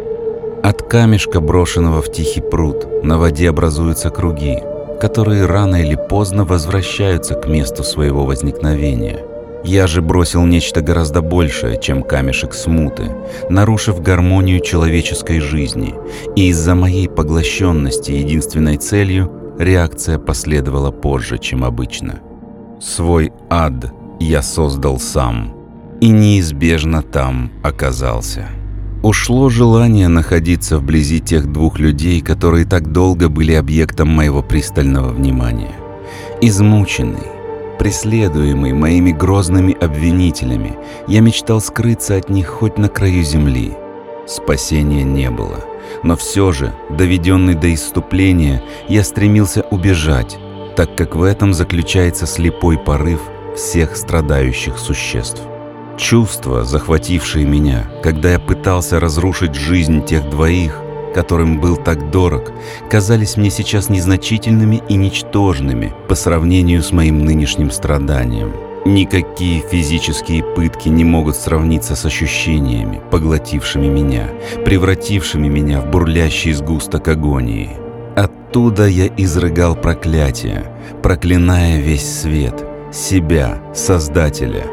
От 0.62 0.82
камешка, 0.82 1.40
брошенного 1.40 2.00
в 2.00 2.10
тихий 2.10 2.40
пруд, 2.40 3.04
на 3.04 3.18
воде 3.18 3.50
образуются 3.50 4.08
круги, 4.08 4.58
которые 5.00 5.44
рано 5.44 5.76
или 5.76 5.96
поздно 5.96 6.44
возвращаются 6.44 7.34
к 7.34 7.46
месту 7.46 7.82
своего 7.82 8.24
возникновения– 8.24 9.18
я 9.64 9.86
же 9.86 10.02
бросил 10.02 10.44
нечто 10.44 10.82
гораздо 10.82 11.22
большее, 11.22 11.80
чем 11.80 12.02
камешек 12.02 12.52
смуты, 12.54 13.10
нарушив 13.48 14.02
гармонию 14.02 14.60
человеческой 14.60 15.40
жизни, 15.40 15.94
и 16.36 16.48
из-за 16.48 16.74
моей 16.74 17.08
поглощенности 17.08 18.12
единственной 18.12 18.76
целью 18.76 19.30
реакция 19.58 20.18
последовала 20.18 20.90
позже, 20.90 21.38
чем 21.38 21.64
обычно. 21.64 22.20
Свой 22.80 23.32
ад 23.48 23.92
я 24.20 24.42
создал 24.42 24.98
сам, 25.00 25.56
и 26.00 26.10
неизбежно 26.10 27.02
там 27.02 27.50
оказался. 27.62 28.46
Ушло 29.02 29.48
желание 29.50 30.08
находиться 30.08 30.78
вблизи 30.78 31.20
тех 31.20 31.50
двух 31.52 31.78
людей, 31.78 32.20
которые 32.20 32.64
так 32.64 32.90
долго 32.92 33.28
были 33.28 33.52
объектом 33.52 34.08
моего 34.08 34.42
пристального 34.42 35.10
внимания. 35.10 35.74
Измученный, 36.40 37.33
Преследуемый 37.78 38.72
моими 38.72 39.10
грозными 39.10 39.76
обвинителями, 39.78 40.76
я 41.08 41.20
мечтал 41.20 41.60
скрыться 41.60 42.16
от 42.16 42.28
них 42.30 42.48
хоть 42.48 42.78
на 42.78 42.88
краю 42.88 43.22
земли. 43.22 43.72
Спасения 44.26 45.02
не 45.02 45.30
было. 45.30 45.64
Но 46.02 46.16
все 46.16 46.52
же, 46.52 46.72
доведенный 46.90 47.54
до 47.54 47.72
исступления, 47.74 48.62
я 48.88 49.04
стремился 49.04 49.62
убежать, 49.70 50.38
так 50.76 50.96
как 50.96 51.14
в 51.14 51.22
этом 51.22 51.52
заключается 51.52 52.26
слепой 52.26 52.78
порыв 52.78 53.20
всех 53.56 53.96
страдающих 53.96 54.78
существ. 54.78 55.42
Чувства, 55.96 56.64
захватившие 56.64 57.44
меня, 57.44 57.90
когда 58.02 58.32
я 58.32 58.38
пытался 58.40 58.98
разрушить 58.98 59.54
жизнь 59.54 60.04
тех 60.04 60.28
двоих, 60.28 60.80
которым 61.14 61.60
был 61.60 61.76
так 61.76 62.10
дорог, 62.10 62.52
казались 62.90 63.36
мне 63.36 63.50
сейчас 63.50 63.88
незначительными 63.88 64.82
и 64.88 64.96
ничтожными 64.96 65.94
по 66.08 66.14
сравнению 66.14 66.82
с 66.82 66.92
моим 66.92 67.24
нынешним 67.24 67.70
страданием. 67.70 68.52
Никакие 68.84 69.62
физические 69.62 70.42
пытки 70.42 70.90
не 70.90 71.04
могут 71.04 71.36
сравниться 71.36 71.96
с 71.96 72.04
ощущениями, 72.04 73.00
поглотившими 73.10 73.86
меня, 73.86 74.28
превратившими 74.66 75.48
меня 75.48 75.80
в 75.80 75.90
бурлящий 75.90 76.52
сгусток 76.52 77.08
агонии. 77.08 77.70
Оттуда 78.14 78.86
я 78.86 79.06
изрыгал 79.16 79.74
проклятия, 79.74 80.64
проклиная 81.02 81.80
весь 81.80 82.20
свет, 82.20 82.62
себя, 82.92 83.62
Создателя. 83.74 84.66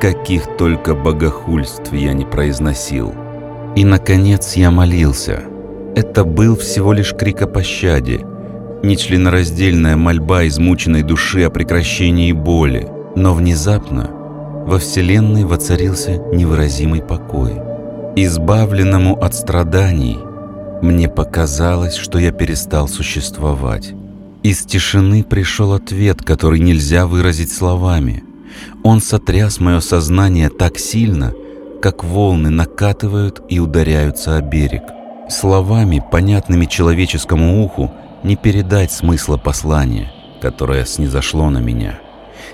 Каких 0.00 0.56
только 0.56 0.94
богохульств 0.94 1.92
я 1.92 2.14
не 2.14 2.24
произносил– 2.24 3.14
и, 3.76 3.84
наконец, 3.84 4.54
я 4.54 4.70
молился. 4.70 5.42
Это 5.96 6.24
был 6.24 6.56
всего 6.56 6.92
лишь 6.92 7.14
крик 7.14 7.42
о 7.42 7.46
пощаде, 7.46 8.20
нечленораздельная 8.82 9.96
мольба 9.96 10.46
измученной 10.46 11.02
души 11.02 11.42
о 11.42 11.50
прекращении 11.50 12.32
боли. 12.32 12.88
Но 13.16 13.32
внезапно 13.34 14.10
во 14.66 14.78
Вселенной 14.78 15.44
воцарился 15.44 16.16
невыразимый 16.32 17.00
покой. 17.02 17.52
Избавленному 18.16 19.20
от 19.20 19.34
страданий, 19.34 20.18
мне 20.82 21.08
показалось, 21.08 21.94
что 21.94 22.18
я 22.18 22.32
перестал 22.32 22.88
существовать. 22.88 23.92
Из 24.42 24.64
тишины 24.64 25.24
пришел 25.24 25.72
ответ, 25.72 26.22
который 26.22 26.60
нельзя 26.60 27.06
выразить 27.06 27.52
словами. 27.52 28.24
Он 28.82 29.00
сотряс 29.00 29.58
мое 29.58 29.80
сознание 29.80 30.50
так 30.50 30.78
сильно, 30.78 31.32
как 31.84 32.02
волны 32.02 32.48
накатывают 32.48 33.42
и 33.50 33.58
ударяются 33.58 34.38
о 34.38 34.40
берег. 34.40 34.84
Словами, 35.28 36.02
понятными 36.10 36.64
человеческому 36.64 37.62
уху, 37.62 37.92
не 38.22 38.36
передать 38.36 38.90
смысла 38.90 39.36
послания, 39.36 40.10
которое 40.40 40.86
снизошло 40.86 41.50
на 41.50 41.58
меня. 41.58 41.98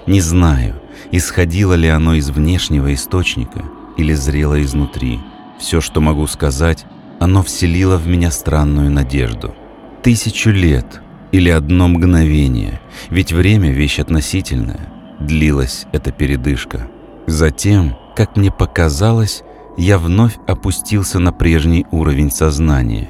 Не 0.09 0.21
знаю, 0.21 0.83
исходило 1.13 1.75
ли 1.75 1.87
оно 1.87 2.15
из 2.15 2.29
внешнего 2.29 2.93
источника 2.93 3.63
или 3.97 4.15
зрело 4.15 4.61
изнутри. 4.61 5.21
Все, 5.61 5.81
что 5.81 6.01
могу 6.01 6.27
сказать, 6.27 6.85
оно 7.21 7.45
вселило 7.45 7.99
в 7.99 8.09
меня 8.09 8.33
странную 8.33 8.91
надежду. 8.91 9.55
Тысячу 10.03 10.51
лет 10.51 11.03
или 11.31 11.51
одно 11.51 11.87
мгновение, 11.87 12.81
ведь 13.11 13.33
время— 13.33 13.71
вещь 13.71 14.01
относительная, 14.01 14.89
длилась 15.21 15.87
эта 15.93 16.11
передышка. 16.11 16.89
Затем 17.29 17.97
как 18.21 18.37
мне 18.37 18.51
показалось, 18.51 19.45
я 19.79 19.97
вновь 19.97 20.37
опустился 20.47 21.19
на 21.19 21.33
прежний 21.33 21.87
уровень 21.91 22.31
сознания, 22.31 23.09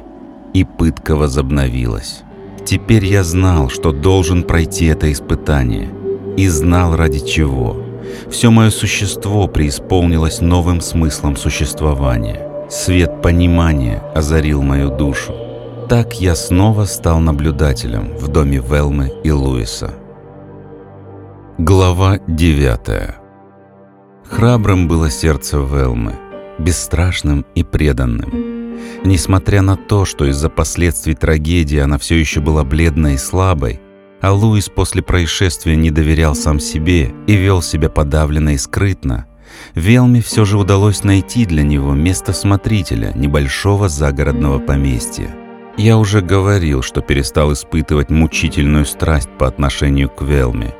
и 0.54 0.62
пытка 0.62 1.16
возобновилась. 1.16 2.20
Теперь 2.64 3.04
я 3.04 3.24
знал, 3.24 3.70
что 3.70 3.90
должен 3.90 4.44
пройти 4.44 4.84
это 4.84 5.11
испытание, 5.11 5.88
и 6.36 6.46
знал 6.46 6.94
ради 6.94 7.26
чего. 7.26 7.76
Все 8.30 8.52
мое 8.52 8.70
существо 8.70 9.48
преисполнилось 9.48 10.40
новым 10.40 10.80
смыслом 10.80 11.36
существования. 11.36 12.68
Свет 12.70 13.20
понимания 13.20 14.04
озарил 14.14 14.62
мою 14.62 14.96
душу. 14.96 15.34
Так 15.88 16.20
я 16.20 16.36
снова 16.36 16.84
стал 16.84 17.18
наблюдателем 17.18 18.16
в 18.16 18.28
доме 18.28 18.58
Велмы 18.58 19.12
и 19.24 19.32
Луиса. 19.32 19.92
Глава 21.58 22.20
девятая 22.28 23.20
Храбрым 24.31 24.87
было 24.87 25.11
сердце 25.11 25.59
Велмы, 25.59 26.14
бесстрашным 26.59 27.45
и 27.57 27.64
преданным. 27.64 28.78
Несмотря 29.05 29.61
на 29.61 29.76
то, 29.76 30.05
что 30.05 30.24
из-за 30.26 30.49
последствий 30.49 31.14
трагедии 31.14 31.78
она 31.78 31.99
все 31.99 32.14
еще 32.14 32.41
была 32.41 32.62
бледной 32.62 33.14
и 33.14 33.18
слабой, 33.18 33.81
а 34.20 34.33
Луис 34.33 34.68
после 34.68 35.03
происшествия 35.03 35.74
не 35.74 35.91
доверял 35.91 36.37
сам 36.37 36.61
себе 36.61 37.12
и 37.26 37.35
вел 37.35 37.61
себя 37.61 37.91
подавленно 37.91 38.55
и 38.55 38.59
скрытно, 38.59 39.26
Велме 39.74 40.22
все 40.22 40.45
же 40.45 40.59
удалось 40.59 41.03
найти 41.03 41.45
для 41.45 41.64
него 41.64 41.93
место 41.93 42.33
смотрителя 42.33 43.12
небольшого 43.16 43.89
загородного 43.89 44.61
поместья. 44.61 45.35
Я 45.76 45.99
уже 45.99 46.20
говорил, 46.20 46.83
что 46.83 47.01
перестал 47.01 47.53
испытывать 47.53 48.11
мучительную 48.11 48.87
страсть 48.87 49.31
по 49.39 49.49
отношению 49.49 50.09
к 50.09 50.22
Велме 50.22 50.72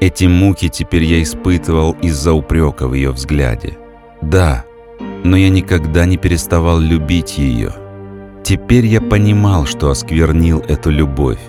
эти 0.00 0.24
муки 0.24 0.68
теперь 0.68 1.04
я 1.04 1.22
испытывал 1.22 1.92
из-за 2.02 2.32
упрека 2.32 2.86
в 2.86 2.94
ее 2.94 3.10
взгляде. 3.10 3.76
Да, 4.20 4.64
но 5.24 5.36
я 5.36 5.48
никогда 5.48 6.06
не 6.06 6.16
переставал 6.16 6.78
любить 6.78 7.38
ее. 7.38 7.72
Теперь 8.44 8.86
я 8.86 9.00
понимал, 9.00 9.66
что 9.66 9.90
осквернил 9.90 10.60
эту 10.60 10.90
любовь, 10.90 11.40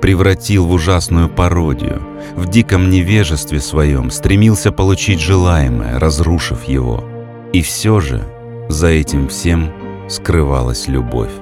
превратил 0.00 0.66
в 0.66 0.72
ужасную 0.72 1.28
пародию, 1.28 2.02
в 2.34 2.48
диком 2.48 2.88
невежестве 2.88 3.60
своем 3.60 4.10
стремился 4.10 4.72
получить 4.72 5.20
желаемое, 5.20 5.98
разрушив 5.98 6.64
его. 6.64 7.04
И 7.52 7.62
все 7.62 8.00
же 8.00 8.22
за 8.68 8.88
этим 8.88 9.28
всем 9.28 9.70
скрывалась 10.08 10.88
любовь. 10.88 11.32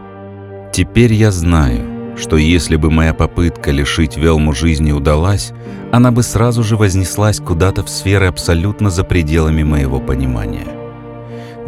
Теперь 0.73 1.13
я 1.13 1.31
знаю, 1.31 1.94
что 2.17 2.37
если 2.37 2.77
бы 2.77 2.91
моя 2.91 3.15
попытка 3.15 3.71
лишить 3.71 4.17
Велму 4.17 4.53
жизни 4.53 4.93
удалась, 4.93 5.53
она 5.93 6.11
бы 6.11 6.23
сразу 6.23 6.63
же 6.63 6.77
вознеслась 6.77 7.41
куда-то 7.41 7.83
в 7.83 7.89
сферы 7.89 8.27
абсолютно 8.27 8.91
за 8.91 9.05
пределами 9.05 9.63
моего 9.63 10.01
понимания. 10.01 10.67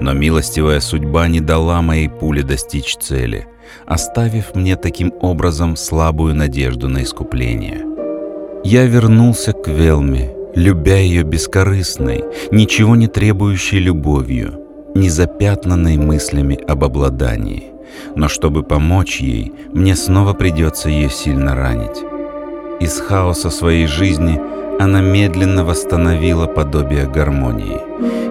Но 0.01 0.13
милостивая 0.13 0.81
судьба 0.81 1.29
не 1.29 1.41
дала 1.41 1.81
моей 1.83 2.09
пуле 2.09 2.43
достичь 2.43 2.97
цели, 2.97 3.47
оставив 3.87 4.55
мне 4.55 4.77
таким 4.77 5.13
образом 5.21 5.77
слабую 5.77 6.35
надежду 6.35 6.89
на 6.89 7.03
искупление. 7.03 7.85
Я 8.65 8.87
вернулся 8.87 9.53
к 9.53 9.69
Велме 9.69 10.37
любя 10.57 10.97
ее 10.97 11.23
бескорыстной, 11.23 12.25
ничего 12.51 12.97
не 12.97 13.07
требующей 13.07 13.79
любовью, 13.79 14.59
не 14.95 15.11
запятнанной 15.11 15.99
мыслями 15.99 16.59
об 16.67 16.83
обладании. 16.83 17.76
Но 18.15 18.29
чтобы 18.29 18.63
помочь 18.63 19.21
ей, 19.21 19.53
мне 19.73 19.97
снова 19.97 20.33
придется 20.33 20.89
ее 20.89 21.11
сильно 21.11 21.55
ранить. 21.55 22.05
Из 22.81 22.99
хаоса 23.01 23.51
своей 23.51 23.87
жизни 23.87 24.41
она 24.79 25.01
медленно 25.01 25.65
восстановила 25.65 26.47
подобие 26.47 27.07
гармонии. 27.07 27.81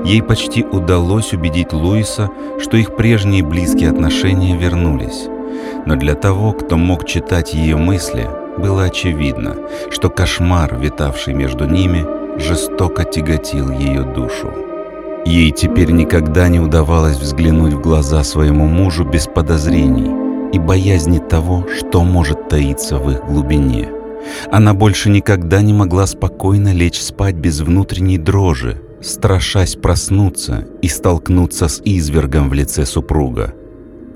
Ей 0.06 0.22
почти 0.22 0.64
удалось 0.64 1.34
убедить 1.34 1.74
Луиса, 1.74 2.30
что 2.62 2.78
их 2.78 2.96
прежние 2.96 3.44
близкие 3.44 3.90
отношения 3.90 4.56
вернулись. 4.56 5.28
Но 5.88 5.96
для 5.96 6.14
того, 6.14 6.52
кто 6.52 6.78
мог 6.78 7.08
читать 7.08 7.54
ее 7.54 7.78
мысли, 7.78 8.30
было 8.58 8.84
очевидно, 8.84 9.56
что 9.92 10.10
кошмар, 10.10 10.78
витавший 10.78 11.34
между 11.34 11.66
ними, 11.66 12.06
жестоко 12.40 13.04
тяготил 13.04 13.72
ее 13.72 14.04
душу. 14.04 14.54
Ей 15.26 15.50
теперь 15.50 15.92
никогда 15.92 16.48
не 16.50 16.60
удавалось 16.60 17.18
взглянуть 17.18 17.74
в 17.74 17.82
глаза 17.82 18.24
своему 18.24 18.68
мужу 18.68 19.04
без 19.04 19.26
подозрений 19.26 20.12
и 20.54 20.60
боязни 20.60 21.18
того, 21.18 21.66
что 21.80 22.04
может 22.04 22.48
таиться 22.48 22.98
в 23.00 23.10
их 23.10 23.26
глубине. 23.26 23.90
Она 24.52 24.74
больше 24.76 25.10
никогда 25.10 25.62
не 25.62 25.74
могла 25.74 26.06
спокойно 26.06 26.74
лечь 26.74 27.02
спать 27.02 27.36
без 27.36 27.62
внутренней 27.62 28.20
дрожи, 28.20 28.82
страшась 29.02 29.76
проснуться 29.76 30.68
и 30.84 30.88
столкнуться 30.88 31.68
с 31.68 31.82
извергом 31.84 32.50
в 32.50 32.54
лице 32.54 32.86
супруга. 32.86 33.56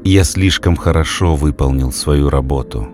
Я 0.03 0.23
слишком 0.23 0.75
хорошо 0.75 1.35
выполнил 1.35 1.91
свою 1.91 2.29
работу. 2.29 2.87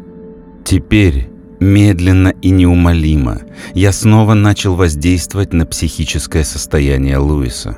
Теперь, 0.63 1.29
медленно 1.59 2.29
и 2.41 2.49
неумолимо, 2.49 3.41
я 3.73 3.91
снова 3.91 4.33
начал 4.33 4.75
воздействовать 4.75 5.53
на 5.53 5.65
психическое 5.65 6.43
состояние 6.43 7.17
Луиса. 7.17 7.77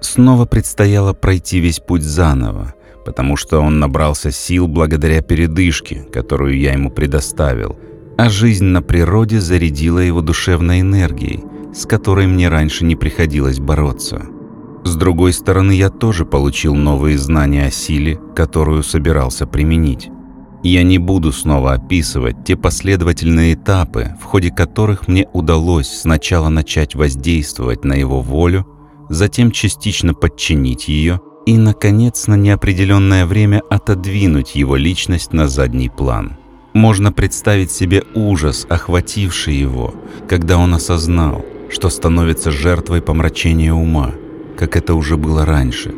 Снова 0.00 0.46
предстояло 0.46 1.12
пройти 1.12 1.60
весь 1.60 1.80
путь 1.80 2.02
заново, 2.02 2.74
потому 3.04 3.36
что 3.36 3.60
он 3.60 3.80
набрался 3.80 4.30
сил 4.30 4.68
благодаря 4.68 5.22
передышке, 5.22 6.06
которую 6.12 6.58
я 6.58 6.72
ему 6.72 6.90
предоставил– 6.90 7.78
а 8.18 8.28
жизнь 8.30 8.64
на 8.64 8.82
природе 8.82 9.40
зарядила 9.40 10.00
его 10.00 10.22
душевной 10.22 10.80
энергией, 10.80 11.44
с 11.72 11.86
которой 11.86 12.26
мне 12.26 12.48
раньше 12.48 12.84
не 12.84 12.96
приходилось 12.96 13.60
бороться. 13.60 14.26
С 14.82 14.96
другой 14.96 15.32
стороны, 15.32 15.70
я 15.70 15.88
тоже 15.88 16.26
получил 16.26 16.74
новые 16.74 17.16
знания 17.16 17.66
о 17.66 17.70
силе, 17.70 18.18
которую 18.34 18.82
собирался 18.82 19.46
применить. 19.46 20.10
Я 20.64 20.82
не 20.82 20.98
буду 20.98 21.30
снова 21.30 21.74
описывать 21.74 22.44
те 22.44 22.56
последовательные 22.56 23.54
этапы, 23.54 24.16
в 24.20 24.24
ходе 24.24 24.50
которых 24.50 25.06
мне 25.06 25.28
удалось 25.32 25.88
сначала 25.88 26.48
начать 26.48 26.96
воздействовать 26.96 27.84
на 27.84 27.92
его 27.92 28.20
волю, 28.20 28.66
затем 29.08 29.50
частично 29.50 30.14
подчинить 30.14 30.88
ее 30.88 31.20
и, 31.46 31.56
наконец, 31.56 32.26
на 32.26 32.34
неопределенное 32.34 33.24
время 33.26 33.62
отодвинуть 33.70 34.54
его 34.54 34.76
личность 34.76 35.32
на 35.32 35.48
задний 35.48 35.88
план. 35.88 36.36
Можно 36.74 37.10
представить 37.10 37.70
себе 37.70 38.04
ужас, 38.14 38.66
охвативший 38.68 39.54
его, 39.54 39.94
когда 40.28 40.58
он 40.58 40.74
осознал, 40.74 41.44
что 41.70 41.88
становится 41.88 42.50
жертвой 42.50 43.00
помрачения 43.00 43.72
ума, 43.72 44.12
как 44.56 44.76
это 44.76 44.94
уже 44.94 45.16
было 45.16 45.46
раньше. 45.46 45.94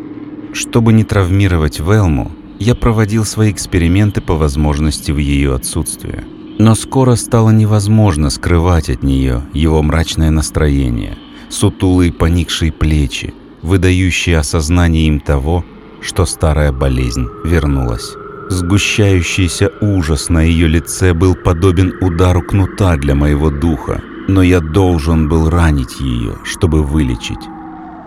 Чтобы 0.52 0.92
не 0.92 1.04
травмировать 1.04 1.80
Велму, 1.80 2.30
я 2.58 2.74
проводил 2.74 3.24
свои 3.24 3.50
эксперименты 3.50 4.20
по 4.20 4.34
возможности 4.34 5.12
в 5.12 5.16
ее 5.16 5.54
отсутствие. 5.54 6.24
Но 6.58 6.74
скоро 6.74 7.14
стало 7.14 7.50
невозможно 7.50 8.28
скрывать 8.28 8.90
от 8.90 9.02
нее 9.02 9.42
его 9.54 9.82
мрачное 9.82 10.30
настроение, 10.30 11.16
сутулые 11.50 12.12
поникшие 12.12 12.72
плечи, 12.72 13.34
выдающие 13.62 14.38
осознание 14.38 15.06
им 15.06 15.20
того, 15.20 15.64
что 16.00 16.24
старая 16.24 16.72
болезнь 16.72 17.28
вернулась. 17.44 18.14
Сгущающийся 18.48 19.70
ужас 19.80 20.28
на 20.28 20.42
ее 20.42 20.66
лице 20.66 21.12
был 21.14 21.34
подобен 21.34 21.94
удару 22.00 22.42
кнута 22.42 22.96
для 22.96 23.14
моего 23.14 23.50
духа, 23.50 24.00
но 24.26 24.42
я 24.42 24.60
должен 24.60 25.28
был 25.28 25.48
ранить 25.50 26.00
ее, 26.00 26.38
чтобы 26.44 26.82
вылечить. 26.82 27.38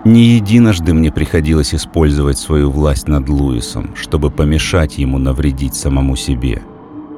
Не 0.06 0.36
единожды 0.36 0.94
мне 0.94 1.14
приходилось 1.14 1.74
использовать 1.74 2.38
свою 2.38 2.70
власть 2.72 3.08
над 3.08 3.30
Луисом, 3.30 3.96
чтобы 3.96 4.32
помешать 4.32 4.98
ему 4.98 5.18
навредить 5.18 5.76
самому 5.76 6.18
себе. 6.18 6.62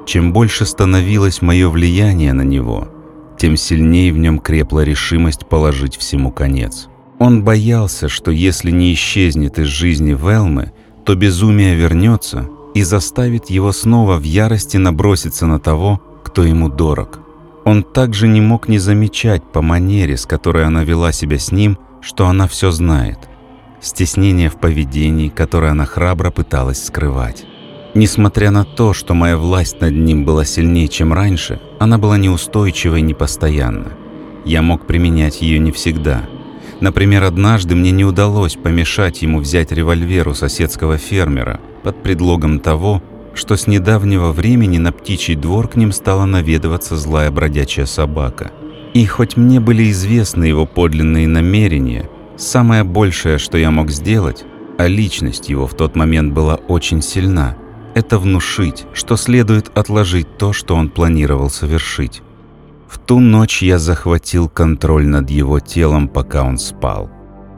Чем 0.06 0.34
больше 0.34 0.68
становилось 0.68 1.42
мое 1.42 1.68
влияние 1.68 2.34
на 2.34 2.44
него, 2.44 2.88
тем 3.38 3.58
сильнее 3.58 4.14
в 4.14 4.18
нем 4.18 4.40
крепла 4.40 4.84
решимость 4.84 5.48
положить 5.48 5.98
всему 5.98 6.32
конец. 6.32 6.88
Он 7.20 7.44
боялся, 7.44 8.10
что 8.10 8.32
если 8.32 8.72
не 8.72 8.94
исчезнет 8.94 9.60
из 9.60 9.68
жизни 9.68 10.14
Велмы, 10.14 10.74
то 11.06 11.16
безумие 11.16 11.76
вернется 11.76 12.50
и 12.74 12.84
заставит 12.84 13.50
его 13.50 13.72
снова 13.72 14.18
в 14.18 14.24
ярости 14.24 14.78
наброситься 14.78 15.46
на 15.46 15.60
того, 15.60 16.02
кто 16.24 16.44
ему 16.44 16.70
дорог. 16.70 17.20
Он 17.64 17.84
также 17.84 18.28
не 18.28 18.42
мог 18.42 18.68
не 18.68 18.80
замечать 18.80 19.44
по 19.44 19.62
манере, 19.62 20.18
с 20.18 20.26
которой 20.26 20.66
она 20.66 20.84
вела 20.84 21.12
себя 21.12 21.40
с 21.40 21.52
ним, 21.52 21.78
что 22.02 22.28
она 22.28 22.48
все 22.48 22.72
знает. 22.72 23.18
Стеснение 23.82 24.50
в 24.50 24.58
поведении, 24.58 25.30
которое 25.30 25.72
она 25.72 25.86
храбро 25.86 26.32
пыталась 26.32 26.84
скрывать. 26.84 27.46
Несмотря 27.96 28.52
на 28.52 28.66
то, 28.66 28.94
что 28.94 29.14
моя 29.14 29.38
власть 29.38 29.82
над 29.82 29.94
ним 29.96 30.26
была 30.26 30.46
сильнее, 30.46 30.88
чем 30.88 31.14
раньше, 31.14 31.60
она 31.80 31.98
была 31.98 32.18
неустойчива 32.18 32.98
и 32.98 33.02
непостоянна. 33.02 33.94
Я 34.46 34.62
мог 34.62 34.86
применять 34.86 35.42
ее 35.42 35.58
не 35.60 35.72
всегда. 35.72 36.22
Например, 36.82 37.24
однажды 37.24 37.74
мне 37.74 37.92
не 37.92 38.06
удалось 38.06 38.56
помешать 38.56 39.22
ему 39.22 39.40
взять 39.40 39.72
револьвер 39.72 40.28
у 40.28 40.34
соседского 40.34 40.98
фермера– 40.98 41.60
под 41.86 42.02
предлогом 42.02 42.60
того, 42.60 43.04
что 43.36 43.56
с 43.56 43.68
недавнего 43.68 44.32
времени 44.32 44.80
на 44.80 44.92
птичий 44.92 45.36
двор 45.36 45.68
к 45.68 45.76
ним 45.76 45.92
стала 45.92 46.26
наведываться 46.26 46.98
злая 46.98 47.30
бродячая 47.30 47.86
собака. 47.86 48.52
И 48.96 49.06
хоть 49.06 49.38
мне 49.38 49.60
были 49.60 49.92
известны 49.92 50.46
его 50.46 50.66
подлинные 50.66 51.28
намерения, 51.28 52.10
самое 52.38 52.84
большее, 52.84 53.38
что 53.38 53.60
я 53.60 53.70
мог 53.70 53.92
сделать, 53.92 54.46
а 54.80 54.88
личность 54.88 55.48
его 55.48 55.68
в 55.68 55.76
тот 55.76 55.96
момент 55.96 56.34
была 56.34 56.56
очень 56.56 57.04
сильна, 57.04 57.56
это 57.96 58.20
внушить, 58.20 58.86
что 58.94 59.18
следует 59.18 59.76
отложить 59.76 60.38
то, 60.38 60.54
что 60.54 60.76
он 60.76 60.90
планировал 60.90 61.50
совершить. 61.50 62.22
В 62.88 63.00
ту 63.00 63.20
ночь 63.20 63.64
я 63.64 63.80
захватил 63.80 64.48
контроль 64.48 65.08
над 65.08 65.32
его 65.32 65.60
телом, 65.60 66.08
пока 66.08 66.44
он 66.44 66.60
спал. 66.60 67.10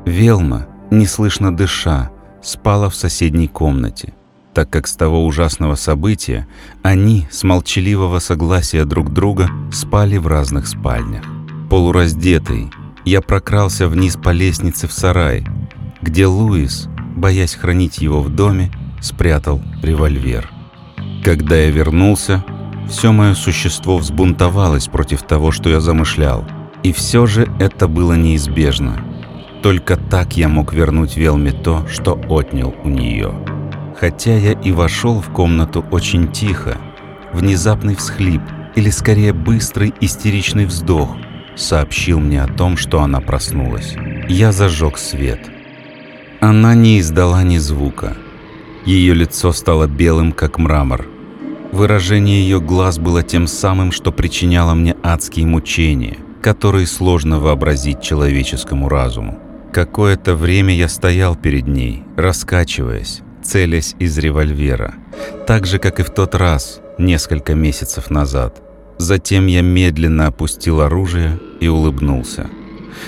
Велма, 0.05 0.67
неслышно 0.89 1.53
дыша, 1.53 2.11
спала 2.41 2.89
в 2.89 2.95
соседней 2.95 3.49
комнате 3.49 4.13
так 4.57 4.71
как 4.71 4.87
с 4.87 4.95
того 4.95 5.23
ужасного 5.27 5.75
события 5.75 6.47
они 6.81 7.27
с 7.29 7.43
молчаливого 7.43 8.17
согласия 8.17 8.85
друг 8.85 9.13
друга 9.13 9.51
спали 9.71 10.17
в 10.17 10.25
разных 10.25 10.65
спальнях. 10.65 11.23
Полураздетый, 11.69 12.71
я 13.05 13.21
прокрался 13.21 13.87
вниз 13.87 14.15
по 14.17 14.29
лестнице 14.29 14.87
в 14.87 14.93
сарай, 14.93 15.45
где 16.01 16.25
Луис, 16.25 16.89
боясь 17.15 17.53
хранить 17.53 17.99
его 17.99 18.23
в 18.23 18.29
доме, 18.29 18.71
спрятал 19.01 19.61
револьвер. 19.81 20.49
Когда 21.23 21.55
я 21.55 21.71
вернулся, 21.71 22.43
все 22.89 23.11
мое 23.11 23.33
существо 23.33 23.97
взбунтовалось 23.97 24.87
против 24.87 25.23
того, 25.23 25.51
что 25.51 25.69
я 25.69 25.79
замышлял. 25.79 26.45
И 26.83 26.93
все 26.93 27.25
же 27.25 27.49
это 27.59 27.87
было 27.87 28.13
неизбежно. 28.13 29.01
Только 29.61 29.97
так 29.97 30.37
я 30.37 30.47
мог 30.47 30.73
вернуть 30.73 31.17
Велме 31.17 31.51
то, 31.51 31.85
что 31.87 32.19
отнял 32.29 32.73
у 32.83 32.89
нее. 32.89 33.33
Хотя 33.99 34.37
я 34.37 34.51
и 34.51 34.71
вошел 34.71 35.19
в 35.19 35.29
комнату 35.31 35.83
очень 35.91 36.31
тихо, 36.31 36.77
внезапный 37.33 37.95
всхлип 37.95 38.41
или 38.75 38.89
скорее 38.89 39.33
быстрый 39.33 39.93
истеричный 39.99 40.65
вздох 40.65 41.09
сообщил 41.55 42.19
мне 42.19 42.41
о 42.43 42.47
том, 42.47 42.77
что 42.77 43.01
она 43.01 43.19
проснулась. 43.19 43.95
Я 44.29 44.51
зажег 44.51 44.97
свет. 44.97 45.39
Она 46.39 46.75
не 46.75 46.99
издала 46.99 47.43
ни 47.43 47.57
звука. 47.57 48.15
Ее 48.87 49.13
лицо 49.13 49.51
стало 49.51 49.85
белым, 49.85 50.31
как 50.31 50.57
мрамор. 50.57 51.05
Выражение 51.73 52.41
ее 52.41 52.61
глаз 52.61 52.99
было 52.99 53.21
тем 53.21 53.45
самым, 53.45 53.91
что 53.91 54.13
причиняло 54.13 54.75
мне 54.75 54.95
адские 55.03 55.45
мучения, 55.45 56.15
которые 56.41 56.87
сложно 56.87 57.41
вообразить 57.41 58.01
человеческому 58.01 58.87
разуму. 58.87 59.39
Какое-то 59.73 60.35
время 60.35 60.73
я 60.73 60.87
стоял 60.87 61.35
перед 61.35 61.67
ней, 61.67 62.05
раскачиваясь, 62.15 63.23
целясь 63.43 63.93
из 63.99 64.17
револьвера, 64.19 64.93
так 65.45 65.65
же, 65.65 65.79
как 65.79 65.99
и 65.99 66.03
в 66.03 66.09
тот 66.09 66.33
раз, 66.33 66.79
несколько 66.97 67.55
месяцев 67.55 68.09
назад. 68.09 68.61
Затем 68.99 69.47
я 69.47 69.63
медленно 69.63 70.27
опустил 70.27 70.79
оружие 70.79 71.37
и 71.59 71.67
улыбнулся. 71.67 72.49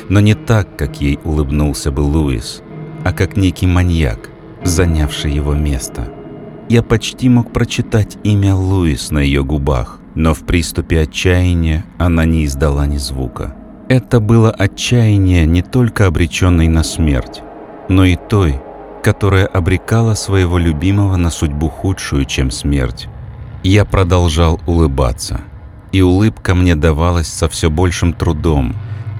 Но 0.09 0.19
не 0.19 0.33
так, 0.33 0.75
как 0.75 0.99
ей 0.99 1.19
улыбнулся 1.23 1.89
бы 1.89 2.01
Луис, 2.01 2.63
а 3.05 3.13
как 3.13 3.37
некий 3.37 3.65
маньяк, 3.65 4.29
занявший 4.63 5.33
его 5.33 5.53
место. 5.53 6.07
Я 6.69 6.83
почти 6.83 7.29
мог 7.29 7.51
прочитать 7.51 8.17
имя 8.23 8.55
Луис 8.55 9.11
на 9.11 9.19
ее 9.19 9.43
губах, 9.43 9.99
но 10.15 10.33
в 10.33 10.41
приступе 10.41 11.01
отчаяния 11.01 11.85
она 11.97 12.25
не 12.25 12.45
издала 12.45 12.85
ни 12.85 12.97
звука. 12.97 13.55
Это 13.87 14.19
было 14.19 14.51
отчаяние 14.51 15.47
не 15.47 15.63
только 15.63 16.05
обреченной 16.05 16.67
на 16.67 16.83
смерть, 16.83 17.41
но 17.89 18.05
и 18.05 18.15
той, 18.15 18.61
которая 19.01 19.47
обрекала 19.47 20.13
своего 20.13 20.59
любимого 20.59 21.15
на 21.15 21.31
судьбу 21.31 21.69
худшую, 21.69 22.25
чем 22.25 22.51
смерть. 22.51 23.07
Я 23.63 23.85
продолжал 23.85 24.59
улыбаться, 24.67 25.41
и 25.91 26.01
улыбка 26.01 26.53
мне 26.53 26.75
давалась 26.75 27.27
со 27.27 27.49
все 27.49 27.71
большим 27.71 28.13
трудом, 28.13 28.75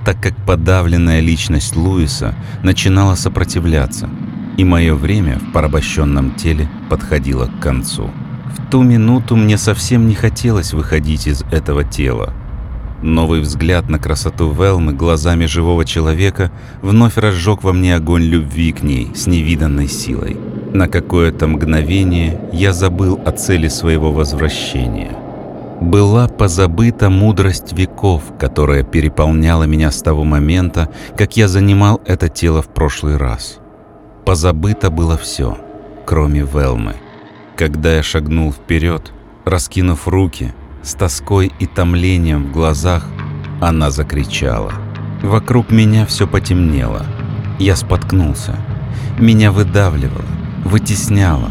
так 0.05 0.21
как 0.21 0.35
подавленная 0.45 1.19
личность 1.19 1.75
Луиса 1.75 2.35
начинала 2.63 3.15
сопротивляться, 3.15 4.09
и 4.59 4.65
мое 4.65 4.93
время 4.93 5.39
в 5.39 5.53
порабощенном 5.53 6.31
теле 6.31 6.69
подходило 6.89 7.45
к 7.45 7.63
концу. 7.63 8.09
В 8.57 8.69
ту 8.69 8.83
минуту 8.83 9.37
мне 9.37 9.57
совсем 9.57 10.05
не 10.05 10.15
хотелось 10.15 10.73
выходить 10.73 11.27
из 11.27 11.43
этого 11.43 11.85
тела. 11.85 12.33
Новый 13.01 13.39
взгляд 13.39 13.87
на 13.87 13.99
красоту 13.99 14.51
Велмы 14.51 14.91
глазами 14.91 15.45
живого 15.45 15.85
человека 15.85 16.51
вновь 16.81 17.15
разжег 17.15 17.63
во 17.63 17.71
мне 17.71 17.95
огонь 17.95 18.23
любви 18.23 18.73
к 18.73 18.83
ней 18.83 19.13
с 19.15 19.27
невиданной 19.27 19.87
силой. 19.87 20.35
На 20.73 20.89
какое-то 20.89 21.47
мгновение 21.47 22.41
я 22.51 22.73
забыл 22.73 23.17
о 23.25 23.31
цели 23.31 23.69
своего 23.69 24.11
возвращения. 24.11 25.11
Была 25.79 26.27
позабыта 26.27 27.09
мудрость 27.09 27.71
веков, 27.71 28.23
которая 28.37 28.83
переполняла 28.83 29.63
меня 29.63 29.89
с 29.89 30.01
того 30.01 30.25
момента, 30.25 30.89
как 31.17 31.37
я 31.37 31.47
занимал 31.47 32.01
это 32.05 32.27
тело 32.27 32.61
в 32.61 32.67
прошлый 32.67 33.15
раз. 33.15 33.59
Позабыто 34.29 34.91
было 34.91 35.17
все, 35.17 35.57
кроме 36.05 36.41
Велмы. 36.41 36.93
Когда 37.55 37.95
я 37.95 38.03
шагнул 38.03 38.53
вперед, 38.53 39.11
раскинув 39.43 40.07
руки, 40.07 40.53
с 40.83 40.93
тоской 40.93 41.51
и 41.57 41.65
томлением 41.65 42.43
в 42.43 42.51
глазах, 42.51 43.07
она 43.59 43.89
закричала. 43.89 44.71
Вокруг 45.23 45.71
меня 45.71 46.05
все 46.05 46.27
потемнело. 46.27 47.07
Я 47.57 47.75
споткнулся. 47.75 48.55
Меня 49.17 49.51
выдавливало, 49.51 50.25
вытесняло. 50.63 51.49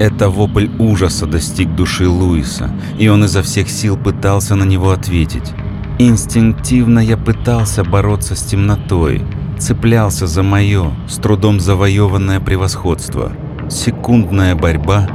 Это 0.00 0.28
вопль 0.28 0.70
ужаса 0.80 1.24
достиг 1.24 1.72
души 1.76 2.08
Луиса, 2.08 2.68
и 2.98 3.06
он 3.06 3.26
изо 3.26 3.44
всех 3.44 3.70
сил 3.70 3.96
пытался 3.96 4.56
на 4.56 4.64
него 4.64 4.90
ответить. 4.90 5.52
Инстинктивно 6.00 6.98
я 6.98 7.16
пытался 7.16 7.84
бороться 7.84 8.34
с 8.34 8.42
темнотой, 8.42 9.22
цеплялся 9.58 10.26
за 10.26 10.42
мое, 10.42 10.92
с 11.08 11.16
трудом 11.16 11.60
завоеванное 11.60 12.40
превосходство. 12.40 13.32
Секундная 13.68 14.54
борьба, 14.54 15.08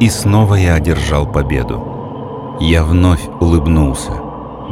и 0.00 0.08
снова 0.08 0.54
я 0.54 0.74
одержал 0.74 1.30
победу. 1.30 2.56
Я 2.60 2.84
вновь 2.84 3.26
улыбнулся. 3.40 4.12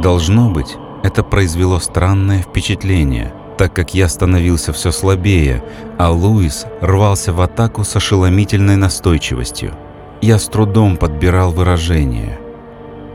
Должно 0.01 0.49
быть, 0.49 0.77
это 1.03 1.23
произвело 1.23 1.79
странное 1.79 2.41
впечатление, 2.41 3.33
так 3.57 3.73
как 3.73 3.93
я 3.93 4.07
становился 4.07 4.73
все 4.73 4.91
слабее, 4.91 5.63
а 5.97 6.11
Луис 6.11 6.65
рвался 6.81 7.33
в 7.33 7.41
атаку 7.41 7.83
с 7.83 7.95
ошеломительной 7.95 8.75
настойчивостью. 8.75 9.73
Я 10.21 10.39
с 10.39 10.45
трудом 10.45 10.97
подбирал 10.97 11.51
выражение. 11.51 12.39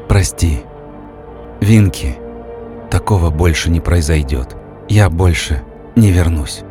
«Прости, 0.09 0.63
Винки, 1.61 2.17
такого 2.91 3.31
больше 3.31 3.71
не 3.71 3.81
произойдет. 3.81 4.57
Я 4.89 5.09
больше 5.09 5.63
не 5.97 6.11
вернусь». 6.11 6.63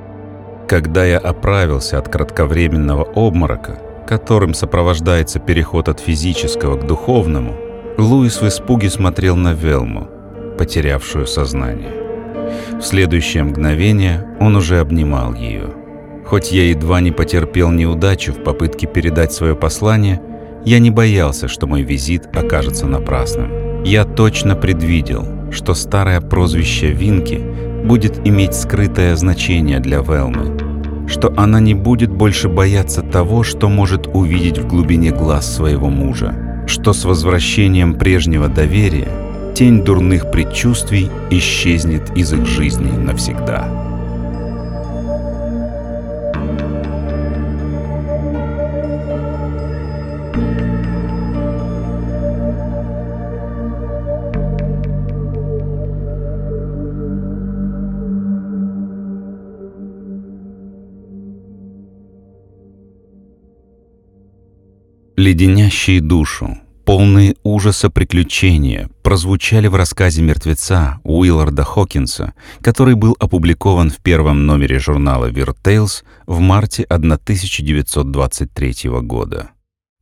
Когда 0.68 1.06
я 1.06 1.18
оправился 1.18 1.98
от 1.98 2.08
кратковременного 2.08 3.04
обморока, 3.04 3.80
которым 4.08 4.54
сопровождается 4.54 5.40
переход 5.40 5.90
от 5.90 6.00
физического 6.00 6.78
к 6.78 6.88
духовному, 6.88 7.56
Луис 7.98 8.42
в 8.42 8.48
испуге 8.48 8.90
смотрел 8.90 9.36
на 9.36 9.54
Велму, 9.54 10.08
потерявшую 10.58 11.28
сознание. 11.28 11.92
В 12.80 12.82
следующее 12.82 13.44
мгновение 13.44 14.26
он 14.40 14.56
уже 14.56 14.80
обнимал 14.80 15.34
ее. 15.34 15.70
Хоть 16.26 16.52
я 16.52 16.70
едва 16.70 17.02
не 17.02 17.12
потерпел 17.12 17.70
неудачу 17.70 18.34
в 18.34 18.44
попытке 18.44 18.88
передать 18.88 19.32
свое 19.32 19.56
послание, 19.56 20.22
я 20.66 20.80
не 20.80 20.90
боялся, 20.90 21.48
что 21.48 21.68
мой 21.68 21.82
визит 21.82 22.36
окажется 22.36 22.88
напрасным. 22.88 23.84
Я 23.84 24.06
точно 24.06 24.56
предвидел, 24.56 25.52
что 25.52 25.74
старое 25.74 26.22
прозвище 26.22 26.88
Винки 26.88 27.42
будет 27.84 28.26
иметь 28.28 28.56
скрытое 28.56 29.16
значение 29.16 29.80
для 29.80 30.00
Велмы, 30.00 31.08
что 31.08 31.34
она 31.38 31.60
не 31.60 31.74
будет 31.74 32.12
больше 32.12 32.50
бояться 32.50 33.02
того, 33.02 33.44
что 33.44 33.70
может 33.70 34.08
увидеть 34.08 34.58
в 34.58 34.68
глубине 34.68 35.12
глаз 35.12 35.56
своего 35.56 35.90
мужа 35.90 36.54
что 36.66 36.94
с 36.94 37.06
возвращением 37.06 37.96
прежнего 37.96 38.48
доверия 38.48 39.08
тень 39.54 39.84
дурных 39.84 40.32
предчувствий 40.32 41.10
исчезнет 41.30 42.16
из 42.18 42.34
их 42.34 42.46
жизни 42.46 42.92
навсегда. 42.92 43.93
Леденящие 65.16 66.02
душу, 66.02 66.58
полные 66.86 67.36
ужаса 67.44 67.92
приключения 67.92 68.90
прозвучали 69.04 69.68
в 69.68 69.76
рассказе 69.76 70.24
мертвеца 70.24 71.02
Уилларда 71.04 71.64
Хокинса, 71.64 72.34
который 72.62 72.96
был 72.96 73.16
опубликован 73.20 73.92
в 73.92 73.98
первом 73.98 74.48
номере 74.48 74.80
журнала 74.80 75.30
Weird 75.30 75.58
Tales 75.64 76.04
в 76.26 76.40
марте 76.40 76.82
1923 76.86 78.90
года. 79.02 79.52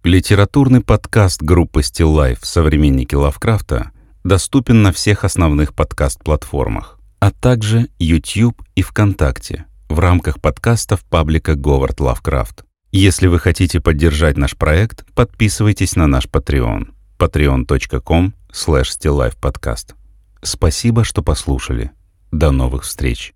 Литературный 0.05 0.79
подкаст 0.79 1.41
группы 1.41 1.81
Still 1.81 2.15
Life 2.15 2.39
«Современники 2.43 3.15
Лавкрафта» 3.15 3.91
доступен 4.23 4.81
на 4.81 4.93
всех 4.93 5.25
основных 5.25 5.75
подкаст-платформах, 5.75 6.97
а 7.19 7.31
также 7.31 7.89
YouTube 7.99 8.61
и 8.75 8.81
ВКонтакте 8.81 9.65
в 9.89 9.99
рамках 9.99 10.39
подкастов 10.39 11.03
паблика 11.03 11.55
Говард 11.55 11.99
Лавкрафт. 11.99 12.63
Если 12.91 13.27
вы 13.27 13.39
хотите 13.39 13.79
поддержать 13.79 14.37
наш 14.37 14.57
проект, 14.57 15.05
подписывайтесь 15.13 15.95
на 15.95 16.07
наш 16.07 16.25
Patreon 16.25 16.89
patreon.com 17.21 18.33
slash 18.51 19.95
Спасибо, 20.41 21.03
что 21.03 21.21
послушали. 21.21 21.91
До 22.31 22.51
новых 22.51 22.83
встреч. 22.83 23.33